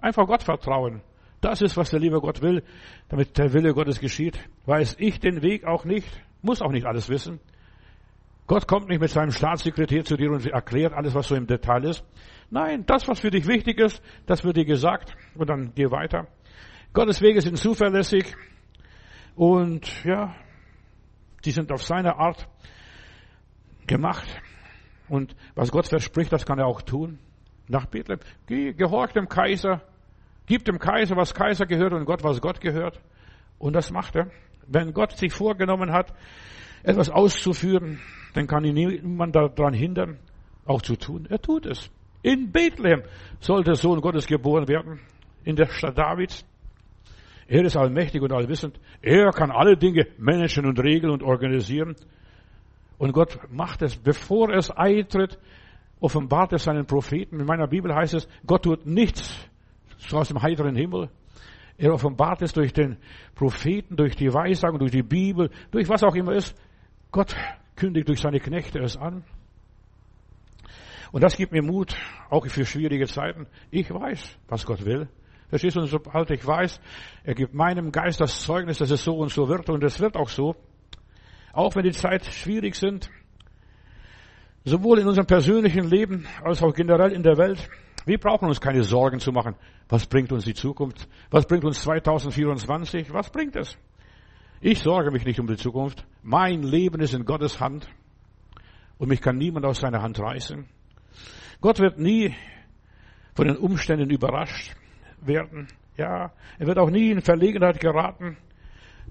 einfach 0.00 0.26
Gott 0.26 0.42
vertrauen. 0.42 1.02
Das 1.40 1.60
ist, 1.60 1.76
was 1.76 1.90
der 1.90 2.00
liebe 2.00 2.20
Gott 2.20 2.42
will, 2.42 2.62
damit 3.08 3.36
der 3.38 3.52
Wille 3.52 3.74
Gottes 3.74 3.98
geschieht. 3.98 4.38
Weiß 4.66 4.96
ich 4.98 5.18
den 5.18 5.42
Weg 5.42 5.64
auch 5.64 5.84
nicht, 5.84 6.08
muss 6.40 6.62
auch 6.62 6.70
nicht 6.70 6.86
alles 6.86 7.08
wissen. 7.08 7.40
Gott 8.46 8.68
kommt 8.68 8.88
nicht 8.88 9.00
mit 9.00 9.10
seinem 9.10 9.30
Staatssekretär 9.30 10.04
zu 10.04 10.16
dir 10.16 10.30
und 10.30 10.46
erklärt 10.46 10.92
alles, 10.92 11.14
was 11.14 11.28
so 11.28 11.34
im 11.34 11.46
Detail 11.46 11.84
ist. 11.84 12.04
Nein, 12.50 12.84
das, 12.86 13.08
was 13.08 13.20
für 13.20 13.30
dich 13.30 13.46
wichtig 13.46 13.80
ist, 13.80 14.02
das 14.26 14.44
wird 14.44 14.56
dir 14.56 14.64
gesagt 14.64 15.14
und 15.34 15.48
dann 15.48 15.72
geh 15.74 15.90
weiter. 15.90 16.28
Gottes 16.92 17.22
Wege 17.22 17.40
sind 17.40 17.56
zuverlässig 17.56 18.34
und 19.34 20.04
ja, 20.04 20.34
die 21.44 21.50
sind 21.50 21.72
auf 21.72 21.82
seine 21.82 22.18
Art 22.18 22.46
gemacht. 23.92 24.26
Und 25.08 25.36
was 25.54 25.70
Gott 25.70 25.86
verspricht, 25.86 26.32
das 26.32 26.46
kann 26.46 26.58
er 26.58 26.66
auch 26.66 26.82
tun. 26.82 27.18
Nach 27.68 27.86
Bethlehem. 27.86 28.20
Geh, 28.46 28.72
gehorch 28.72 29.12
dem 29.12 29.28
Kaiser. 29.28 29.82
Gib 30.46 30.64
dem 30.64 30.78
Kaiser, 30.78 31.16
was 31.16 31.34
Kaiser 31.34 31.66
gehört 31.66 31.92
und 31.92 32.04
Gott, 32.04 32.24
was 32.24 32.40
Gott 32.40 32.60
gehört. 32.60 33.00
Und 33.58 33.74
das 33.74 33.90
macht 33.90 34.16
er. 34.16 34.30
Wenn 34.66 34.92
Gott 34.92 35.12
sich 35.12 35.32
vorgenommen 35.32 35.92
hat, 35.92 36.12
etwas 36.82 37.10
auszuführen, 37.10 38.00
dann 38.34 38.46
kann 38.46 38.64
ihn 38.64 38.74
niemand 38.74 39.36
daran 39.36 39.74
hindern, 39.74 40.18
auch 40.64 40.82
zu 40.82 40.96
tun. 40.96 41.26
Er 41.28 41.40
tut 41.40 41.66
es. 41.66 41.90
In 42.22 42.50
Bethlehem 42.50 43.02
soll 43.40 43.62
der 43.64 43.74
Sohn 43.74 44.00
Gottes 44.00 44.26
geboren 44.26 44.68
werden, 44.68 45.00
in 45.44 45.56
der 45.56 45.66
Stadt 45.66 45.98
Davids. 45.98 46.44
Er 47.46 47.64
ist 47.64 47.76
allmächtig 47.76 48.22
und 48.22 48.32
allwissend. 48.32 48.80
Er 49.02 49.30
kann 49.30 49.50
alle 49.50 49.76
Dinge 49.76 50.06
managen 50.18 50.64
und 50.66 50.80
regeln 50.80 51.12
und 51.12 51.22
organisieren. 51.22 51.96
Und 53.02 53.10
Gott 53.10 53.36
macht 53.50 53.82
es, 53.82 53.96
bevor 53.96 54.50
es 54.54 54.70
eintritt, 54.70 55.36
offenbart 55.98 56.52
er 56.52 56.58
seinen 56.58 56.86
Propheten. 56.86 57.40
In 57.40 57.46
meiner 57.46 57.66
Bibel 57.66 57.92
heißt 57.92 58.14
es, 58.14 58.28
Gott 58.46 58.62
tut 58.62 58.86
nichts 58.86 59.44
aus 60.12 60.28
dem 60.28 60.40
heiteren 60.40 60.76
Himmel. 60.76 61.10
Er 61.76 61.92
offenbart 61.92 62.42
es 62.42 62.52
durch 62.52 62.72
den 62.72 62.98
Propheten, 63.34 63.96
durch 63.96 64.14
die 64.14 64.32
Weissagung, 64.32 64.78
durch 64.78 64.92
die 64.92 65.02
Bibel, 65.02 65.50
durch 65.72 65.88
was 65.88 66.04
auch 66.04 66.14
immer 66.14 66.30
ist. 66.34 66.56
Gott 67.10 67.34
kündigt 67.74 68.08
durch 68.08 68.20
seine 68.20 68.38
Knechte 68.38 68.78
es 68.78 68.96
an. 68.96 69.24
Und 71.10 71.24
das 71.24 71.36
gibt 71.36 71.50
mir 71.50 71.62
Mut, 71.64 71.96
auch 72.30 72.46
für 72.46 72.64
schwierige 72.64 73.08
Zeiten. 73.08 73.48
Ich 73.72 73.92
weiß, 73.92 74.38
was 74.46 74.64
Gott 74.64 74.84
will. 74.84 75.08
Verstehst 75.48 75.74
du? 75.74 75.86
Sobald 75.86 76.30
ich 76.30 76.46
weiß, 76.46 76.80
er 77.24 77.34
gibt 77.34 77.52
meinem 77.52 77.90
Geist 77.90 78.20
das 78.20 78.42
Zeugnis, 78.42 78.78
dass 78.78 78.92
es 78.92 79.02
so 79.02 79.16
und 79.16 79.32
so 79.32 79.48
wird. 79.48 79.68
Und 79.70 79.82
es 79.82 79.98
wird 79.98 80.14
auch 80.14 80.28
so. 80.28 80.54
Auch 81.52 81.74
wenn 81.76 81.84
die 81.84 81.92
Zeit 81.92 82.24
schwierig 82.26 82.74
sind. 82.74 83.10
Sowohl 84.64 85.00
in 85.00 85.08
unserem 85.08 85.26
persönlichen 85.26 85.88
Leben 85.88 86.26
als 86.42 86.62
auch 86.62 86.72
generell 86.72 87.12
in 87.12 87.22
der 87.22 87.36
Welt. 87.36 87.68
Wir 88.04 88.18
brauchen 88.18 88.48
uns 88.48 88.60
keine 88.60 88.82
Sorgen 88.82 89.20
zu 89.20 89.32
machen. 89.32 89.54
Was 89.88 90.06
bringt 90.06 90.32
uns 90.32 90.44
die 90.44 90.54
Zukunft? 90.54 91.08
Was 91.30 91.46
bringt 91.46 91.64
uns 91.64 91.82
2024? 91.82 93.12
Was 93.12 93.30
bringt 93.30 93.56
es? 93.56 93.76
Ich 94.60 94.78
sorge 94.78 95.10
mich 95.10 95.24
nicht 95.24 95.40
um 95.40 95.46
die 95.46 95.56
Zukunft. 95.56 96.06
Mein 96.22 96.62
Leben 96.62 97.00
ist 97.00 97.14
in 97.14 97.24
Gottes 97.24 97.60
Hand 97.60 97.88
und 98.98 99.08
mich 99.08 99.20
kann 99.20 99.36
niemand 99.36 99.66
aus 99.66 99.80
seiner 99.80 100.02
Hand 100.02 100.20
reißen. 100.20 100.64
Gott 101.60 101.80
wird 101.80 101.98
nie 101.98 102.34
von 103.34 103.48
den 103.48 103.56
Umständen 103.56 104.10
überrascht 104.10 104.74
werden. 105.20 105.68
Ja, 105.96 106.32
er 106.58 106.66
wird 106.66 106.78
auch 106.78 106.90
nie 106.90 107.10
in 107.10 107.20
Verlegenheit 107.20 107.80
geraten. 107.80 108.36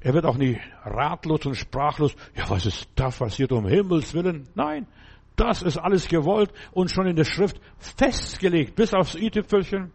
Er 0.02 0.14
wird 0.14 0.26
auch 0.26 0.38
nie 0.38 0.60
ratlos 0.84 1.46
und 1.46 1.56
sprachlos. 1.56 2.16
Ja, 2.36 2.50
was 2.50 2.66
ist 2.66 2.90
da 2.96 3.10
passiert 3.10 3.52
um 3.52 3.68
Himmels 3.68 4.14
Willen? 4.14 4.50
Nein, 4.56 4.88
das 5.36 5.62
ist 5.62 5.78
alles 5.78 6.08
gewollt 6.08 6.52
und 6.72 6.92
schon 6.92 7.08
in 7.08 7.16
der 7.16 7.24
Schrift 7.24 7.62
festgelegt, 7.78 8.76
bis 8.76 8.94
aufs 8.94 9.16
i-Tüpfelchen. 9.16 9.92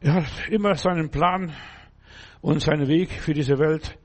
Er 0.00 0.14
hat 0.14 0.48
immer 0.48 0.74
seinen 0.74 1.10
Plan 1.10 1.52
und 2.40 2.60
seinen 2.60 2.88
Weg 2.88 3.10
für 3.12 3.34
diese 3.34 3.58
Welt 3.58 3.98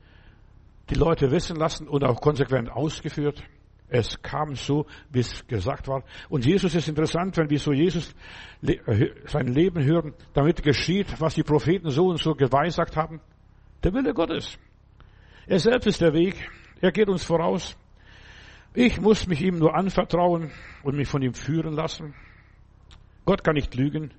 die 0.90 0.94
Leute 0.94 1.30
wissen 1.30 1.56
lassen 1.56 1.88
und 1.88 2.04
auch 2.04 2.20
konsequent 2.20 2.70
ausgeführt. 2.70 3.42
Es 3.88 4.20
kam 4.20 4.54
so, 4.54 4.86
wie 5.10 5.20
es 5.20 5.46
gesagt 5.46 5.88
war. 5.88 6.04
Und 6.28 6.44
Jesus 6.44 6.74
ist 6.74 6.88
interessant, 6.88 7.36
wenn 7.38 7.48
wir 7.48 7.58
so 7.58 7.72
Jesus 7.72 8.14
äh, 8.62 8.76
sein 9.24 9.46
Leben 9.46 9.82
hören, 9.82 10.14
damit 10.34 10.62
geschieht, 10.62 11.20
was 11.20 11.34
die 11.34 11.42
Propheten 11.42 11.88
so 11.88 12.08
und 12.08 12.18
so 12.18 12.34
geweissagt 12.34 12.96
haben. 12.96 13.20
Der 13.84 13.92
Wille 13.92 14.12
Gottes. 14.12 14.58
Er 15.46 15.60
selbst 15.60 15.86
ist 15.86 16.00
der 16.00 16.12
Weg. 16.12 16.50
Er 16.80 16.90
geht 16.90 17.08
uns 17.08 17.24
voraus. 17.24 17.76
Ich 18.74 19.00
muss 19.00 19.26
mich 19.26 19.40
ihm 19.40 19.58
nur 19.58 19.74
anvertrauen 19.74 20.50
und 20.82 20.96
mich 20.96 21.08
von 21.08 21.22
ihm 21.22 21.34
führen 21.34 21.74
lassen. 21.74 22.14
Gott 23.24 23.44
kann 23.44 23.54
nicht 23.54 23.74
lügen. 23.74 24.12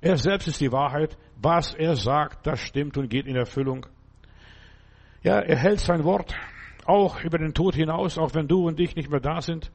Er 0.00 0.16
selbst 0.16 0.48
ist 0.48 0.60
die 0.60 0.72
Wahrheit. 0.72 1.16
Was 1.40 1.74
er 1.74 1.94
sagt, 1.94 2.46
das 2.46 2.60
stimmt 2.60 2.96
und 2.96 3.08
geht 3.08 3.26
in 3.26 3.36
Erfüllung. 3.36 3.86
Ja, 5.22 5.38
er 5.38 5.56
hält 5.56 5.80
sein 5.80 6.04
Wort 6.04 6.34
auch 6.84 7.22
über 7.22 7.38
den 7.38 7.54
Tod 7.54 7.74
hinaus, 7.74 8.18
auch 8.18 8.34
wenn 8.34 8.48
du 8.48 8.66
und 8.66 8.80
ich 8.80 8.96
nicht 8.96 9.10
mehr 9.10 9.20
da 9.20 9.40
sind. 9.40 9.70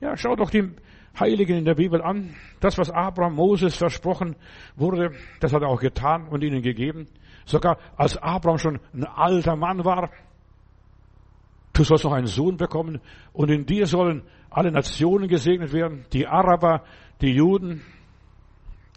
Ja, 0.00 0.16
schau 0.16 0.36
doch 0.36 0.50
die 0.50 0.70
Heiligen 1.18 1.58
in 1.58 1.64
der 1.64 1.74
Bibel 1.74 2.00
an. 2.02 2.34
Das, 2.60 2.78
was 2.78 2.90
Abraham 2.90 3.34
Moses 3.34 3.76
versprochen 3.76 4.36
wurde, 4.76 5.12
das 5.40 5.52
hat 5.52 5.62
er 5.62 5.68
auch 5.68 5.80
getan 5.80 6.28
und 6.28 6.42
ihnen 6.42 6.62
gegeben. 6.62 7.06
Sogar 7.44 7.78
als 7.96 8.16
Abraham 8.16 8.58
schon 8.58 8.80
ein 8.92 9.04
alter 9.04 9.56
Mann 9.56 9.84
war, 9.84 10.10
du 11.72 11.84
sollst 11.84 12.04
noch 12.04 12.12
einen 12.12 12.26
Sohn 12.26 12.56
bekommen 12.56 13.00
und 13.32 13.50
in 13.50 13.66
dir 13.66 13.86
sollen 13.86 14.22
alle 14.50 14.70
Nationen 14.70 15.28
gesegnet 15.28 15.72
werden, 15.72 16.04
die 16.12 16.26
Araber, 16.26 16.84
die 17.20 17.32
Juden, 17.32 17.82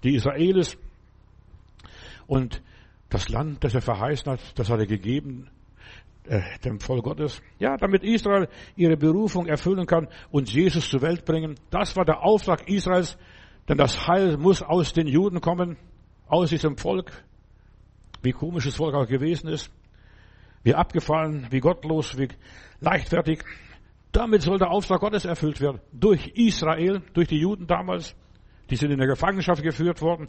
die 0.03 0.15
Israelis 0.15 0.77
und 2.27 2.61
das 3.09 3.29
Land, 3.29 3.63
das 3.63 3.75
er 3.75 3.81
verheißen 3.81 4.31
hat, 4.31 4.39
das 4.59 4.69
hat 4.69 4.79
er 4.79 4.87
gegeben 4.87 5.49
äh, 6.27 6.41
dem 6.63 6.79
Volk 6.79 7.03
Gottes. 7.03 7.41
Ja, 7.59 7.77
damit 7.77 8.03
Israel 8.03 8.47
ihre 8.75 8.97
Berufung 8.97 9.45
erfüllen 9.45 9.85
kann 9.85 10.07
und 10.31 10.51
Jesus 10.51 10.89
zur 10.89 11.01
Welt 11.01 11.25
bringen. 11.25 11.55
Das 11.69 11.95
war 11.95 12.05
der 12.05 12.23
Auftrag 12.23 12.67
Israels, 12.67 13.17
denn 13.69 13.77
das 13.77 14.07
Heil 14.07 14.37
muss 14.37 14.61
aus 14.61 14.93
den 14.93 15.07
Juden 15.07 15.39
kommen, 15.39 15.77
aus 16.27 16.49
diesem 16.49 16.77
Volk, 16.77 17.11
wie 18.25 18.33
komisch 18.33 18.65
das 18.65 18.75
Volk 18.75 18.95
auch 18.95 19.07
gewesen 19.07 19.47
ist, 19.47 19.71
wie 20.63 20.75
abgefallen, 20.75 21.47
wie 21.51 21.59
gottlos, 21.59 22.17
wie 22.17 22.27
leichtfertig. 22.81 23.43
Damit 24.11 24.41
soll 24.41 24.57
der 24.57 24.71
Auftrag 24.71 24.99
Gottes 24.99 25.25
erfüllt 25.25 25.61
werden. 25.61 25.79
Durch 25.91 26.27
Israel, 26.35 27.01
durch 27.13 27.27
die 27.27 27.39
Juden 27.39 27.67
damals. 27.67 28.15
Die 28.69 28.75
sind 28.75 28.91
in 28.91 28.97
der 28.97 29.07
Gefangenschaft 29.07 29.61
geführt 29.61 30.01
worden 30.01 30.27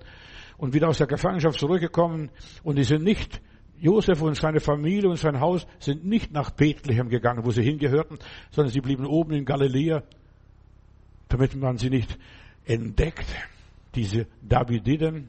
und 0.59 0.74
wieder 0.74 0.88
aus 0.88 0.98
der 0.98 1.06
Gefangenschaft 1.06 1.59
zurückgekommen 1.59 2.30
und 2.62 2.76
die 2.76 2.85
sind 2.85 3.02
nicht 3.02 3.40
Josef 3.78 4.22
und 4.22 4.37
seine 4.37 4.61
Familie 4.61 5.09
und 5.09 5.16
sein 5.16 5.40
Haus 5.40 5.66
sind 5.78 6.04
nicht 6.04 6.32
nach 6.32 6.50
Bethlehem 6.50 7.09
gegangen, 7.09 7.44
wo 7.44 7.50
sie 7.50 7.62
hingehörten, 7.62 8.18
sondern 8.50 8.72
sie 8.72 8.80
blieben 8.80 9.06
oben 9.06 9.32
in 9.32 9.44
Galiläa, 9.44 10.02
damit 11.28 11.54
man 11.56 11.76
sie 11.76 11.90
nicht 11.90 12.18
entdeckt. 12.64 13.26
Diese 13.94 14.26
Davididen, 14.42 15.28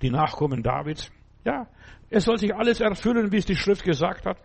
die 0.00 0.10
Nachkommen 0.10 0.62
Davids. 0.62 1.10
Ja, 1.44 1.66
es 2.10 2.24
soll 2.24 2.38
sich 2.38 2.54
alles 2.54 2.80
erfüllen, 2.80 3.32
wie 3.32 3.38
es 3.38 3.46
die 3.46 3.56
Schrift 3.56 3.84
gesagt 3.84 4.26
hat. 4.26 4.38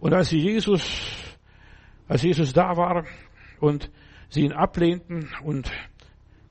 Und 0.00 0.14
als 0.14 0.30
Jesus, 0.30 0.82
als 2.08 2.22
Jesus 2.22 2.52
da 2.52 2.76
war 2.76 3.04
und 3.60 3.90
sie 4.28 4.42
ihn 4.42 4.52
ablehnten 4.52 5.28
und 5.44 5.70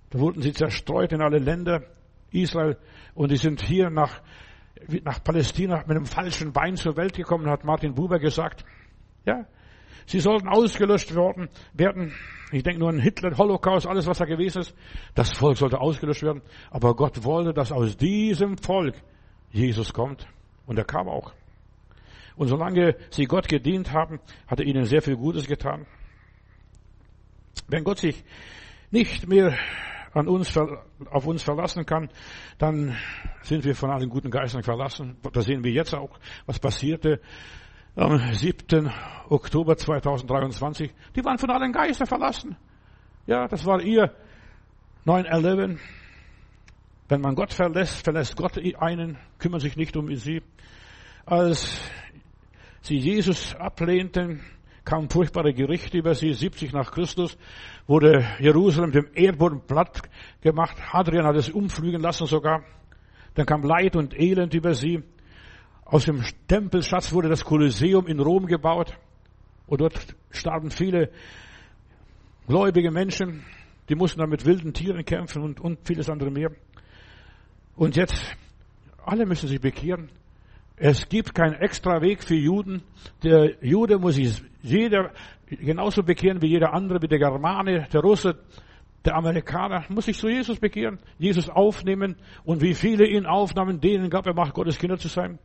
da 0.10 0.20
wurden 0.20 0.42
sie 0.42 0.54
zerstreut 0.54 1.12
in 1.12 1.22
alle 1.22 1.40
Länder 1.40 1.84
Israel 2.32 2.78
und 3.14 3.32
die 3.32 3.38
sind 3.38 3.62
hier 3.62 3.90
nach 3.90 4.22
nach 5.04 5.24
Palästina 5.24 5.80
mit 5.80 5.92
einem 5.92 6.06
falschen 6.06 6.54
Bein 6.54 6.76
zur 6.76 6.98
Welt 6.98 7.14
gekommen, 7.14 7.50
hat 7.50 7.64
Martin 7.64 7.94
Buber 7.94 8.20
gesagt. 8.20 8.66
Ja, 9.26 9.46
sie 10.06 10.20
sollten 10.20 10.48
ausgelöscht 10.48 11.16
worden, 11.16 11.50
werden. 11.74 12.14
Ich 12.52 12.64
denke 12.64 12.80
nur 12.80 12.90
an 12.90 13.00
Hitler, 13.00 13.38
Holocaust, 13.38 13.88
alles 13.88 14.08
was 14.08 14.18
da 14.18 14.26
gewesen 14.26 14.62
ist. 14.62 14.76
Das 15.16 15.32
Volk 15.32 15.58
sollte 15.58 15.80
ausgelöscht 15.80 16.24
werden. 16.24 16.42
Aber 16.70 16.96
Gott 16.96 17.24
wollte, 17.24 17.54
dass 17.54 17.72
aus 17.72 17.96
diesem 17.96 18.58
Volk 18.58 18.96
Jesus 19.52 19.94
kommt. 19.94 20.28
Und 20.66 20.78
er 20.78 20.86
kam 20.86 21.08
auch. 21.08 21.34
Und 22.36 22.48
solange 22.48 22.96
sie 23.10 23.26
Gott 23.26 23.48
gedient 23.48 23.92
haben, 23.92 24.20
hat 24.48 24.60
er 24.60 24.66
ihnen 24.66 24.86
sehr 24.86 25.02
viel 25.02 25.16
Gutes 25.16 25.48
getan. 25.48 25.86
Wenn 27.68 27.84
Gott 27.84 28.00
sich 28.00 28.24
nicht 28.90 29.28
mehr 29.28 29.58
an 30.14 30.28
uns, 30.28 30.58
auf 30.58 31.26
uns 31.26 31.44
verlassen 31.44 31.86
kann, 31.86 32.10
dann 32.58 32.98
sind 33.44 33.64
wir 33.64 33.76
von 33.76 33.90
allen 33.90 34.10
guten 34.10 34.30
Geistern 34.30 34.64
verlassen. 34.64 35.18
Da 35.32 35.42
sehen 35.42 35.64
wir 35.64 35.72
jetzt 35.72 35.94
auch, 35.94 36.20
was 36.46 36.60
passierte 36.60 37.22
am 37.96 38.34
7. 38.34 38.92
Oktober 39.30 39.78
2023. 39.78 40.94
Die 41.16 41.24
waren 41.24 41.38
von 41.38 41.50
allen 41.50 41.72
Geistern 41.72 42.08
verlassen. 42.08 42.56
Ja, 43.28 43.48
das 43.48 43.66
war 43.66 43.82
ihr 43.82 44.14
9-11. 45.06 45.78
Wenn 47.12 47.20
man 47.20 47.36
Gott 47.36 47.52
verlässt, 47.52 48.06
verlässt 48.06 48.38
Gott 48.38 48.58
einen, 48.80 49.18
kümmert 49.38 49.60
sich 49.60 49.76
nicht 49.76 49.98
um 49.98 50.16
sie. 50.16 50.42
Als 51.26 51.78
sie 52.84 52.96
Jesus 52.96 53.54
ablehnten, 53.54 54.40
kamen 54.86 55.10
furchtbare 55.10 55.54
Gerichte 55.54 55.98
über 55.98 56.16
sie. 56.16 56.32
70 56.32 56.72
nach 56.72 56.94
Christus 56.94 57.38
wurde 57.86 58.26
Jerusalem 58.40 58.94
dem 58.94 59.08
Erdboden 59.14 59.60
platt 59.60 60.04
gemacht. 60.40 60.78
Hadrian 60.94 61.26
hat 61.26 61.36
es 61.36 61.50
umflügen 61.50 62.02
lassen 62.02 62.28
sogar. 62.28 62.64
Dann 63.34 63.46
kam 63.46 63.64
Leid 63.64 63.98
und 63.98 64.18
Elend 64.18 64.54
über 64.54 64.74
sie. 64.74 65.04
Aus 65.84 66.06
dem 66.06 66.24
Tempelschatz 66.48 67.12
wurde 67.12 67.28
das 67.28 67.44
Kolosseum 67.44 68.08
in 68.08 68.22
Rom 68.22 68.46
gebaut. 68.46 68.98
Und 69.68 69.82
dort 69.82 70.16
starben 70.30 70.72
viele 70.72 71.12
gläubige 72.48 72.90
Menschen. 72.90 73.44
Die 73.90 73.96
mussten 73.96 74.22
dann 74.22 74.30
mit 74.30 74.46
wilden 74.46 74.74
Tieren 74.74 75.04
kämpfen 75.04 75.42
und, 75.44 75.60
und 75.60 75.86
vieles 75.86 76.10
andere 76.10 76.32
mehr. 76.32 76.52
Und 77.82 77.96
jetzt, 77.96 78.38
alle 79.04 79.26
müssen 79.26 79.48
sich 79.48 79.60
bekehren. 79.60 80.12
Es 80.76 81.10
gibt 81.10 81.34
keinen 81.34 81.56
extra 81.56 82.00
Weg 82.00 82.24
für 82.24 82.36
Juden. 82.36 82.84
Der 83.24 83.56
Jude 83.60 83.98
muss 83.98 84.18
sich 84.18 84.40
jeder 84.62 85.12
genauso 85.48 86.04
bekehren 86.04 86.44
wie 86.44 86.50
jeder 86.50 86.76
andere, 86.76 87.02
wie 87.02 87.08
der 87.08 87.18
Germane, 87.18 87.88
der 87.92 88.02
Russe, 88.02 88.38
der 89.04 89.16
Amerikaner, 89.16 89.84
muss 89.90 90.06
sich 90.06 90.20
zu 90.20 90.28
Jesus 90.28 90.60
bekehren, 90.60 91.00
Jesus 91.18 91.50
aufnehmen 91.50 92.18
und 92.44 92.62
wie 92.62 92.76
viele 92.76 93.08
ihn 93.08 93.26
aufnahmen, 93.26 93.82
denen 93.82 94.12
gab 94.12 94.28
er 94.28 94.36
Macht, 94.36 94.54
Gottes 94.54 94.78
Kinder 94.78 95.00
zu 95.00 95.08
sein. 95.08 95.40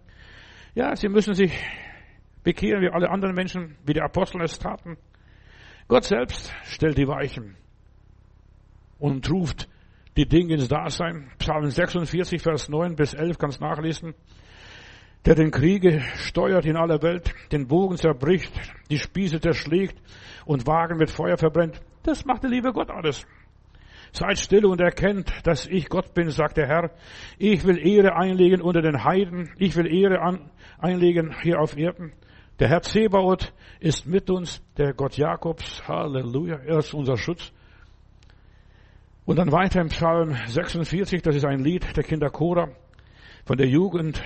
Ja, 0.75 0.95
sie 0.95 1.09
müssen 1.09 1.33
sich 1.33 1.59
bekehren 2.45 2.83
wie 2.83 2.91
alle 2.91 3.09
anderen 3.09 3.35
Menschen, 3.35 3.79
wie 3.87 3.95
die 3.95 4.03
Apostel 4.03 4.43
es 4.43 4.59
taten. 4.59 4.99
Gott 5.89 6.05
selbst 6.05 6.53
stellt 6.65 6.99
die 6.99 7.09
Weichen 7.09 7.57
und 8.99 9.31
ruft 9.31 9.71
die 10.17 10.27
Dinge 10.27 10.55
ins 10.55 10.69
Dasein. 10.69 11.31
Psalm 11.39 11.71
46, 11.71 12.43
Vers 12.43 12.69
9 12.69 12.97
bis 12.97 13.15
11 13.15 13.39
kannst 13.39 13.61
nachlesen 13.61 14.15
der 15.27 15.35
den 15.35 15.51
Kriege 15.51 16.03
steuert 16.19 16.67
in 16.67 16.77
aller 16.77 17.03
Welt, 17.03 17.35
den 17.51 17.67
Bogen 17.67 17.97
zerbricht, 17.97 18.53
die 18.91 18.99
Spieße 18.99 19.41
zerschlägt 19.41 19.97
und 20.45 20.69
Wagen 20.69 20.99
mit 20.99 21.11
Feuer 21.11 21.37
verbrennt. 21.37 21.81
Das 22.05 22.25
macht 22.25 22.45
der 22.45 22.51
liebe 22.51 22.73
Gott 22.73 22.91
alles. 22.91 23.27
Seid 24.13 24.39
still 24.39 24.65
und 24.65 24.81
erkennt, 24.81 25.33
dass 25.43 25.67
ich 25.67 25.89
Gott 25.89 26.15
bin, 26.15 26.31
sagt 26.31 26.57
der 26.57 26.69
Herr. 26.69 26.91
Ich 27.39 27.67
will 27.67 27.77
Ehre 27.77 28.15
einlegen 28.15 28.63
unter 28.63 28.81
den 28.81 29.03
Heiden. 29.03 29.51
Ich 29.59 29.75
will 29.75 29.93
Ehre 29.93 30.21
an, 30.21 30.49
einlegen 30.79 31.35
hier 31.43 31.61
auf 31.61 31.77
Erden. 31.77 32.13
Der 32.61 32.69
Herr 32.69 32.83
Zebaoth 32.83 33.53
ist 33.81 34.07
mit 34.07 34.31
uns, 34.31 34.63
der 34.79 34.95
Gott 34.95 35.17
Jakobs. 35.17 35.87
Halleluja. 35.89 36.61
Er 36.65 36.79
ist 36.79 36.95
unser 36.95 37.17
Schutz. 37.17 37.53
Und 39.27 39.41
dann 39.41 39.51
weiter 39.51 39.81
im 39.81 39.89
Psalm 39.89 40.37
46, 40.47 41.21
das 41.21 41.35
ist 41.35 41.45
ein 41.45 41.59
Lied 41.59 41.97
der 41.97 42.05
Kinder 42.05 42.31
Chora 42.31 42.69
von 43.45 43.57
der 43.57 43.67
Jugend 43.67 44.23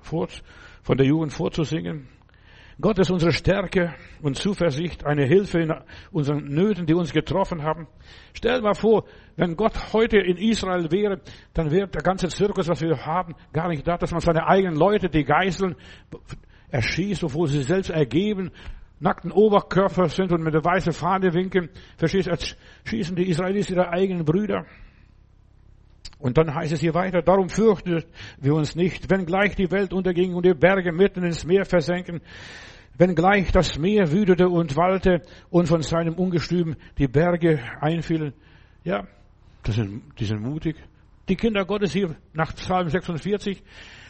von 0.00 0.96
der 0.96 1.06
Jugend 1.06 1.34
vorzusingen. 1.34 2.08
Gott 2.80 2.98
ist 2.98 3.10
unsere 3.10 3.32
Stärke 3.32 3.94
und 4.22 4.36
Zuversicht, 4.36 5.04
eine 5.04 5.26
Hilfe 5.26 5.60
in 5.60 5.74
unseren 6.12 6.44
Nöten, 6.44 6.86
die 6.86 6.94
uns 6.94 7.12
getroffen 7.12 7.62
haben. 7.62 7.88
Stell 8.32 8.62
mal 8.62 8.72
vor, 8.72 9.04
wenn 9.36 9.54
Gott 9.54 9.92
heute 9.92 10.16
in 10.16 10.38
Israel 10.38 10.90
wäre, 10.90 11.20
dann 11.52 11.70
wäre 11.70 11.88
der 11.88 12.02
ganze 12.02 12.28
Zirkus, 12.28 12.68
was 12.68 12.80
wir 12.80 13.04
haben, 13.04 13.34
gar 13.52 13.68
nicht 13.68 13.86
da, 13.86 13.98
dass 13.98 14.12
man 14.12 14.20
seine 14.20 14.46
eigenen 14.46 14.76
Leute, 14.76 15.10
die 15.10 15.24
Geiseln, 15.24 15.76
erschießt, 16.70 17.22
obwohl 17.22 17.48
sie 17.48 17.62
selbst 17.62 17.90
ergeben, 17.90 18.50
nackten 19.00 19.30
Oberkörper 19.30 20.08
sind 20.08 20.32
und 20.32 20.42
mit 20.42 20.54
der 20.54 20.64
weißen 20.64 20.92
Fahne 20.92 21.34
winken. 21.34 21.68
Du, 21.98 22.06
schießen 22.88 23.16
die 23.16 23.28
Israelis 23.28 23.70
ihre 23.70 23.90
eigenen 23.90 24.24
Brüder. 24.24 24.66
Und 26.18 26.36
dann 26.36 26.54
heißt 26.54 26.72
es 26.72 26.80
hier 26.80 26.94
weiter, 26.94 27.22
darum 27.22 27.48
fürchten 27.48 28.02
wir 28.40 28.54
uns 28.54 28.74
nicht, 28.74 29.08
wenn 29.08 29.24
gleich 29.24 29.54
die 29.54 29.70
Welt 29.70 29.92
unterging 29.92 30.34
und 30.34 30.44
die 30.44 30.54
Berge 30.54 30.92
mitten 30.92 31.22
ins 31.22 31.44
Meer 31.44 31.64
versenken, 31.64 32.20
wenn 32.96 33.14
gleich 33.14 33.52
das 33.52 33.78
Meer 33.78 34.10
wütete 34.10 34.48
und 34.48 34.76
wallte 34.76 35.22
und 35.50 35.68
von 35.68 35.82
seinem 35.82 36.14
Ungestüm 36.14 36.74
die 36.98 37.06
Berge 37.06 37.60
einfielen. 37.80 38.34
Ja, 38.82 39.06
das 39.62 39.76
sind, 39.76 40.02
die 40.18 40.24
sind 40.24 40.42
mutig. 40.42 40.76
Die 41.28 41.36
Kinder 41.36 41.64
Gottes 41.64 41.92
hier 41.92 42.16
nach 42.32 42.52
Psalm 42.56 42.88
46, 42.88 43.62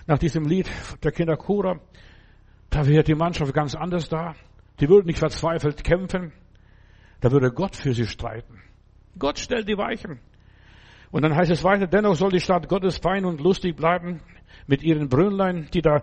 nach 0.07 0.19
diesem 0.19 0.47
Lied 0.47 0.71
der 1.03 1.13
Kinder 1.13 1.37
Chora, 1.37 1.79
da 2.71 2.87
wäre 2.87 3.03
die 3.03 3.15
Mannschaft 3.15 3.53
ganz 3.53 3.75
anders 3.75 4.09
da. 4.09 4.35
Die 4.81 4.89
würden 4.89 5.07
nicht 5.07 5.19
verzweifelt 5.19 5.85
kämpfen. 5.85 6.33
Da 7.21 7.33
würde 7.33 7.51
Gott 7.51 7.77
für 7.77 7.93
sie 7.93 8.07
streiten. 8.07 8.63
Gott 9.19 9.39
stellt 9.39 9.69
die 9.69 9.77
Weichen. 9.77 10.21
Und 11.11 11.23
dann 11.23 11.35
heißt 11.35 11.51
es 11.51 11.65
weiter, 11.65 11.87
dennoch 11.87 12.15
soll 12.15 12.31
die 12.31 12.41
Stadt 12.41 12.69
Gottes 12.69 12.99
fein 12.99 13.25
und 13.25 13.41
lustig 13.41 13.77
bleiben 13.77 14.21
mit 14.67 14.83
ihren 14.83 15.09
Brünnlein, 15.09 15.69
die 15.73 15.81
da 15.81 16.03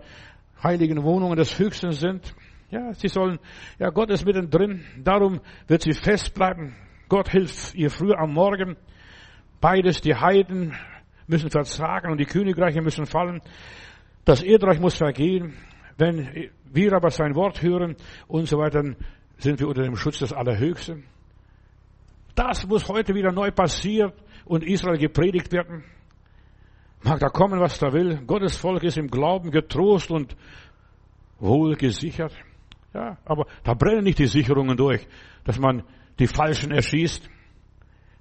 heiligen 0.63 1.04
Wohnungen 1.04 1.38
des 1.38 1.58
Höchsten 1.60 1.91
sind. 1.91 2.34
Ja, 2.71 2.93
sie 2.93 3.08
sollen, 3.08 3.39
ja, 3.78 3.89
Gott 3.89 4.10
ist 4.10 4.25
mittendrin, 4.25 4.84
darum 5.04 5.39
wird 5.67 5.84
sie 5.84 5.93
fest 5.93 6.34
bleiben. 6.34 6.75
Gott 7.08 7.30
hilft 7.30 7.75
ihr 7.75 7.91
früh 7.91 8.13
am 8.13 8.34
Morgen. 8.34 8.75
Beides, 9.62 10.01
die 10.01 10.15
Heiden 10.15 10.75
müssen 11.28 11.51
verzagen 11.51 12.12
und 12.12 12.19
die 12.19 12.25
Königreiche 12.25 12.82
müssen 12.82 13.06
fallen. 13.06 13.41
Das 14.25 14.41
Erdreich 14.41 14.80
muss 14.80 14.97
vergehen. 14.97 15.54
Wenn 15.97 16.49
wir 16.71 16.93
aber 16.93 17.12
sein 17.12 17.36
Wort 17.36 17.62
hören 17.62 17.95
und 18.28 18.47
so 18.47 18.58
weiter, 18.58 18.82
dann 18.82 18.97
sind 19.38 19.60
wir 19.60 19.67
unter 19.67 19.84
dem 19.84 19.95
Schutz 19.95 20.19
des 20.19 20.34
Allerhöchsten. 20.34 21.04
Das 22.36 22.67
muss 22.67 22.88
heute 22.89 23.15
wieder 23.15 23.32
neu 23.32 23.52
passieren 23.52 24.12
und 24.43 24.63
Israel 24.63 24.98
gepredigt 24.98 25.52
werden. 25.54 25.86
Mag 27.02 27.19
da 27.19 27.30
kommen, 27.30 27.60
was 27.60 27.80
da 27.80 27.93
will. 27.93 28.21
Gottes 28.28 28.58
Volk 28.58 28.84
ist 28.84 28.98
im 28.98 29.08
Glauben 29.08 29.52
getrost 29.52 30.12
und 30.12 30.36
wohl 31.39 31.76
gesichert. 31.76 32.34
Ja, 32.93 33.17
aber 33.26 33.45
da 33.63 33.74
brennen 33.74 34.04
nicht 34.04 34.19
die 34.19 34.27
Sicherungen 34.27 34.77
durch, 34.77 35.06
dass 35.44 35.60
man 35.60 35.83
die 36.19 36.27
Falschen 36.27 36.71
erschießt. 36.71 37.29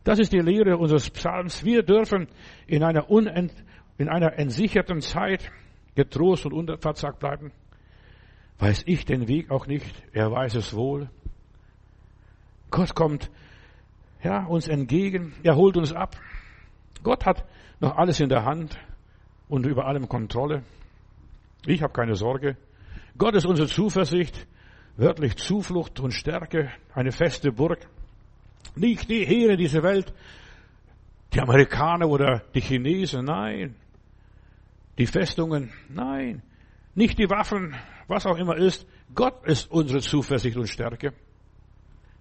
Das 0.05 0.19
ist 0.19 0.33
die 0.33 0.41
Lehre 0.41 0.77
unseres 0.77 1.11
Psalms. 1.11 1.65
Wir 1.65 1.83
dürfen 1.83 2.29
in 2.67 2.83
einer, 2.83 3.11
unent, 3.11 3.53
in 3.99 4.09
einer 4.09 4.39
entsicherten 4.39 5.01
Zeit 5.01 5.51
getrost 5.95 6.45
und 6.45 6.53
unverzagt 6.53 7.21
bleiben. 7.21 7.53
Weiß 8.59 8.85
ich 8.87 9.05
den 9.05 9.29
Weg 9.29 9.51
auch 9.51 9.67
nicht, 9.67 9.95
er 10.13 10.31
weiß 10.31 10.55
es 10.57 10.75
wohl. 10.75 11.09
Gott 12.71 12.95
kommt 12.95 13.31
ja, 14.25 14.45
uns 14.45 14.69
entgegen. 14.69 15.35
Er 15.43 15.55
holt 15.55 15.77
uns 15.77 15.93
ab. 15.93 16.17
Gott 17.03 17.27
hat 17.27 17.45
noch 17.79 17.97
alles 17.97 18.19
in 18.21 18.29
der 18.29 18.45
Hand 18.45 18.79
und 19.49 19.67
über 19.67 19.87
allem 19.87 20.09
Kontrolle. 20.09 20.65
Ich 21.67 21.83
habe 21.83 21.93
keine 21.93 22.17
Sorge. 22.17 22.57
Gott 23.17 23.35
ist 23.35 23.47
unsere 23.47 23.69
Zuversicht, 23.69 24.47
wörtlich 24.97 25.37
Zuflucht 25.37 26.01
und 26.01 26.13
Stärke, 26.13 26.71
eine 26.95 27.13
feste 27.13 27.53
Burg. 27.53 27.87
Nicht 28.75 29.09
die 29.11 29.25
Heere 29.25 29.57
dieser 29.57 29.83
Welt, 29.83 30.13
die 31.33 31.41
Amerikaner 31.41 32.09
oder 32.09 32.43
die 32.55 32.61
Chinesen, 32.61 33.27
nein. 33.27 33.77
Die 34.99 35.07
Festungen, 35.07 35.73
nein. 35.89 36.43
Nicht 36.95 37.19
die 37.19 37.29
Waffen, 37.29 37.75
was 38.09 38.27
auch 38.27 38.37
immer 38.37 38.57
ist. 38.57 38.87
Gott 39.15 39.45
ist 39.47 39.71
unsere 39.71 40.01
Zuversicht 40.01 40.57
und 40.57 40.69
Stärke. 40.69 41.13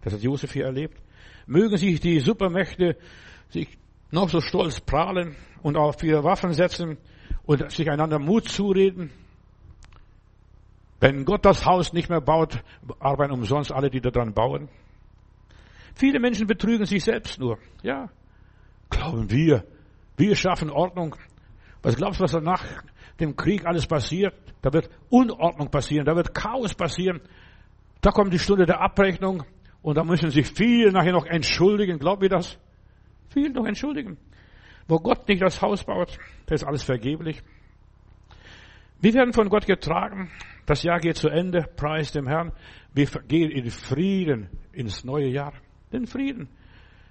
Das 0.01 0.13
hat 0.13 0.21
Josef 0.21 0.51
hier 0.51 0.65
erlebt. 0.65 0.99
Mögen 1.45 1.77
sich 1.77 1.99
die 1.99 2.19
Supermächte 2.19 2.97
sich 3.49 3.77
noch 4.11 4.29
so 4.29 4.41
stolz 4.41 4.79
prahlen 4.79 5.35
und 5.61 5.77
auf 5.77 6.01
ihre 6.03 6.23
Waffen 6.23 6.53
setzen 6.53 6.97
und 7.45 7.71
sich 7.71 7.89
einander 7.89 8.19
Mut 8.19 8.47
zureden. 8.49 9.11
Wenn 10.99 11.25
Gott 11.25 11.45
das 11.45 11.65
Haus 11.65 11.91
nicht 11.93 12.09
mehr 12.09 12.21
baut, 12.21 12.63
arbeiten 12.99 13.33
umsonst 13.33 13.71
alle, 13.71 13.89
die 13.89 13.99
daran 13.99 14.33
bauen. 14.33 14.69
Viele 15.95 16.19
Menschen 16.19 16.47
betrügen 16.47 16.85
sich 16.85 17.03
selbst 17.03 17.39
nur. 17.39 17.57
Ja, 17.81 18.09
glauben 18.89 19.29
wir. 19.29 19.65
Wir 20.15 20.35
schaffen 20.35 20.69
Ordnung. 20.69 21.15
Was 21.81 21.95
glaubst 21.95 22.19
du, 22.19 22.23
was 22.23 22.33
nach 22.33 22.63
dem 23.19 23.35
Krieg 23.35 23.65
alles 23.65 23.85
passiert? 23.85 24.33
Da 24.61 24.71
wird 24.71 24.89
Unordnung 25.09 25.69
passieren, 25.69 26.05
da 26.05 26.15
wird 26.15 26.33
Chaos 26.33 26.73
passieren. 26.73 27.21
Da 27.99 28.11
kommt 28.11 28.33
die 28.33 28.39
Stunde 28.39 28.65
der 28.65 28.79
Abrechnung 28.79 29.43
und 29.83 29.97
da 29.97 30.03
müssen 30.03 30.31
sich 30.31 30.47
viele 30.47 30.91
nachher 30.91 31.11
noch 31.11 31.25
entschuldigen. 31.25 31.99
Glaubt 31.99 32.23
ihr 32.23 32.29
das? 32.29 32.57
Viele 33.29 33.51
noch 33.51 33.65
entschuldigen. 33.65 34.17
Wo 34.87 34.97
Gott 34.97 35.27
nicht 35.27 35.41
das 35.41 35.61
Haus 35.61 35.83
baut, 35.83 36.17
da 36.45 36.55
ist 36.55 36.63
alles 36.63 36.83
vergeblich. 36.83 37.43
Wir 39.01 39.13
werden 39.13 39.33
von 39.33 39.49
Gott 39.49 39.65
getragen. 39.65 40.31
Das 40.65 40.83
Jahr 40.83 40.99
geht 40.99 41.17
zu 41.17 41.27
Ende. 41.27 41.65
Preis 41.75 42.13
dem 42.13 42.27
Herrn. 42.27 42.53
Wir 42.93 43.05
gehen 43.27 43.51
in 43.51 43.69
Frieden 43.69 44.49
ins 44.71 45.03
neue 45.03 45.27
Jahr. 45.27 45.53
Den 45.91 46.07
Frieden. 46.07 46.47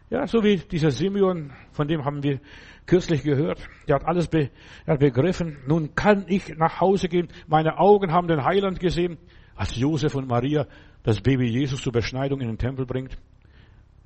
Ja, 0.08 0.26
so 0.26 0.42
wie 0.42 0.56
dieser 0.56 0.90
Simeon, 0.90 1.52
von 1.72 1.88
dem 1.88 2.04
haben 2.04 2.22
wir 2.22 2.40
kürzlich 2.86 3.22
gehört. 3.22 3.60
Der 3.88 3.96
hat 3.96 4.06
alles 4.06 4.28
be, 4.28 4.50
er 4.86 4.94
hat 4.94 5.00
begriffen. 5.00 5.58
Nun 5.66 5.94
kann 5.94 6.24
ich 6.28 6.56
nach 6.56 6.80
Hause 6.80 7.08
gehen. 7.08 7.28
Meine 7.46 7.78
Augen 7.78 8.12
haben 8.12 8.28
den 8.28 8.44
Heiland 8.44 8.80
gesehen, 8.80 9.18
als 9.54 9.76
Josef 9.76 10.14
und 10.14 10.28
Maria 10.28 10.66
das 11.02 11.20
Baby 11.20 11.46
Jesus 11.46 11.82
zur 11.82 11.92
Beschneidung 11.92 12.40
in 12.40 12.48
den 12.48 12.58
Tempel 12.58 12.86
bringt. 12.86 13.16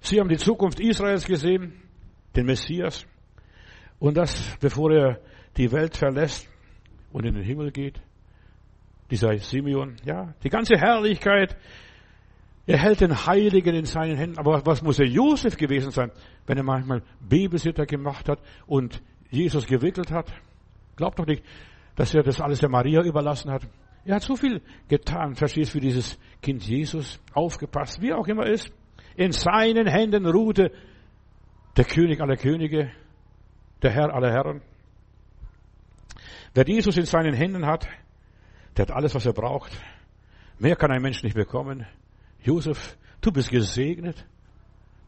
Sie 0.01 0.21
haben 0.21 0.29
die 0.29 0.37
Zukunft 0.37 0.81
Israels 0.81 1.27
gesehen, 1.27 1.75
den 2.35 2.47
Messias. 2.47 3.07
Und 3.99 4.17
das, 4.17 4.57
bevor 4.61 4.93
er 4.93 5.21
die 5.57 5.73
Welt 5.73 5.97
verlässt 5.97 6.49
und 7.13 7.25
in 7.25 7.35
den 7.35 7.43
Himmel 7.43 7.71
geht. 7.71 8.01
Dieser 9.11 9.39
Simeon, 9.39 9.97
ja, 10.05 10.35
die 10.43 10.51
ganze 10.51 10.77
Herrlichkeit. 10.77 11.57
Er 12.67 12.79
hält 12.79 13.01
den 13.01 13.27
Heiligen 13.27 13.75
in 13.75 13.85
seinen 13.85 14.17
Händen. 14.17 14.39
Aber 14.39 14.67
was 14.67 14.83
muss 14.83 14.99
er 14.99 15.07
Josef 15.07 15.57
gewesen 15.57 15.93
sein, 15.93 16.11
wenn 16.47 16.59
er 16.59 16.65
manchmal 16.65 17.03
Babysitter 17.21 17.87
gemacht 17.87 18.29
hat 18.29 18.41
und 18.67 19.01
Jesus 19.31 19.67
gewickelt 19.67 20.11
hat? 20.11 20.33
Glaubt 20.97 21.19
doch 21.19 21.27
nicht, 21.27 21.45
dass 21.95 22.15
er 22.15 22.23
das 22.23 22.41
alles 22.41 22.61
der 22.61 22.69
Maria 22.69 23.03
überlassen 23.03 23.51
hat. 23.51 23.67
Er 24.07 24.17
hat 24.17 24.23
so 24.23 24.37
viel 24.37 24.63
getan, 24.89 25.35
verstehst 25.35 25.71
du, 25.71 25.79
für 25.79 25.81
dieses 25.81 26.19
Kind 26.41 26.63
Jesus 26.63 27.21
aufgepasst, 27.33 28.01
wie 28.01 28.13
auch 28.13 28.27
immer 28.29 28.47
ist. 28.47 28.71
In 29.17 29.33
seinen 29.33 29.89
Händen 29.89 30.27
ruhte 30.27 30.71
der 31.77 31.85
König 31.85 32.21
aller 32.21 32.37
Könige, 32.37 32.93
der 33.83 33.91
Herr 33.91 34.15
aller 34.15 34.31
Herren. 34.31 34.63
Wer 36.55 36.67
Jesus 36.67 36.97
in 36.97 37.05
seinen 37.05 37.35
Händen 37.35 37.67
hat, 37.67 37.89
der 38.77 38.87
hat 38.87 38.93
alles, 38.93 39.15
was 39.15 39.27
er 39.27 39.33
braucht. 39.33 39.73
Mehr 40.59 40.77
kann 40.77 40.93
ein 40.93 41.03
Mensch 41.03 41.23
nicht 41.23 41.35
bekommen. 41.35 41.87
Josef, 42.43 42.97
du 43.21 43.33
bist 43.33 43.51
gesegnet. 43.51 44.25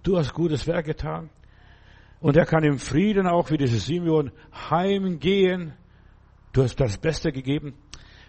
Du 0.02 0.18
hast 0.18 0.34
gutes 0.34 0.66
Werk 0.66 0.86
getan. 0.86 1.30
Und 2.20 2.36
er 2.36 2.46
kann 2.46 2.64
im 2.64 2.78
Frieden 2.78 3.28
auch 3.28 3.50
wie 3.50 3.58
dieses 3.58 3.86
Simeon 3.86 4.32
heimgehen. 4.70 5.74
Du 6.52 6.64
hast 6.64 6.80
das 6.80 6.98
Beste 6.98 7.30
gegeben. 7.30 7.74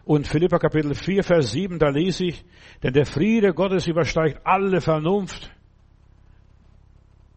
Und 0.09 0.27
Philippa 0.27 0.57
Kapitel 0.57 0.95
4, 0.95 1.23
Vers 1.23 1.51
7, 1.51 1.77
da 1.77 1.89
lese 1.89 2.25
ich, 2.25 2.43
denn 2.81 2.93
der 2.93 3.05
Friede 3.05 3.53
Gottes 3.53 3.85
übersteigt 3.85 4.41
alle 4.43 4.81
Vernunft. 4.81 5.51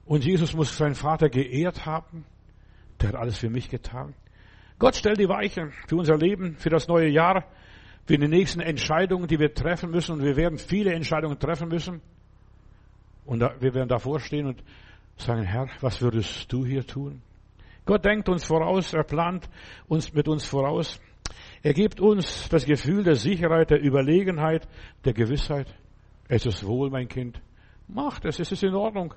Und 0.06 0.24
Jesus 0.24 0.54
muss 0.54 0.74
seinen 0.74 0.94
Vater 0.94 1.28
geehrt 1.28 1.84
haben. 1.84 2.24
Der 2.98 3.10
hat 3.10 3.16
alles 3.16 3.36
für 3.36 3.50
mich 3.50 3.68
getan. 3.68 4.14
Gott 4.78 4.96
stellt 4.96 5.20
die 5.20 5.28
Weichen 5.28 5.74
für 5.86 5.96
unser 5.96 6.16
Leben, 6.16 6.56
für 6.56 6.70
das 6.70 6.88
neue 6.88 7.10
Jahr, 7.10 7.44
für 8.06 8.16
die 8.16 8.26
nächsten 8.26 8.60
Entscheidungen, 8.60 9.26
die 9.26 9.38
wir 9.38 9.52
treffen 9.52 9.90
müssen. 9.90 10.12
Und 10.12 10.24
wir 10.24 10.36
werden 10.36 10.56
viele 10.56 10.94
Entscheidungen 10.94 11.38
treffen 11.38 11.68
müssen. 11.68 12.00
Und 13.26 13.40
wir 13.42 13.74
werden 13.74 13.88
davor 13.88 14.18
stehen 14.18 14.46
und 14.46 14.64
sagen, 15.18 15.42
Herr, 15.42 15.68
was 15.82 16.00
würdest 16.00 16.50
du 16.50 16.64
hier 16.64 16.86
tun? 16.86 17.20
Gott 17.84 18.02
denkt 18.06 18.30
uns 18.30 18.46
voraus, 18.46 18.94
er 18.94 19.04
plant 19.04 19.46
uns 19.88 20.14
mit 20.14 20.26
uns 20.26 20.46
voraus. 20.46 20.98
Er 21.62 21.74
gibt 21.74 22.00
uns 22.00 22.48
das 22.48 22.66
Gefühl 22.66 23.04
der 23.04 23.14
Sicherheit, 23.14 23.70
der 23.70 23.80
Überlegenheit, 23.80 24.68
der 25.04 25.12
Gewissheit. 25.12 25.72
Es 26.28 26.44
ist 26.44 26.66
wohl, 26.66 26.90
mein 26.90 27.06
Kind. 27.06 27.40
Mach 27.86 28.18
das, 28.18 28.40
es 28.40 28.50
ist 28.50 28.64
in 28.64 28.74
Ordnung. 28.74 29.14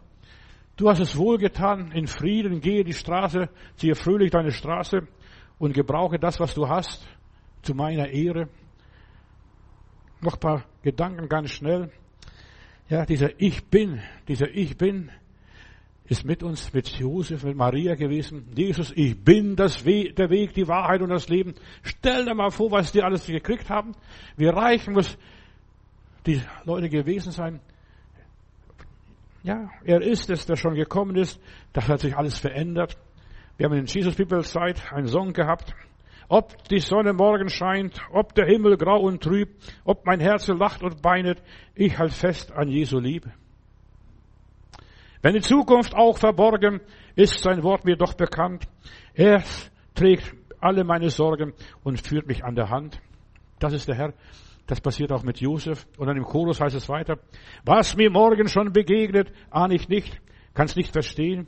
Du 0.77 0.89
hast 0.89 0.99
es 0.99 1.17
wohl 1.17 1.37
getan, 1.37 1.91
in 1.91 2.05
Frieden, 2.05 2.59
gehe 2.59 2.83
die 2.83 2.93
Straße, 2.93 3.49
ziehe 3.77 3.95
fröhlich 3.95 4.31
deine 4.31 4.51
Straße 4.51 5.07
und 5.57 5.73
gebrauche 5.73 6.19
das, 6.19 6.39
was 6.39 6.53
du 6.53 6.67
hast, 6.67 7.07
zu 7.61 7.73
meiner 7.73 8.09
Ehre. 8.09 8.49
Noch 10.21 10.33
ein 10.33 10.39
paar 10.39 10.65
Gedanken 10.83 11.29
ganz 11.29 11.51
schnell. 11.51 11.91
Ja, 12.89 13.05
dieser 13.05 13.29
Ich 13.39 13.65
bin, 13.65 14.01
dieser 14.27 14.49
Ich 14.49 14.77
bin 14.77 15.09
ist 16.07 16.23
mit 16.23 16.43
uns, 16.43 16.71
mit 16.73 16.87
Josef, 16.87 17.43
mit 17.43 17.55
Maria 17.55 17.95
gewesen. 17.95 18.47
Jesus, 18.55 18.93
ich 18.95 19.23
bin 19.23 19.55
das 19.55 19.85
We 19.85 20.13
der 20.13 20.29
Weg, 20.29 20.53
die 20.53 20.67
Wahrheit 20.67 21.01
und 21.01 21.09
das 21.09 21.29
Leben. 21.29 21.55
Stell 21.81 22.25
dir 22.25 22.35
mal 22.35 22.51
vor, 22.51 22.71
was 22.71 22.91
die 22.91 23.01
alles 23.01 23.25
gekriegt 23.25 23.69
haben. 23.69 23.93
Wie 24.37 24.47
reich 24.47 24.87
muss 24.87 25.17
die 26.25 26.41
Leute 26.63 26.89
gewesen 26.89 27.31
sein. 27.31 27.59
Ja, 29.43 29.69
er 29.83 30.01
ist 30.01 30.29
es, 30.29 30.45
der 30.45 30.55
schon 30.55 30.75
gekommen 30.75 31.15
ist. 31.15 31.39
Das 31.73 31.87
hat 31.87 31.99
sich 31.99 32.15
alles 32.15 32.37
verändert. 32.37 32.97
Wir 33.57 33.67
haben 33.67 33.77
in 33.77 33.85
Jesus 33.85 34.15
People 34.15 34.41
Zeit 34.41 34.91
einen 34.91 35.07
Song 35.07 35.33
gehabt. 35.33 35.73
Ob 36.27 36.67
die 36.69 36.79
Sonne 36.79 37.13
morgen 37.13 37.49
scheint, 37.49 37.99
ob 38.11 38.33
der 38.33 38.47
Himmel 38.47 38.77
grau 38.77 39.01
und 39.01 39.21
trüb, 39.21 39.49
ob 39.83 40.05
mein 40.05 40.19
Herz 40.19 40.47
lacht 40.47 40.81
und 40.83 41.01
beinet, 41.01 41.41
ich 41.75 41.97
halt 41.97 42.11
fest 42.11 42.51
an 42.51 42.67
Jesu 42.67 42.99
Liebe. 42.99 43.31
Wenn 45.21 45.33
die 45.33 45.41
Zukunft 45.41 45.95
auch 45.95 46.17
verborgen, 46.17 46.81
ist 47.15 47.39
sein 47.39 47.63
Wort 47.63 47.85
mir 47.85 47.95
doch 47.95 48.13
bekannt. 48.13 48.67
Er 49.13 49.43
trägt 49.93 50.35
alle 50.59 50.83
meine 50.83 51.09
Sorgen 51.09 51.53
und 51.83 52.01
führt 52.05 52.27
mich 52.27 52.43
an 52.43 52.55
der 52.55 52.69
Hand. 52.69 52.99
Das 53.59 53.73
ist 53.73 53.87
der 53.87 53.95
Herr. 53.95 54.13
Das 54.67 54.81
passiert 54.81 55.11
auch 55.11 55.23
mit 55.23 55.39
Josef. 55.39 55.85
Und 55.97 56.07
dann 56.07 56.17
im 56.17 56.23
Chorus 56.23 56.59
heißt 56.59 56.75
es 56.75 56.89
weiter, 56.89 57.17
was 57.63 57.95
mir 57.95 58.09
morgen 58.09 58.47
schon 58.47 58.73
begegnet, 58.73 59.31
ahne 59.51 59.75
ich 59.75 59.87
nicht, 59.87 60.19
kann 60.53 60.65
es 60.65 60.75
nicht 60.75 60.91
verstehen 60.91 61.47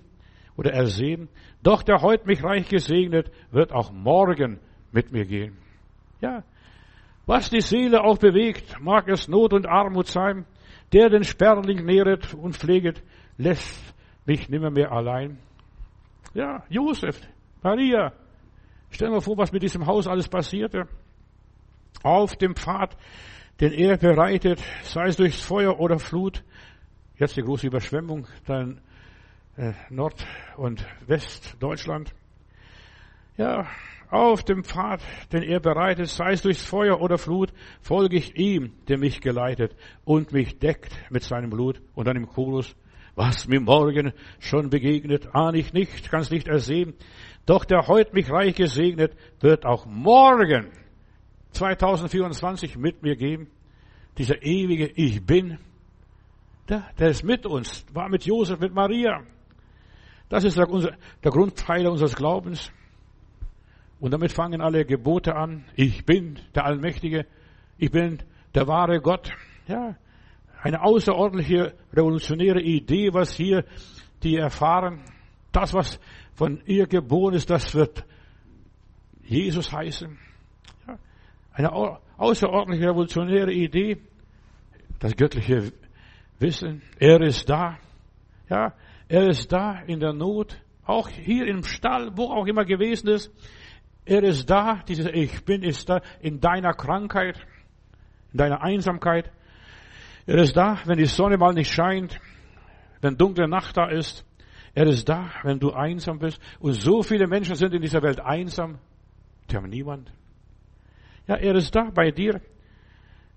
oder 0.55 0.71
ersehen. 0.71 1.29
Doch 1.63 1.83
der 1.83 2.01
heute 2.01 2.27
mich 2.27 2.43
reich 2.43 2.69
gesegnet, 2.69 3.31
wird 3.51 3.71
auch 3.71 3.91
morgen 3.91 4.59
mit 4.91 5.11
mir 5.11 5.25
gehen. 5.25 5.57
Ja, 6.21 6.43
was 7.25 7.49
die 7.49 7.61
Seele 7.61 8.03
auch 8.03 8.17
bewegt, 8.17 8.79
mag 8.79 9.09
es 9.09 9.27
Not 9.27 9.53
und 9.53 9.67
Armut 9.67 10.07
sein, 10.07 10.45
der 10.93 11.09
den 11.09 11.23
Sperling 11.23 11.85
nähret 11.85 12.33
und 12.33 12.55
pfleget, 12.55 13.03
lässt 13.37 13.93
mich 14.25 14.49
nimmer 14.49 14.69
mehr 14.69 14.91
allein. 14.91 15.37
Ja, 16.33 16.63
Josef, 16.69 17.19
Maria, 17.63 18.13
stell 18.89 19.09
dir 19.09 19.21
vor, 19.21 19.37
was 19.37 19.51
mit 19.51 19.63
diesem 19.63 19.85
Haus 19.85 20.07
alles 20.07 20.27
passierte 20.27 20.87
auf 22.03 22.35
dem 22.35 22.55
Pfad, 22.55 22.95
den 23.59 23.71
er 23.73 23.97
bereitet, 23.97 24.61
sei 24.83 25.07
es 25.07 25.17
durchs 25.17 25.41
Feuer 25.41 25.79
oder 25.79 25.99
Flut. 25.99 26.43
Jetzt 27.15 27.37
die 27.37 27.41
große 27.41 27.67
Überschwemmung 27.67 28.27
dann 28.45 28.81
äh, 29.55 29.73
Nord- 29.89 30.27
und 30.57 30.85
Westdeutschland. 31.07 32.13
Ja, 33.35 33.67
auf 34.09 34.43
dem 34.43 34.63
Pfad, 34.63 35.01
den 35.33 35.43
er 35.43 35.59
bereitet, 35.59 36.07
sei 36.07 36.31
es 36.31 36.41
durchs 36.41 36.63
Feuer 36.63 37.01
oder 37.01 37.17
Flut, 37.17 37.51
folge 37.81 38.17
ich 38.17 38.37
ihm, 38.37 38.71
der 38.87 38.97
mich 38.97 39.19
geleitet 39.21 39.75
und 40.05 40.31
mich 40.31 40.59
deckt 40.59 40.91
mit 41.09 41.23
seinem 41.23 41.49
Blut. 41.49 41.81
Und 41.93 42.07
dann 42.07 42.15
im 42.15 42.27
Chorus, 42.27 42.75
was 43.17 43.47
mir 43.47 43.59
morgen 43.59 44.13
schon 44.39 44.69
begegnet, 44.69 45.33
ahne 45.33 45.57
ich 45.57 45.73
nicht, 45.73 46.09
kann's 46.11 46.29
nicht 46.29 46.47
ersehen. 46.47 46.93
Doch 47.47 47.65
der 47.65 47.87
heut 47.87 48.13
mich 48.13 48.29
reich 48.29 48.53
gesegnet, 48.53 49.13
wird 49.39 49.65
auch 49.65 49.87
morgen 49.87 50.71
2024 51.51 52.77
mit 52.77 53.01
mir 53.01 53.15
geben. 53.15 53.49
Dieser 54.19 54.43
ewige 54.43 54.85
Ich 54.85 55.25
Bin, 55.25 55.57
der, 56.69 56.85
der 56.99 57.09
ist 57.09 57.23
mit 57.23 57.47
uns, 57.47 57.85
war 57.91 58.07
mit 58.07 58.23
Josef, 58.23 58.59
mit 58.59 58.73
Maria. 58.73 59.23
Das 60.29 60.43
ist 60.43 60.57
der, 60.57 60.67
der 60.67 61.31
Grundpfeiler 61.31 61.89
unseres 61.89 62.15
Glaubens. 62.15 62.71
Und 63.99 64.11
damit 64.11 64.31
fangen 64.31 64.61
alle 64.61 64.85
Gebote 64.85 65.35
an. 65.35 65.65
Ich 65.75 66.05
bin 66.05 66.39
der 66.53 66.65
Allmächtige. 66.65 67.25
Ich 67.79 67.89
bin 67.89 68.19
der 68.53 68.67
wahre 68.67 69.01
Gott. 69.01 69.31
Ja, 69.67 69.95
eine 70.61 70.83
außerordentliche 70.83 71.73
revolutionäre 71.93 72.61
Idee, 72.61 73.13
was 73.13 73.35
hier 73.35 73.63
die 74.23 74.37
erfahren. 74.37 75.03
Das, 75.51 75.73
was 75.73 75.99
von 76.33 76.61
ihr 76.65 76.87
geboren 76.87 77.33
ist, 77.33 77.49
das 77.49 77.73
wird 77.73 78.05
Jesus 79.23 79.71
heißen 79.73 80.17
Eine 81.51 81.73
außerordentlich 82.17 82.83
revolutionäre 82.83 83.51
Idee. 83.51 83.97
Das 84.99 85.15
göttliche 85.15 85.73
Wissen. 86.39 86.81
Er 86.99 87.21
ist 87.21 87.49
da. 87.49 87.77
Ja, 88.49 88.73
er 89.07 89.27
ist 89.27 89.51
da 89.51 89.81
in 89.81 89.99
der 89.99 90.13
Not. 90.13 90.59
Auch 90.85 91.09
hier 91.09 91.47
im 91.47 91.63
Stall, 91.63 92.11
wo 92.15 92.25
auch 92.31 92.45
immer 92.45 92.63
gewesen 92.63 93.09
ist. 93.09 93.31
Er 94.05 94.23
ist 94.23 94.49
da. 94.49 94.81
Dieses 94.87 95.07
Ich 95.07 95.43
bin 95.43 95.63
ist 95.63 95.89
da 95.89 96.01
in 96.21 96.39
deiner 96.39 96.73
Krankheit, 96.73 97.37
in 98.31 98.37
deiner 98.37 98.61
Einsamkeit. 98.61 99.31
Er 100.27 100.35
ist 100.39 100.57
da, 100.57 100.77
wenn 100.85 100.97
die 100.97 101.05
Sonne 101.05 101.37
mal 101.37 101.53
nicht 101.53 101.71
scheint, 101.71 102.19
wenn 103.01 103.17
dunkle 103.17 103.47
Nacht 103.47 103.77
da 103.77 103.87
ist. 103.87 104.25
Er 104.73 104.85
ist 104.85 105.07
da, 105.07 105.31
wenn 105.43 105.57
du 105.57 105.71
einsam 105.71 106.19
bist. 106.19 106.39
Und 106.59 106.73
so 106.73 107.01
viele 107.01 107.27
Menschen 107.27 107.55
sind 107.55 107.73
in 107.73 107.81
dieser 107.81 108.03
Welt 108.03 108.19
einsam. 108.19 108.77
Die 109.49 109.55
haben 109.55 109.69
niemand. 109.69 110.11
Ja, 111.27 111.35
er 111.35 111.55
ist 111.55 111.73
da 111.73 111.89
bei 111.93 112.11
dir, 112.11 112.41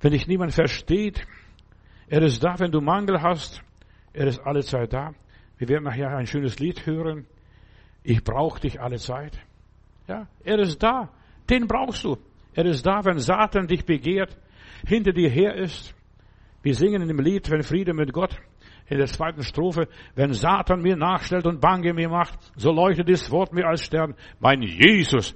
wenn 0.01 0.11
dich 0.11 0.27
niemand 0.27 0.53
versteht. 0.53 1.25
Er 2.09 2.23
ist 2.23 2.43
da, 2.43 2.59
wenn 2.59 2.73
du 2.73 2.81
Mangel 2.81 3.23
hast. 3.23 3.63
Er 4.13 4.27
ist 4.27 4.41
alle 4.41 4.63
Zeit 4.65 4.93
da. 4.93 5.15
Wir 5.59 5.69
werden 5.69 5.85
nachher 5.85 6.17
ein 6.17 6.27
schönes 6.27 6.59
Lied 6.59 6.85
hören. 6.87 7.27
Ich 8.03 8.25
brauche 8.25 8.61
dich 8.61 8.81
alle 8.81 8.99
Zeit. 8.99 9.39
Ja, 10.09 10.27
er 10.43 10.59
ist 10.59 10.83
da. 10.83 11.09
Den 11.49 11.69
brauchst 11.69 12.03
du. 12.03 12.17
Er 12.53 12.65
ist 12.65 12.85
da, 12.85 13.05
wenn 13.05 13.19
Satan 13.19 13.69
dich 13.69 13.85
begehrt, 13.85 14.37
hinter 14.85 15.13
dir 15.13 15.29
her 15.29 15.55
ist. 15.55 15.95
Wir 16.63 16.75
singen 16.75 17.03
in 17.03 17.09
dem 17.09 17.21
Lied, 17.21 17.51
wenn 17.51 17.63
Friede 17.63 17.95
mit 17.95 18.13
Gott 18.13 18.37
in 18.87 18.99
der 18.99 19.07
zweiten 19.07 19.43
Strophe, 19.43 19.89
wenn 20.15 20.35
Satan 20.35 20.83
mir 20.83 20.97
nachstellt 20.97 21.47
und 21.47 21.61
Bange 21.61 21.95
mir 21.95 22.09
macht, 22.09 22.39
so 22.57 22.71
leuchtet 22.73 23.09
das 23.09 23.31
Wort 23.31 23.53
mir 23.53 23.67
als 23.67 23.85
Stern. 23.85 24.15
Mein 24.41 24.63
Jesus 24.63 25.35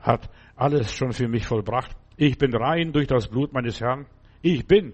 hat 0.00 0.28
alles 0.56 0.92
schon 0.92 1.12
für 1.12 1.28
mich 1.28 1.46
vollbracht. 1.46 1.96
Ich 2.16 2.36
bin 2.36 2.54
rein 2.54 2.92
durch 2.92 3.06
das 3.06 3.28
Blut 3.28 3.52
meines 3.52 3.80
Herrn. 3.80 4.06
Ich 4.42 4.66
bin. 4.66 4.92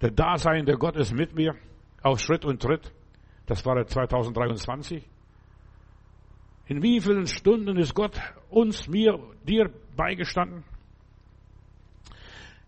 Der 0.00 0.10
Dasein 0.10 0.64
der 0.64 0.76
Gott 0.76 0.96
ist 0.96 1.14
mit 1.14 1.34
mir 1.34 1.54
auf 2.02 2.20
Schritt 2.20 2.44
und 2.44 2.60
Tritt. 2.60 2.92
Das 3.46 3.64
war 3.66 3.84
2023. 3.84 5.08
In 6.66 6.82
wie 6.82 7.00
vielen 7.00 7.26
Stunden 7.26 7.76
ist 7.76 7.94
Gott 7.94 8.18
uns, 8.48 8.88
mir, 8.88 9.18
dir 9.46 9.70
beigestanden? 9.96 10.64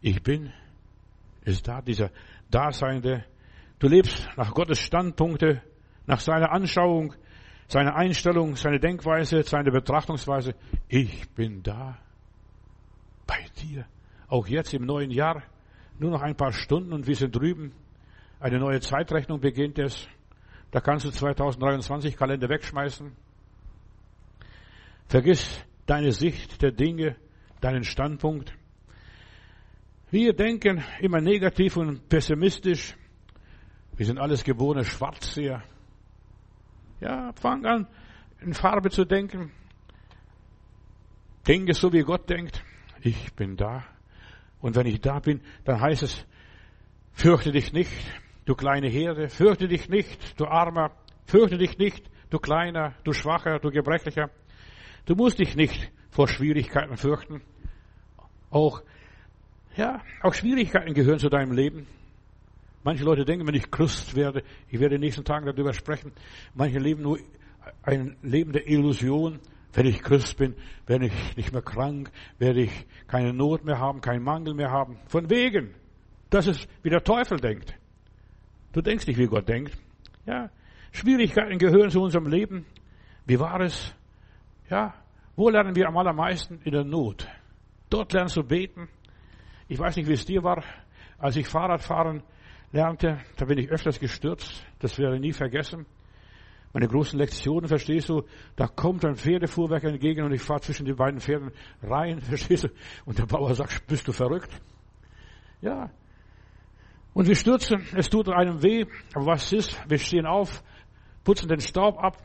Ich 0.00 0.22
bin, 0.22 0.52
ist 1.44 1.66
da 1.68 1.80
dieser 1.80 2.10
Daseinende, 2.50 3.24
Du 3.84 3.90
lebst 3.90 4.26
nach 4.36 4.54
Gottes 4.54 4.78
Standpunkte, 4.78 5.60
nach 6.06 6.20
seiner 6.20 6.52
Anschauung, 6.52 7.14
seiner 7.68 7.96
Einstellung, 7.96 8.56
seine 8.56 8.80
Denkweise, 8.80 9.42
seine 9.42 9.70
Betrachtungsweise. 9.70 10.54
Ich 10.88 11.28
bin 11.34 11.62
da 11.62 11.98
bei 13.26 13.44
dir. 13.62 13.86
Auch 14.28 14.46
jetzt 14.46 14.72
im 14.72 14.86
neuen 14.86 15.10
Jahr. 15.10 15.42
Nur 15.98 16.12
noch 16.12 16.22
ein 16.22 16.34
paar 16.34 16.52
Stunden 16.52 16.92
und 16.92 17.06
wir 17.06 17.14
sind 17.14 17.36
drüben. 17.36 17.72
Eine 18.40 18.58
neue 18.58 18.80
Zeitrechnung 18.80 19.40
beginnt 19.40 19.78
es. 19.78 20.08
Da 20.70 20.80
kannst 20.80 21.04
du 21.04 21.10
2023 21.10 22.16
Kalender 22.16 22.48
wegschmeißen. 22.48 23.12
Vergiss 25.08 25.64
deine 25.84 26.12
Sicht 26.12 26.62
der 26.62 26.72
Dinge, 26.72 27.16
deinen 27.60 27.84
Standpunkt. 27.84 28.54
Wir 30.14 30.32
denken 30.32 30.80
immer 31.00 31.20
negativ 31.20 31.76
und 31.76 32.08
pessimistisch. 32.08 32.94
Wir 33.96 34.06
sind 34.06 34.20
alles 34.20 34.44
geborene 34.44 34.84
Schwarzseher. 34.84 35.64
Ja, 37.00 37.32
fang 37.32 37.66
an, 37.66 37.88
in 38.40 38.54
Farbe 38.54 38.90
zu 38.90 39.04
denken. 39.04 39.50
Denke 41.48 41.74
so, 41.74 41.92
wie 41.92 42.02
Gott 42.02 42.30
denkt. 42.30 42.62
Ich 43.00 43.34
bin 43.34 43.56
da. 43.56 43.82
Und 44.60 44.76
wenn 44.76 44.86
ich 44.86 45.00
da 45.00 45.18
bin, 45.18 45.40
dann 45.64 45.80
heißt 45.80 46.04
es, 46.04 46.24
fürchte 47.10 47.50
dich 47.50 47.72
nicht, 47.72 47.90
du 48.44 48.54
kleine 48.54 48.88
Herde, 48.88 49.28
fürchte 49.28 49.66
dich 49.66 49.88
nicht, 49.88 50.38
du 50.38 50.44
Armer, 50.44 50.92
fürchte 51.26 51.58
dich 51.58 51.76
nicht, 51.76 52.08
du 52.30 52.38
Kleiner, 52.38 52.94
du 53.02 53.12
Schwacher, 53.12 53.58
du 53.58 53.72
Gebrechlicher. 53.72 54.30
Du 55.06 55.16
musst 55.16 55.40
dich 55.40 55.56
nicht 55.56 55.90
vor 56.10 56.28
Schwierigkeiten 56.28 56.96
fürchten. 56.96 57.42
Auch, 58.48 58.84
ja, 59.76 60.00
auch 60.22 60.34
Schwierigkeiten 60.34 60.94
gehören 60.94 61.18
zu 61.18 61.28
deinem 61.28 61.52
Leben. 61.52 61.86
Manche 62.82 63.04
Leute 63.04 63.24
denken, 63.24 63.46
wenn 63.46 63.54
ich 63.54 63.70
Christ 63.70 64.14
werde, 64.14 64.42
ich 64.68 64.78
werde 64.78 64.96
in 64.96 65.00
den 65.00 65.06
nächsten 65.06 65.24
Tagen 65.24 65.46
darüber 65.46 65.72
sprechen, 65.72 66.12
manche 66.54 66.78
leben 66.78 67.02
nur 67.02 67.18
ein 67.82 68.16
Leben 68.22 68.52
der 68.52 68.68
Illusion. 68.68 69.40
Wenn 69.72 69.86
ich 69.86 70.02
Christ 70.02 70.36
bin, 70.36 70.54
werde 70.86 71.06
ich 71.06 71.36
nicht 71.36 71.52
mehr 71.52 71.62
krank, 71.62 72.10
werde 72.38 72.62
ich 72.62 72.86
keine 73.08 73.32
Not 73.32 73.64
mehr 73.64 73.78
haben, 73.78 74.00
keinen 74.00 74.22
Mangel 74.22 74.54
mehr 74.54 74.70
haben. 74.70 74.98
Von 75.08 75.28
wegen. 75.30 75.74
Das 76.30 76.46
ist, 76.46 76.68
wie 76.82 76.90
der 76.90 77.02
Teufel 77.02 77.38
denkt. 77.38 77.74
Du 78.72 78.80
denkst 78.82 79.06
nicht, 79.06 79.18
wie 79.18 79.26
Gott 79.26 79.48
denkt. 79.48 79.76
Ja. 80.26 80.50
Schwierigkeiten 80.92 81.58
gehören 81.58 81.90
zu 81.90 82.00
unserem 82.00 82.28
Leben. 82.28 82.66
Wie 83.26 83.40
war 83.40 83.60
es? 83.60 83.94
Ja. 84.70 84.94
Wo 85.34 85.48
lernen 85.48 85.74
wir 85.74 85.88
am 85.88 85.96
allermeisten? 85.96 86.60
In 86.64 86.72
der 86.72 86.84
Not. 86.84 87.26
Dort 87.90 88.12
lernst 88.12 88.36
du 88.36 88.44
beten. 88.44 88.88
Ich 89.66 89.78
weiß 89.78 89.96
nicht, 89.96 90.08
wie 90.08 90.12
es 90.12 90.26
dir 90.26 90.42
war, 90.42 90.62
als 91.18 91.36
ich 91.36 91.48
Fahrrad 91.48 91.82
fahren 91.82 92.22
lernte, 92.72 93.20
da 93.36 93.46
bin 93.46 93.58
ich 93.58 93.70
öfters 93.70 93.98
gestürzt. 93.98 94.66
Das 94.80 94.98
werde 94.98 95.16
ich 95.16 95.22
nie 95.22 95.32
vergessen. 95.32 95.86
Meine 96.72 96.88
großen 96.88 97.18
Lektionen, 97.18 97.68
verstehst 97.68 98.08
du, 98.08 98.24
da 98.56 98.66
kommt 98.66 99.04
ein 99.04 99.14
Pferdefuhrwerk 99.14 99.84
entgegen 99.84 100.24
und 100.24 100.32
ich 100.32 100.42
fahre 100.42 100.60
zwischen 100.60 100.84
die 100.84 100.92
beiden 100.92 101.20
Pferden 101.20 101.52
rein, 101.82 102.20
verstehst 102.20 102.64
du? 102.64 102.68
Und 103.06 103.18
der 103.18 103.26
Bauer 103.26 103.54
sagt, 103.54 103.86
bist 103.86 104.08
du 104.08 104.12
verrückt? 104.12 104.50
Ja. 105.60 105.90
Und 107.14 107.28
wir 107.28 107.36
stürzen, 107.36 107.86
es 107.96 108.10
tut 108.10 108.28
einem 108.28 108.60
weh, 108.60 108.84
aber 109.14 109.26
was 109.26 109.52
ist? 109.52 109.80
Wir 109.88 109.98
stehen 109.98 110.26
auf, 110.26 110.64
putzen 111.22 111.48
den 111.48 111.60
Staub 111.60 111.96
ab, 111.96 112.18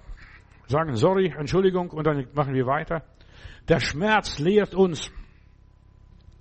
sagen 0.65 0.95
sorry, 0.95 1.31
Entschuldigung 1.37 1.91
und 1.91 2.07
dann 2.07 2.27
machen 2.33 2.55
wir 2.55 2.65
weiter. 2.65 3.03
Der 3.67 3.79
Schmerz 3.79 4.39
lehrt 4.39 4.73
uns, 4.73 5.11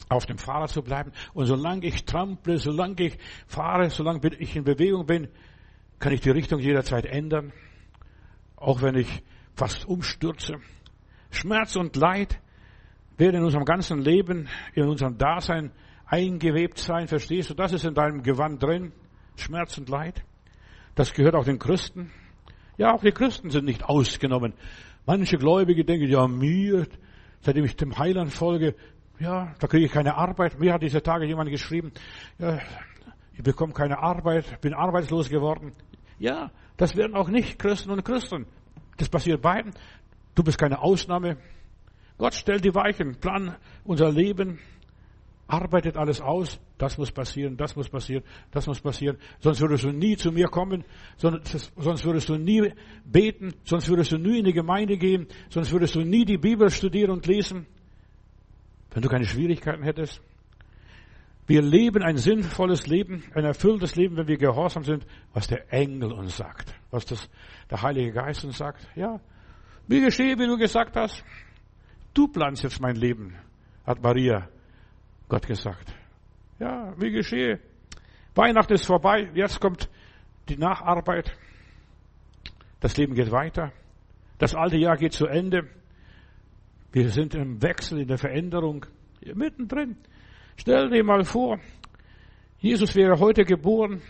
auf 0.09 0.27
dem 0.27 0.39
Fahrrad 0.39 0.71
zu 0.71 0.83
bleiben. 0.83 1.13
Und 1.35 1.47
solange 1.47 1.87
ich 1.87 2.05
trample, 2.05 2.59
solange 2.59 3.03
ich 3.03 3.19
fahre, 3.47 3.91
solange 3.91 4.21
ich 4.39 4.57
in 4.57 4.65
Bewegung 4.65 5.07
bin, 5.07 5.29
kann 5.99 6.13
ich 6.13 6.21
die 6.21 6.31
Richtung 6.31 6.61
jederzeit 6.61 7.07
ändern. 7.07 7.53
Auch 8.57 8.83
wenn 8.83 8.97
ich 8.97 9.23
fast 9.55 9.87
umstürze. 9.87 10.57
Schmerz 11.31 11.77
und 11.77 11.97
Leid 11.97 12.41
werden 13.17 13.37
in 13.37 13.45
unserem 13.45 13.65
ganzen 13.65 14.01
Leben, 14.01 14.49
in 14.75 14.89
unserem 14.89 15.19
Dasein 15.19 15.73
eingewebt 16.07 16.79
sein. 16.79 17.09
Verstehst 17.09 17.51
du? 17.51 17.55
Das 17.55 17.73
ist 17.73 17.85
in 17.85 17.95
deinem 17.95 18.23
Gewand 18.23 18.63
drin. 18.63 18.93
Schmerz 19.37 19.77
und 19.79 19.89
Leid. 19.89 20.25
Das 20.95 21.13
gehört 21.13 21.35
auch 21.35 21.45
den 21.45 21.59
Christen. 21.59 22.11
Ja, 22.77 22.95
auch 22.95 23.03
die 23.03 23.13
Christen 23.13 23.51
sind 23.51 23.65
nicht 23.65 23.85
ausgenommen. 23.85 24.55
Manche 25.05 25.37
Gläubige 25.37 25.85
denken, 25.85 26.09
ja, 26.09 26.27
mir, 26.29 26.87
seitdem 27.41 27.65
ich 27.65 27.77
dem 27.77 27.99
Heiland 27.99 28.33
folge, 28.33 28.75
ja, 29.21 29.55
da 29.59 29.67
kriege 29.67 29.87
ich 29.87 29.93
keine 29.93 30.17
Arbeit. 30.17 30.59
Mir 30.59 30.73
hat 30.73 30.83
diese 30.83 31.03
Tage 31.03 31.27
jemand 31.27 31.51
geschrieben, 31.51 31.93
ja, 32.39 32.59
ich 33.33 33.43
bekomme 33.43 33.73
keine 33.73 33.99
Arbeit, 33.99 34.61
bin 34.61 34.75
arbeitslos 34.75 35.29
geworden. 35.29 35.73
Ja, 36.19 36.51
das 36.77 36.97
werden 36.97 37.15
auch 37.15 37.29
nicht 37.29 37.59
Christen 37.59 37.91
und 37.91 38.05
Christen. 38.05 38.47
Das 38.97 39.09
passiert 39.09 39.41
beiden. 39.41 39.73
Du 40.35 40.43
bist 40.43 40.59
keine 40.59 40.81
Ausnahme. 40.81 41.37
Gott 42.17 42.35
stellt 42.35 42.65
die 42.65 42.75
Weichen, 42.75 43.21
plan 43.21 43.57
unser 43.85 44.11
Leben, 44.11 44.59
arbeitet 45.47 45.97
alles 45.97 46.21
aus. 46.21 46.61
Das 46.79 46.99
muss 46.99 47.11
passieren, 47.11 47.57
das 47.57 47.75
muss 47.75 47.89
passieren, 47.89 48.23
das 48.51 48.67
muss 48.67 48.81
passieren. 48.81 49.19
Sonst 49.41 49.61
würdest 49.61 49.85
du 49.85 49.91
nie 49.91 50.17
zu 50.17 50.31
mir 50.31 50.47
kommen, 50.47 50.85
sonst 51.17 52.05
würdest 52.05 52.29
du 52.29 52.37
nie 52.37 52.73
beten, 53.05 53.55
sonst 53.65 53.89
würdest 53.89 54.13
du 54.13 54.19
nie 54.19 54.39
in 54.39 54.45
die 54.45 54.53
Gemeinde 54.53 54.97
gehen, 54.97 55.27
sonst 55.49 55.73
würdest 55.73 55.95
du 55.95 56.03
nie 56.03 56.25
die 56.25 56.39
Bibel 56.39 56.71
studieren 56.71 57.11
und 57.11 57.27
lesen. 57.27 57.67
Wenn 58.91 59.03
du 59.03 59.09
keine 59.09 59.25
Schwierigkeiten 59.25 59.83
hättest. 59.83 60.23
Wir 61.47 61.63
leben 61.63 62.03
ein 62.03 62.19
sinnvolles 62.19 62.87
Leben, 62.87 63.25
ein 63.35 63.45
erfülltes 63.45 63.97
Leben, 63.97 64.17
wenn 64.17 64.29
wir 64.29 64.37
gehorsam 64.37 64.85
sind, 64.85 65.07
was 65.33 65.47
der 65.47 65.73
Engel 65.73 66.13
uns 66.13 66.37
sagt, 66.37 66.75
was 66.91 67.07
das, 67.07 67.31
der 67.71 67.81
Heilige 67.81 68.13
Geist 68.13 68.45
uns 68.45 68.59
sagt. 68.59 68.87
Ja, 68.95 69.19
wie 69.87 70.03
geschehe, 70.03 70.39
wie 70.39 70.47
du 70.47 70.59
gesagt 70.59 70.95
hast. 70.95 71.25
Du 72.13 72.29
planst 72.29 72.63
jetzt 72.63 72.81
mein 72.81 72.97
Leben, 72.97 73.35
hat 73.87 74.03
Maria 74.03 74.49
Gott 75.29 75.47
gesagt. 75.47 75.95
Ja, 76.59 76.93
wie 76.99 77.13
geschehe. 77.13 77.61
Weihnachten 78.35 78.75
ist 78.75 78.87
vorbei, 78.87 79.31
jetzt 79.35 79.59
kommt 79.59 79.89
die 80.51 80.59
Nacharbeit. 80.59 81.37
Das 82.81 82.97
Leben 82.97 83.15
geht 83.15 83.31
weiter. 83.31 83.73
Das 84.39 84.55
alte 84.55 84.77
Jahr 84.77 84.97
geht 84.97 85.13
zu 85.13 85.27
Ende. 85.27 85.69
Wir 86.91 87.11
sind 87.11 87.35
im 87.35 87.61
Wechsel, 87.63 88.01
in 88.01 88.09
der 88.09 88.17
Veränderung, 88.17 88.87
mittendrin. 89.35 89.97
Stell 90.57 90.89
dir 90.89 91.05
mal 91.05 91.23
vor, 91.25 91.59
Jesus 92.61 92.95
wäre 92.97 93.21
heute 93.21 93.45
geboren 93.45 94.01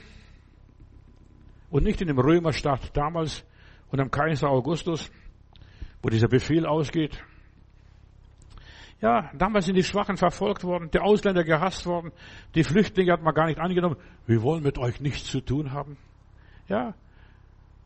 und 1.70 1.82
nicht 1.82 2.00
in 2.00 2.06
dem 2.06 2.18
Römerstaat 2.18 2.96
damals 2.96 3.44
und 3.90 4.00
am 4.00 4.10
Kaiser 4.10 4.48
Augustus, 4.48 5.10
wo 6.02 6.08
dieser 6.08 6.28
Befehl 6.28 6.66
ausgeht. 6.66 7.18
Ja, 9.00 9.30
damals 9.34 9.66
sind 9.66 9.74
die 9.74 9.82
Schwachen 9.82 10.16
verfolgt 10.16 10.62
worden, 10.62 10.90
die 10.92 11.00
Ausländer 11.00 11.42
gehasst 11.42 11.84
worden, 11.84 12.12
die 12.54 12.64
Flüchtlinge 12.64 13.12
hat 13.12 13.22
man 13.22 13.34
gar 13.34 13.46
nicht 13.46 13.58
angenommen. 13.58 13.96
Wir 14.26 14.42
wollen 14.42 14.62
mit 14.62 14.78
euch 14.78 15.00
nichts 15.00 15.30
zu 15.30 15.40
tun 15.40 15.72
haben. 15.72 15.96
Ja, 16.68 16.94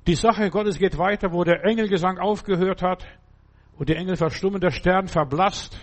die 0.06 0.16
Sache 0.16 0.50
Gottes 0.50 0.78
geht 0.78 0.98
weiter, 0.98 1.32
wo 1.32 1.44
der 1.44 1.64
Engelgesang 1.64 2.18
aufgehört 2.18 2.82
hat 2.82 3.06
und 3.78 3.88
die 3.88 3.94
Engel 3.94 4.16
verstummen, 4.16 4.60
der 4.60 4.70
Stern 4.70 5.08
verblasst, 5.08 5.80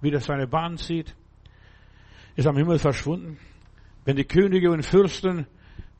wie 0.00 0.10
das 0.10 0.26
seine 0.26 0.46
Bahn 0.46 0.76
zieht, 0.76 1.14
ist 2.36 2.46
am 2.46 2.56
Himmel 2.56 2.78
verschwunden. 2.78 3.38
Wenn 4.04 4.16
die 4.16 4.24
Könige 4.24 4.70
und 4.70 4.84
Fürsten, 4.84 5.46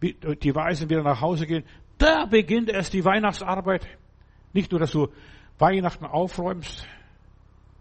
die 0.01 0.55
Weisen 0.55 0.89
wieder 0.89 1.03
nach 1.03 1.21
Hause 1.21 1.47
gehen, 1.47 1.65
da 1.99 2.27
beginnt 2.27 2.71
erst 2.71 2.93
die 2.93 3.05
Weihnachtsarbeit. 3.05 3.87
Nicht 4.53 4.71
nur, 4.71 4.81
dass 4.81 4.93
du 4.93 5.09
Weihnachten 5.59 6.07
aufräumst 6.07 6.87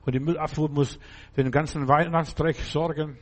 und 0.06 0.14
die 0.14 0.20
Müllabfuhr 0.20 0.70
muss 0.70 1.00
für 1.34 1.44
den 1.44 1.52
ganzen 1.52 1.88
Weihnachtsdreck 1.88 2.56
sorgen. 2.58 3.18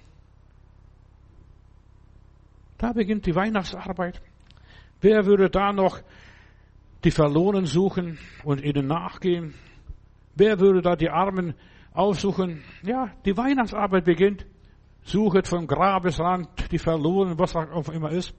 Da 2.77 2.93
beginnt 2.93 3.25
die 3.25 3.35
Weihnachtsarbeit. 3.35 4.21
Wer 5.01 5.25
würde 5.25 5.49
da 5.49 5.73
noch 5.73 5.99
die 7.03 7.11
Verlorenen 7.11 7.65
suchen 7.65 8.17
und 8.43 8.61
ihnen 8.63 8.87
nachgehen? 8.87 9.53
Wer 10.35 10.59
würde 10.59 10.81
da 10.81 10.95
die 10.95 11.09
Armen 11.09 11.55
aufsuchen? 11.93 12.61
Ja, 12.83 13.11
die 13.25 13.37
Weihnachtsarbeit 13.37 14.03
beginnt. 14.03 14.45
Suchet 15.03 15.47
vom 15.47 15.65
Grabesrand 15.67 16.71
die 16.71 16.79
Verlorenen, 16.79 17.39
was 17.39 17.55
auch 17.55 17.89
immer 17.89 18.11
ist. 18.11 18.33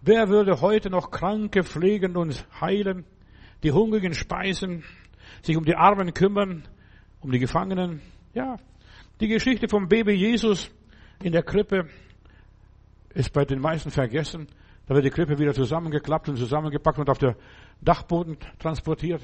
Wer 0.00 0.28
würde 0.28 0.60
heute 0.60 0.90
noch 0.90 1.10
Kranke 1.10 1.64
pflegen 1.64 2.16
und 2.16 2.46
heilen, 2.60 3.04
die 3.62 3.72
Hungrigen 3.72 4.14
speisen, 4.14 4.84
sich 5.42 5.56
um 5.56 5.64
die 5.64 5.74
Armen 5.74 6.14
kümmern, 6.14 6.66
um 7.20 7.32
die 7.32 7.40
Gefangenen? 7.40 8.00
Ja, 8.32 8.56
die 9.20 9.28
Geschichte 9.28 9.68
vom 9.68 9.88
Baby 9.88 10.12
Jesus 10.12 10.70
in 11.22 11.32
der 11.32 11.42
Krippe 11.42 11.88
ist 13.12 13.32
bei 13.32 13.44
den 13.44 13.60
meisten 13.60 13.90
vergessen. 13.90 14.46
Da 14.86 14.94
wird 14.94 15.04
die 15.04 15.10
Krippe 15.10 15.38
wieder 15.38 15.52
zusammengeklappt 15.52 16.28
und 16.28 16.36
zusammengepackt 16.36 16.98
und 16.98 17.10
auf 17.10 17.18
der 17.18 17.36
Dachboden 17.82 18.38
transportiert 18.58 19.20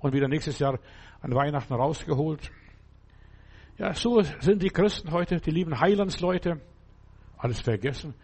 und 0.00 0.12
wieder 0.12 0.28
nächstes 0.28 0.58
Jahr 0.58 0.78
an 1.20 1.34
Weihnachten 1.34 1.74
rausgeholt. 1.74 2.50
Ja, 3.78 3.94
so 3.94 4.20
sind 4.22 4.62
die 4.62 4.70
Christen 4.70 5.12
heute, 5.12 5.40
die 5.40 5.50
lieben 5.50 5.78
Heilandsleute. 5.78 6.60
Alles 7.36 7.60
vergessen. 7.60 8.14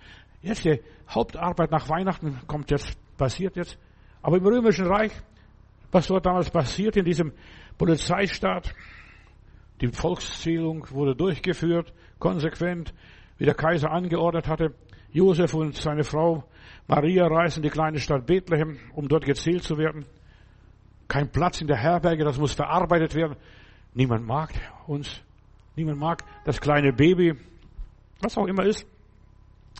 Jetzt 0.43 0.64
die 0.64 0.81
Hauptarbeit 1.09 1.70
nach 1.70 1.89
Weihnachten 1.89 2.41
kommt 2.47 2.70
jetzt, 2.70 2.99
passiert 3.16 3.57
jetzt. 3.57 3.79
Aber 4.20 4.37
im 4.37 4.47
Römischen 4.47 4.87
Reich, 4.87 5.12
was 5.93 6.09
dort 6.09 6.27
damals 6.27 6.51
passiert 6.51 6.97
in 6.97 7.05
diesem 7.05 7.33
Polizeistaat, 7.79 8.75
die 9.81 9.89
Volkszählung 9.89 10.87
wurde 10.91 11.14
durchgeführt, 11.14 11.93
konsequent, 12.18 12.95
wie 13.39 13.45
der 13.45 13.55
Kaiser 13.55 13.91
angeordnet 13.91 14.49
hatte. 14.49 14.75
Josef 15.12 15.55
und 15.55 15.77
seine 15.77 16.05
Frau 16.05 16.45
Maria 16.89 17.27
reisen 17.27 17.62
die 17.62 17.70
kleine 17.70 17.99
Stadt 17.99 18.27
Bethlehem, 18.27 18.79
um 18.95 19.09
dort 19.09 19.25
gezählt 19.25 19.62
zu 19.62 19.79
werden. 19.79 20.05
Kein 21.14 21.30
Platz 21.30 21.60
in 21.60 21.68
der 21.68 21.76
Herberge, 21.76 22.24
das 22.24 22.38
muss 22.38 22.54
verarbeitet 22.54 23.14
werden. 23.14 23.36
Niemand 23.92 24.26
mag 24.26 24.50
uns. 24.88 25.22
Niemand 25.76 26.00
mag 26.00 26.24
das 26.44 26.60
kleine 26.60 26.92
Baby, 26.92 27.34
was 28.20 28.36
auch 28.36 28.48
immer 28.48 28.64
ist. 28.64 28.84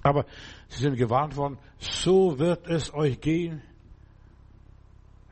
Aber 0.05 0.27
sie 0.69 0.81
sind 0.81 0.95
gewarnt 0.95 1.37
worden, 1.37 1.59
so 1.77 2.39
wird 2.39 2.69
es 2.69 2.95
euch 2.95 3.21
gehen. 3.21 3.63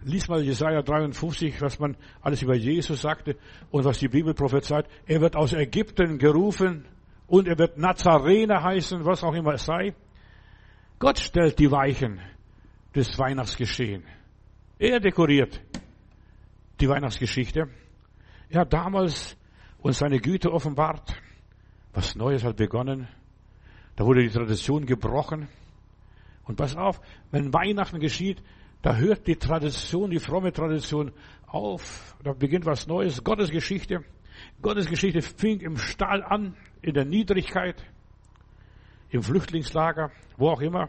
Lies 0.03 0.27
mal 0.27 0.43
Jesaja 0.43 0.83
53, 0.83 1.63
was 1.63 1.79
man 1.79 1.97
alles 2.21 2.43
über 2.43 2.57
Jesus 2.57 3.03
sagte 3.03 3.37
und 3.71 3.85
was 3.85 4.01
die 4.01 4.09
Bibel 4.09 4.35
prophezeit. 4.35 4.89
Er 5.07 5.21
wird 5.21 5.37
aus 5.37 5.53
Ägypten 5.53 6.19
gerufen 6.19 6.85
und 7.29 7.47
er 7.47 7.57
wird 7.61 7.79
Nazarener 7.79 8.61
heißen, 8.61 9.05
was 9.05 9.23
auch 9.23 9.35
immer 9.35 9.55
es 9.55 9.67
sei. 9.67 9.95
Gott 10.99 11.21
stellt 11.21 11.61
die 11.61 11.71
Weichen 11.71 12.19
des 12.93 13.17
Weihnachtsgeschehen. 13.21 14.03
Er 14.81 14.99
dekoriert 14.99 15.61
die 16.83 16.89
Weihnachtsgeschichte. 16.89 17.69
Er 18.51 18.61
hat 18.61 18.73
damals 18.73 19.37
uns 19.79 19.99
seine 19.99 20.19
Güte 20.19 20.53
offenbart. 20.53 21.15
Was 21.93 22.17
Neues 22.17 22.43
hat 22.43 22.57
begonnen. 22.57 23.09
Da 23.95 24.05
wurde 24.05 24.23
die 24.23 24.31
Tradition 24.31 24.85
gebrochen. 24.85 25.49
Und 26.45 26.57
pass 26.57 26.77
auf, 26.77 27.01
wenn 27.31 27.55
Weihnachten 27.55 28.01
geschieht, 28.01 28.43
da 28.83 28.97
hört 28.97 29.29
die 29.29 29.37
Tradition, 29.37 30.11
die 30.11 30.19
fromme 30.19 30.53
Tradition 30.53 31.13
auf. 31.47 32.17
Da 32.25 32.33
beginnt 32.33 32.67
was 32.67 32.89
Neues. 32.89 33.23
Gottes 33.23 33.51
Geschichte. 33.51 34.05
Gottes 34.61 34.87
Geschichte 34.87 35.23
fing 35.23 35.61
im 35.61 35.77
Stall 35.77 36.25
an, 36.25 36.57
in 36.81 36.95
der 36.95 37.05
Niedrigkeit 37.05 37.77
im 39.11 39.23
Flüchtlingslager, 39.23 40.11
wo 40.37 40.49
auch 40.49 40.61
immer. 40.61 40.89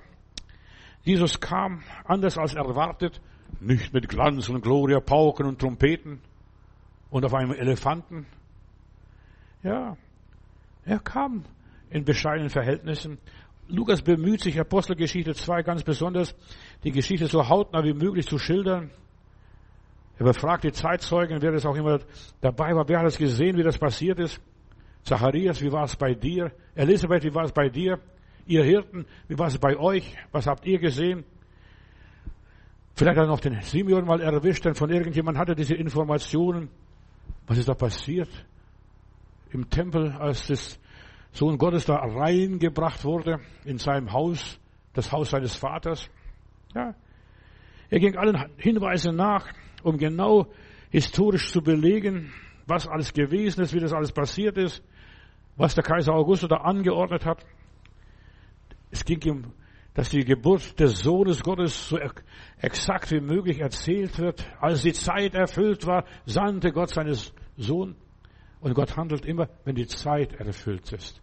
Jesus 1.04 1.39
kam 1.39 1.84
anders 2.06 2.38
als 2.38 2.56
erwartet, 2.56 3.22
nicht 3.64 3.93
mit 3.93 4.09
Glanz 4.09 4.49
und 4.49 4.61
Gloria, 4.61 4.99
Pauken 4.99 5.45
und 5.45 5.59
Trompeten 5.59 6.20
und 7.09 7.26
auf 7.26 7.34
einem 7.34 7.53
Elefanten. 7.53 8.26
Ja, 9.64 9.97
er 10.86 10.99
kam 10.99 11.45
in 11.89 12.03
bescheidenen 12.03 12.49
Verhältnissen. 12.49 13.18
Lukas 13.68 14.01
bemüht 14.01 14.41
sich, 14.41 14.59
Apostelgeschichte 14.59 15.34
2 15.34 15.64
ganz 15.64 15.84
besonders, 15.84 16.36
die 16.84 16.91
Geschichte 16.91 17.28
so 17.28 17.47
hautnah 17.47 17.84
wie 17.84 17.93
möglich 17.93 18.28
zu 18.28 18.38
schildern. 18.38 18.91
Er 20.20 20.26
befragt 20.26 20.64
die 20.64 20.72
Zeitzeugen, 20.72 21.41
wer 21.41 21.51
das 21.51 21.66
auch 21.66 21.76
immer 21.76 21.99
dabei 22.41 22.76
war, 22.76 22.88
wer 22.88 22.99
hat 22.99 23.07
es 23.07 23.18
gesehen, 23.18 23.57
wie 23.57 23.64
das 23.64 23.78
passiert 23.78 24.20
ist. 24.20 24.41
Zacharias, 25.03 25.61
wie 25.61 25.72
war 25.72 25.86
es 25.86 25.95
bei 25.95 26.14
dir? 26.14 26.51
Elisabeth, 26.76 27.24
wie 27.24 27.34
war 27.34 27.45
es 27.45 27.51
bei 27.51 27.70
dir? 27.70 27.99
Ihr 28.45 28.64
Hirten, 28.64 29.05
wie 29.28 29.38
war 29.38 29.47
es 29.47 29.57
bei 29.57 29.78
euch? 29.78 30.16
Was 30.32 30.47
habt 30.47 30.66
ihr 30.66 30.80
gesehen? 30.80 31.24
Vielleicht 32.96 33.18
hat 33.18 33.26
er 33.26 33.28
noch 33.28 33.39
den 33.39 33.60
Simeon 33.62 34.06
mal 34.06 34.22
erwischt, 34.22 34.66
denn 34.66 34.76
von 34.76 34.89
irgendjemand 34.89 35.38
hatte 35.38 35.56
diese 35.56 35.74
Informationen. 35.74 36.70
Was 37.48 37.58
ist 37.58 37.68
da 37.68 37.74
passiert? 37.74 38.30
Im 39.52 39.70
Tempel, 39.70 40.12
als 40.12 40.48
das 40.48 40.80
Sohn 41.32 41.58
Gottes 41.58 41.86
da 41.86 41.96
reingebracht 41.96 43.04
wurde, 43.04 43.39
in 43.66 43.80
seinem 43.80 44.14
Haus, 44.14 44.60
das 44.94 45.12
Haus 45.12 45.32
seines 45.32 45.56
Vaters. 45.56 46.08
Ja. 46.76 46.94
Er 47.89 48.00
ging 48.00 48.16
allen 48.16 48.38
Hinweisen 48.58 49.16
nach, 49.16 49.48
um 49.84 49.98
genau 49.98 50.48
historisch 50.91 51.52
zu 51.52 51.62
belegen, 51.62 52.32
was 52.68 52.88
alles 52.88 53.14
gewesen 53.14 53.62
ist, 53.62 53.74
wie 53.74 53.80
das 53.80 53.94
alles 53.94 54.12
passiert 54.12 54.58
ist, 54.58 54.84
was 55.58 55.76
der 55.76 55.84
Kaiser 55.84 56.14
Augustus 56.14 56.50
da 56.50 56.58
angeordnet 56.58 57.26
hat. 57.26 57.44
Es 58.91 59.04
ging 59.04 59.22
ihm, 59.22 59.54
dass 59.94 60.10
die 60.10 60.26
Geburt 60.26 60.80
des 60.80 61.00
Sohnes 61.00 61.41
Gottes 61.44 61.89
so 61.89 62.00
exakt 62.60 63.12
wie 63.12 63.22
möglich 63.22 63.60
erzählt 63.60 64.18
wird. 64.18 64.46
Als 64.60 64.82
die 64.82 64.94
Zeit 64.94 65.36
erfüllt 65.36 65.86
war, 65.86 66.06
sandte 66.26 66.72
Gott 66.72 66.89
seines 66.89 67.34
Sohn. 67.58 67.96
Und 68.60 68.74
Gott 68.74 68.96
handelt 68.98 69.26
immer, 69.26 69.50
wenn 69.66 69.76
die 69.76 69.88
Zeit 69.88 70.34
erfüllt 70.34 70.91
ist. 70.94 71.22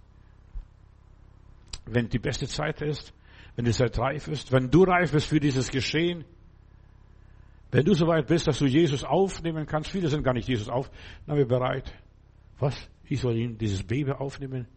Wenn 1.87 2.09
die 2.09 2.18
beste 2.18 2.47
Zeit 2.47 2.81
ist, 2.83 3.12
wenn 3.57 3.64
die 3.64 3.73
Zeit 3.73 3.99
reif 3.99 4.29
ist, 4.29 4.53
wenn 4.53 4.71
du 4.71 4.85
reif 4.85 5.12
bist 5.12 5.27
für 5.27 5.41
dieses 5.41 5.71
Geschehen, 5.71 6.25
wenn 7.73 7.85
du 7.85 7.95
soweit 7.95 8.27
bist, 8.27 8.47
dass 8.47 8.59
du 8.59 8.66
Jesus 8.66 9.05
aufnehmen 9.05 9.66
kannst, 9.66 9.91
viele 9.91 10.09
sind 10.09 10.23
gar 10.23 10.35
nicht 10.35 10.49
Jesus 10.49 10.68
auf, 10.68 10.91
dann 11.27 11.37
wir 11.37 11.47
bereit. 11.47 11.93
Was? 12.59 12.89
Ich 13.05 13.21
soll 13.21 13.37
ihn, 13.37 13.59
dieses 13.59 13.83
Baby 13.83 14.12
aufnehmen? 14.12 14.68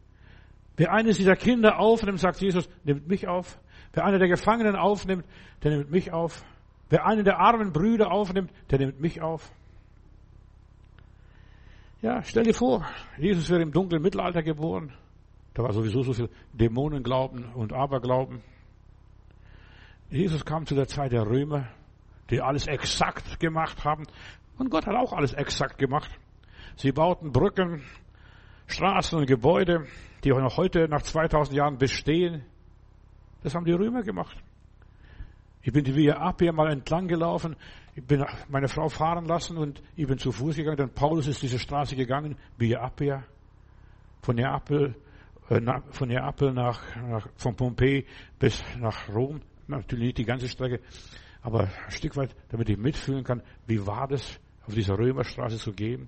Wer 0.77 0.91
eines 0.91 1.17
dieser 1.17 1.35
Kinder 1.35 1.79
aufnimmt, 1.79 2.19
sagt 2.19 2.41
Jesus, 2.41 2.67
nimmt 2.83 3.07
mich 3.07 3.27
auf. 3.27 3.59
Wer 3.93 4.05
einer 4.05 4.19
der 4.19 4.27
Gefangenen 4.27 4.75
aufnimmt, 4.75 5.25
der 5.63 5.77
nimmt 5.77 5.91
mich 5.91 6.11
auf. 6.11 6.43
Wer 6.89 7.05
einen 7.05 7.23
der 7.23 7.39
armen 7.39 7.71
Brüder 7.71 8.11
aufnimmt, 8.11 8.51
der 8.69 8.79
nimmt 8.79 8.99
mich 8.99 9.21
auf. 9.21 9.51
Ja, 12.01 12.21
stell 12.23 12.43
dir 12.43 12.53
vor, 12.53 12.85
Jesus 13.17 13.49
wäre 13.49 13.61
im 13.61 13.71
dunklen 13.71 14.01
Mittelalter 14.01 14.43
geboren. 14.43 14.93
Da 15.53 15.63
war 15.63 15.71
sowieso 15.71 16.01
so 16.01 16.13
viel 16.13 16.29
Dämonenglauben 16.51 17.53
und 17.53 17.71
Aberglauben. 17.71 18.41
Jesus 20.09 20.43
kam 20.43 20.65
zu 20.65 20.75
der 20.75 20.87
Zeit 20.87 21.11
der 21.11 21.25
Römer, 21.25 21.69
die 22.29 22.41
alles 22.41 22.67
exakt 22.67 23.39
gemacht 23.39 23.85
haben. 23.85 24.05
Und 24.57 24.69
Gott 24.69 24.85
hat 24.85 24.95
auch 24.95 25.13
alles 25.13 25.33
exakt 25.33 25.77
gemacht. 25.77 26.09
Sie 26.75 26.91
bauten 26.91 27.31
Brücken, 27.31 27.83
Straßen 28.67 29.19
und 29.19 29.27
Gebäude, 29.27 29.85
die 30.23 30.33
auch 30.33 30.39
noch 30.39 30.57
heute 30.57 30.87
nach 30.87 31.03
2000 31.03 31.55
Jahren 31.55 31.77
bestehen. 31.77 32.43
Das 33.43 33.53
haben 33.53 33.65
die 33.65 33.73
Römer 33.73 34.03
gemacht. 34.03 34.37
Ich 35.61 35.71
bin 35.71 35.83
die 35.83 35.95
Via 35.95 36.17
Appia 36.17 36.51
mal 36.51 36.71
entlang 36.71 37.07
gelaufen. 37.07 37.55
Ich 37.95 38.03
bin 38.03 38.25
meine 38.49 38.67
Frau 38.67 38.89
fahren 38.89 39.25
lassen 39.25 39.57
und 39.57 39.81
ich 39.95 40.07
bin 40.07 40.17
zu 40.17 40.31
Fuß 40.31 40.55
gegangen. 40.55 40.77
Denn 40.77 40.93
Paulus 40.93 41.27
ist 41.27 41.41
diese 41.41 41.59
Straße 41.59 41.95
gegangen, 41.95 42.37
Via 42.57 42.81
Appia. 42.81 43.23
Von 44.21 44.35
Neapel, 44.35 44.95
äh, 45.49 45.61
von 45.91 46.07
Neapel 46.07 46.53
nach, 46.53 46.95
nach, 46.95 47.27
von 47.35 47.55
Pompeji 47.55 48.05
bis 48.39 48.63
nach 48.79 49.09
Rom. 49.09 49.41
Natürlich 49.67 50.05
nicht 50.05 50.17
die 50.19 50.25
ganze 50.25 50.47
Strecke, 50.47 50.79
aber 51.41 51.63
ein 51.63 51.91
Stück 51.91 52.15
weit, 52.15 52.35
damit 52.49 52.69
ich 52.69 52.77
mitfühlen 52.77 53.23
kann, 53.23 53.41
wie 53.67 53.85
war 53.85 54.07
das, 54.07 54.39
auf 54.65 54.73
dieser 54.73 54.97
Römerstraße 54.97 55.57
zu 55.57 55.73
gehen. 55.73 56.07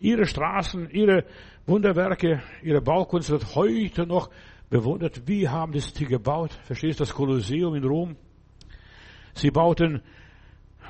Ihre 0.00 0.26
Straßen, 0.26 0.90
ihre 0.90 1.24
Wunderwerke, 1.66 2.42
ihre 2.62 2.80
Baukunst 2.80 3.30
wird 3.30 3.54
heute 3.54 4.06
noch 4.06 4.30
bewundert. 4.70 5.26
Wie 5.26 5.48
haben 5.48 5.72
das 5.72 5.92
die 5.92 6.06
gebaut? 6.06 6.52
Verstehst 6.64 7.00
du 7.00 7.04
das 7.04 7.12
Kolosseum 7.12 7.74
in 7.74 7.84
Rom? 7.84 8.16
Sie 9.34 9.50
bauten 9.50 10.00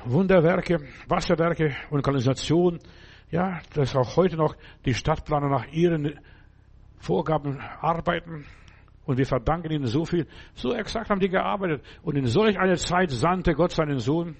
Wunderwerke, 0.05 0.79
Wasserwerke 1.07 1.75
und 1.89 2.01
Kanalisation. 2.03 2.79
Ja, 3.31 3.61
dass 3.73 3.95
auch 3.95 4.15
heute 4.17 4.37
noch 4.37 4.55
die 4.85 4.93
Stadtplaner 4.93 5.49
nach 5.49 5.67
ihren 5.71 6.19
Vorgaben 6.99 7.59
arbeiten. 7.59 8.45
Und 9.05 9.17
wir 9.17 9.25
verdanken 9.25 9.71
ihnen 9.71 9.87
so 9.87 10.05
viel. 10.05 10.27
So 10.53 10.73
exakt 10.73 11.09
haben 11.09 11.19
die 11.19 11.29
gearbeitet. 11.29 11.83
Und 12.03 12.17
in 12.17 12.27
solch 12.27 12.59
einer 12.59 12.75
Zeit 12.75 13.09
sandte 13.09 13.53
Gott 13.53 13.71
seinen 13.71 13.99
Sohn. 13.99 14.35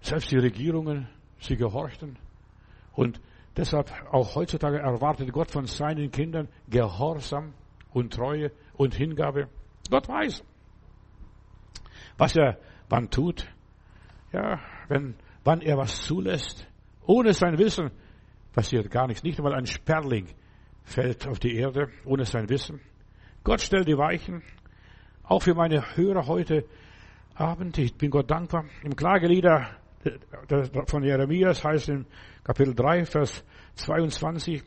Selbst 0.00 0.30
die 0.30 0.38
Regierungen, 0.38 1.08
sie 1.38 1.56
gehorchten. 1.56 2.16
Und 2.94 3.20
deshalb 3.56 3.90
auch 4.12 4.34
heutzutage 4.34 4.78
erwartet 4.78 5.32
Gott 5.32 5.50
von 5.50 5.66
seinen 5.66 6.10
Kindern 6.10 6.48
Gehorsam 6.68 7.54
und 7.92 8.12
Treue 8.12 8.52
und 8.74 8.94
Hingabe. 8.94 9.48
Gott 9.90 10.08
weiß, 10.08 10.44
was 12.18 12.36
er 12.36 12.58
wann 12.88 13.10
tut. 13.10 13.46
Ja, 14.32 14.60
wenn, 14.88 15.14
wann 15.44 15.60
er 15.60 15.76
was 15.76 16.02
zulässt. 16.02 16.66
Ohne 17.06 17.32
sein 17.32 17.58
Wissen 17.58 17.90
passiert 18.52 18.90
gar 18.90 19.06
nichts. 19.06 19.22
Nicht 19.22 19.38
einmal 19.38 19.54
ein 19.54 19.66
Sperling 19.66 20.26
fällt 20.82 21.26
auf 21.28 21.38
die 21.38 21.56
Erde 21.56 21.88
ohne 22.04 22.24
sein 22.24 22.48
Wissen. 22.48 22.80
Gott 23.44 23.60
stellt 23.60 23.88
die 23.88 23.96
Weichen. 23.96 24.42
Auch 25.22 25.42
für 25.42 25.54
meine 25.54 25.96
Hörer 25.96 26.26
heute 26.26 26.64
Abend. 27.34 27.78
Ich 27.78 27.94
bin 27.94 28.10
Gott 28.10 28.30
dankbar. 28.30 28.64
Im 28.82 28.96
Klagelieder 28.96 29.68
von 30.86 31.02
Jeremias 31.02 31.64
heißt 31.64 31.88
in 31.88 32.06
Kapitel 32.44 32.74
3, 32.74 33.04
Vers 33.04 33.44
22, 33.74 34.62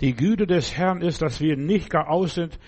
die 0.00 0.14
Güte 0.14 0.46
des 0.46 0.76
Herrn 0.76 1.00
ist, 1.00 1.22
dass 1.22 1.40
wir 1.40 1.56
nicht 1.56 1.90
gar 1.90 2.08
aus 2.08 2.34
sind. 2.34 2.58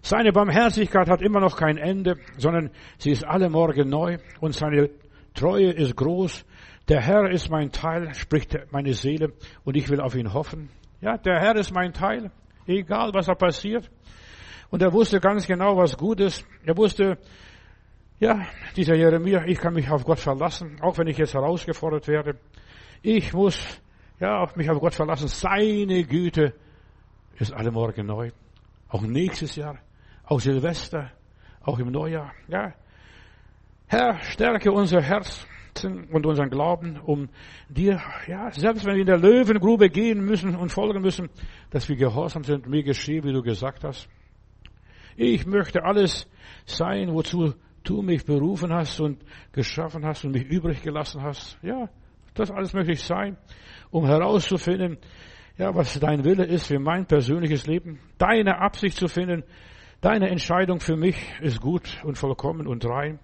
Seine 0.00 0.32
Barmherzigkeit 0.32 1.08
hat 1.08 1.22
immer 1.22 1.40
noch 1.40 1.56
kein 1.56 1.76
Ende, 1.76 2.16
sondern 2.36 2.70
sie 2.98 3.10
ist 3.10 3.24
alle 3.24 3.50
Morgen 3.50 3.88
neu 3.88 4.18
und 4.40 4.54
seine 4.54 4.90
Treue 5.34 5.72
ist 5.72 5.96
groß. 5.96 6.44
Der 6.88 7.02
Herr 7.02 7.30
ist 7.30 7.50
mein 7.50 7.70
Teil, 7.70 8.14
spricht 8.14 8.56
meine 8.70 8.94
Seele, 8.94 9.32
und 9.64 9.76
ich 9.76 9.88
will 9.90 10.00
auf 10.00 10.14
ihn 10.14 10.32
hoffen. 10.32 10.70
Ja, 11.00 11.18
der 11.18 11.40
Herr 11.40 11.56
ist 11.56 11.74
mein 11.74 11.92
Teil, 11.92 12.30
egal 12.66 13.10
was 13.12 13.26
da 13.26 13.34
passiert. 13.34 13.90
Und 14.70 14.82
er 14.82 14.92
wusste 14.92 15.20
ganz 15.20 15.46
genau, 15.46 15.76
was 15.76 15.96
gut 15.96 16.20
ist. 16.20 16.46
Er 16.64 16.76
wusste, 16.76 17.18
ja, 18.20 18.46
dieser 18.76 18.96
Jeremia, 18.96 19.44
ich 19.46 19.58
kann 19.58 19.74
mich 19.74 19.88
auf 19.90 20.04
Gott 20.04 20.18
verlassen, 20.18 20.78
auch 20.80 20.98
wenn 20.98 21.06
ich 21.06 21.18
jetzt 21.18 21.34
herausgefordert 21.34 22.08
werde. 22.08 22.38
Ich 23.02 23.32
muss, 23.32 23.80
ja, 24.18 24.40
auf 24.40 24.56
mich 24.56 24.68
auf 24.68 24.80
Gott 24.80 24.94
verlassen. 24.94 25.28
Seine 25.28 26.04
Güte 26.04 26.54
ist 27.38 27.52
alle 27.52 27.70
Morgen 27.70 28.06
neu. 28.06 28.30
Auch 28.88 29.02
nächstes 29.02 29.54
Jahr, 29.54 29.78
auch 30.24 30.40
Silvester, 30.40 31.12
auch 31.62 31.78
im 31.78 31.92
Neujahr, 31.92 32.32
ja. 32.48 32.72
Herr, 33.86 34.18
stärke 34.20 34.72
unser 34.72 35.00
Herz 35.00 35.46
und 35.84 36.26
unseren 36.26 36.50
Glauben, 36.50 36.98
um 36.98 37.28
dir, 37.68 38.02
ja, 38.26 38.50
selbst 38.50 38.84
wenn 38.84 38.94
wir 38.94 39.00
in 39.02 39.06
der 39.06 39.18
Löwengrube 39.18 39.90
gehen 39.90 40.24
müssen 40.24 40.56
und 40.56 40.70
folgen 40.70 41.02
müssen, 41.02 41.28
dass 41.70 41.88
wir 41.88 41.96
gehorsam 41.96 42.42
sind, 42.42 42.66
mir 42.66 42.82
geschehe, 42.82 43.22
wie 43.22 43.32
du 43.32 43.42
gesagt 43.42 43.84
hast. 43.84 44.08
Ich 45.16 45.46
möchte 45.46 45.84
alles 45.84 46.28
sein, 46.66 47.12
wozu 47.12 47.54
du 47.84 48.02
mich 48.02 48.24
berufen 48.24 48.72
hast 48.72 49.00
und 49.00 49.24
geschaffen 49.52 50.04
hast 50.04 50.24
und 50.24 50.32
mich 50.32 50.44
übrig 50.44 50.82
gelassen 50.82 51.22
hast. 51.22 51.58
Ja, 51.62 51.88
das 52.34 52.50
alles 52.50 52.72
möchte 52.72 52.92
ich 52.92 53.02
sein, 53.02 53.36
um 53.90 54.06
herauszufinden, 54.06 54.98
ja, 55.56 55.74
was 55.74 55.98
dein 55.98 56.24
Wille 56.24 56.44
ist 56.44 56.66
für 56.66 56.78
mein 56.78 57.06
persönliches 57.06 57.66
Leben, 57.66 57.98
deine 58.18 58.58
Absicht 58.58 58.96
zu 58.96 59.08
finden, 59.08 59.42
deine 60.00 60.28
Entscheidung 60.30 60.80
für 60.80 60.96
mich 60.96 61.16
ist 61.40 61.60
gut 61.60 62.00
und 62.04 62.16
vollkommen 62.16 62.66
und 62.66 62.84
rein. 62.86 63.18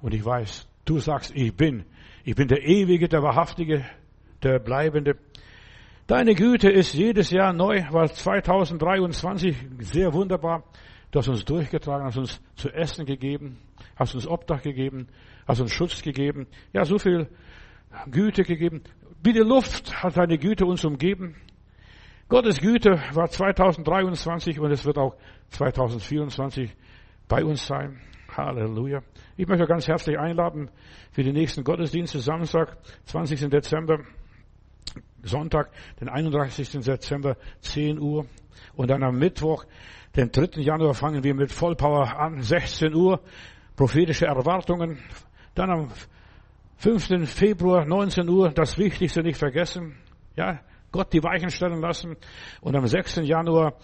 Und 0.00 0.14
ich 0.14 0.24
weiß, 0.24 0.68
Du 0.88 0.98
sagst, 0.98 1.32
ich 1.34 1.54
bin. 1.54 1.84
Ich 2.24 2.34
bin 2.34 2.48
der 2.48 2.62
Ewige, 2.62 3.08
der 3.08 3.22
Wahrhaftige, 3.22 3.84
der 4.42 4.58
Bleibende. 4.58 5.18
Deine 6.06 6.34
Güte 6.34 6.70
ist 6.70 6.94
jedes 6.94 7.28
Jahr 7.28 7.52
neu, 7.52 7.82
war 7.90 8.06
2023 8.06 9.54
sehr 9.80 10.14
wunderbar. 10.14 10.64
Du 11.10 11.18
hast 11.18 11.28
uns 11.28 11.44
durchgetragen, 11.44 12.06
hast 12.06 12.16
uns 12.16 12.40
zu 12.56 12.70
essen 12.70 13.04
gegeben, 13.04 13.58
hast 13.98 14.14
uns 14.14 14.26
Obdach 14.26 14.62
gegeben, 14.62 15.08
hast 15.46 15.60
uns 15.60 15.72
Schutz 15.72 16.02
gegeben. 16.02 16.46
Ja, 16.72 16.84
so 16.84 16.98
viel 16.98 17.28
Güte 18.10 18.44
gegeben. 18.44 18.82
Wie 19.22 19.32
die 19.32 19.40
Luft 19.40 20.02
hat 20.02 20.16
deine 20.16 20.38
Güte 20.38 20.64
uns 20.64 20.84
umgeben. 20.84 21.34
Gottes 22.28 22.60
Güte 22.60 23.02
war 23.12 23.28
2023 23.28 24.60
und 24.60 24.70
es 24.70 24.84
wird 24.84 24.98
auch 24.98 25.16
2024 25.48 26.70
bei 27.26 27.44
uns 27.44 27.66
sein. 27.66 28.00
Halleluja. 28.36 29.02
Ich 29.36 29.48
möchte 29.48 29.66
ganz 29.66 29.88
herzlich 29.88 30.18
einladen 30.18 30.70
für 31.10 31.22
die 31.22 31.32
nächsten 31.32 31.64
Gottesdienste 31.64 32.20
Samstag, 32.20 32.76
20. 33.06 33.48
Dezember, 33.48 34.00
Sonntag, 35.22 35.70
den 36.00 36.08
31. 36.08 36.70
Dezember, 36.84 37.36
10 37.60 37.98
Uhr. 37.98 38.26
Und 38.74 38.90
dann 38.90 39.02
am 39.02 39.18
Mittwoch, 39.18 39.64
den 40.14 40.30
3. 40.30 40.60
Januar, 40.60 40.94
fangen 40.94 41.24
wir 41.24 41.34
mit 41.34 41.50
Vollpower 41.50 42.18
an, 42.18 42.42
16 42.42 42.94
Uhr, 42.94 43.20
prophetische 43.78 44.26
Erwartungen. 44.26 44.98
Dann 45.54 45.70
am 45.70 45.88
5. 46.78 47.32
Februar, 47.32 47.86
19 47.86 48.28
Uhr, 48.28 48.50
das 48.50 48.76
Wichtigste 48.76 49.22
nicht 49.22 49.38
vergessen. 49.38 49.96
Ja, 50.36 50.60
Gott 50.90 51.12
die 51.12 51.22
Weichen 51.22 51.48
stellen 51.48 51.80
lassen. 51.80 52.16
Und 52.60 52.74
am 52.74 52.86
6. 52.86 53.20
Januar, 53.22 53.74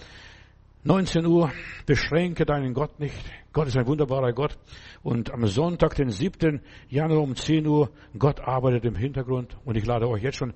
19 0.82 1.24
Uhr, 1.24 1.51
beschränke 1.86 2.45
deinen 2.45 2.74
Gott 2.74 2.99
nicht. 2.99 3.14
Gott 3.53 3.68
ist 3.68 3.76
ein 3.76 3.86
wunderbarer 3.86 4.32
Gott. 4.32 4.59
Und 5.05 5.32
am 5.32 5.47
Sonntag, 5.47 5.95
den 5.95 6.11
7. 6.11 6.61
Januar 6.88 7.22
um 7.22 7.36
10 7.36 7.64
Uhr, 7.64 7.90
Gott 8.18 8.40
arbeitet 8.40 8.84
im 8.84 8.97
Hintergrund. 8.97 9.57
Und 9.64 9.76
ich 9.76 9.86
lade 9.86 10.09
euch 10.09 10.24
jetzt 10.24 10.38
schon 10.38 10.55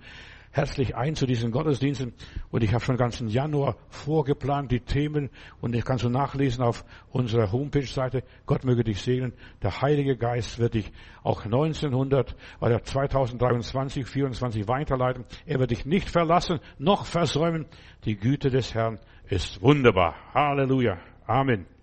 herzlich 0.51 0.97
ein 0.97 1.15
zu 1.15 1.27
diesen 1.27 1.51
Gottesdiensten. 1.51 2.13
Und 2.51 2.63
ich 2.63 2.73
habe 2.75 2.85
schon 2.85 2.97
ganzen 2.97 3.29
Januar 3.29 3.77
vorgeplant, 3.89 4.71
die 4.71 4.81
Themen. 4.81 5.31
Und 5.61 5.75
ich 5.75 5.85
kannst 5.85 6.05
du 6.05 6.09
nachlesen 6.09 6.63
auf 6.63 6.85
unserer 7.11 7.53
Homepage-Seite. 7.53 8.23
Gott 8.47 8.65
möge 8.65 8.85
dich 8.85 9.01
segnen. 9.03 9.33
Der 9.63 9.81
Heilige 9.81 10.17
Geist 10.17 10.59
wird 10.59 10.75
dich 10.75 10.93
auch 11.23 11.45
1900 11.45 12.37
oder 12.61 12.83
2023, 12.83 14.05
2024 14.05 14.69
weiterleiten. 14.69 15.25
Er 15.47 15.61
wird 15.61 15.71
dich 15.71 15.87
nicht 15.87 16.11
verlassen, 16.11 16.61
noch 16.79 17.07
versäumen. 17.07 17.67
Die 18.05 18.17
Güte 18.17 18.51
des 18.51 18.75
Herrn 18.75 18.99
ist 19.29 19.61
wunderbar. 19.63 20.15
Halleluja. 20.35 20.99
Amen. 21.27 21.78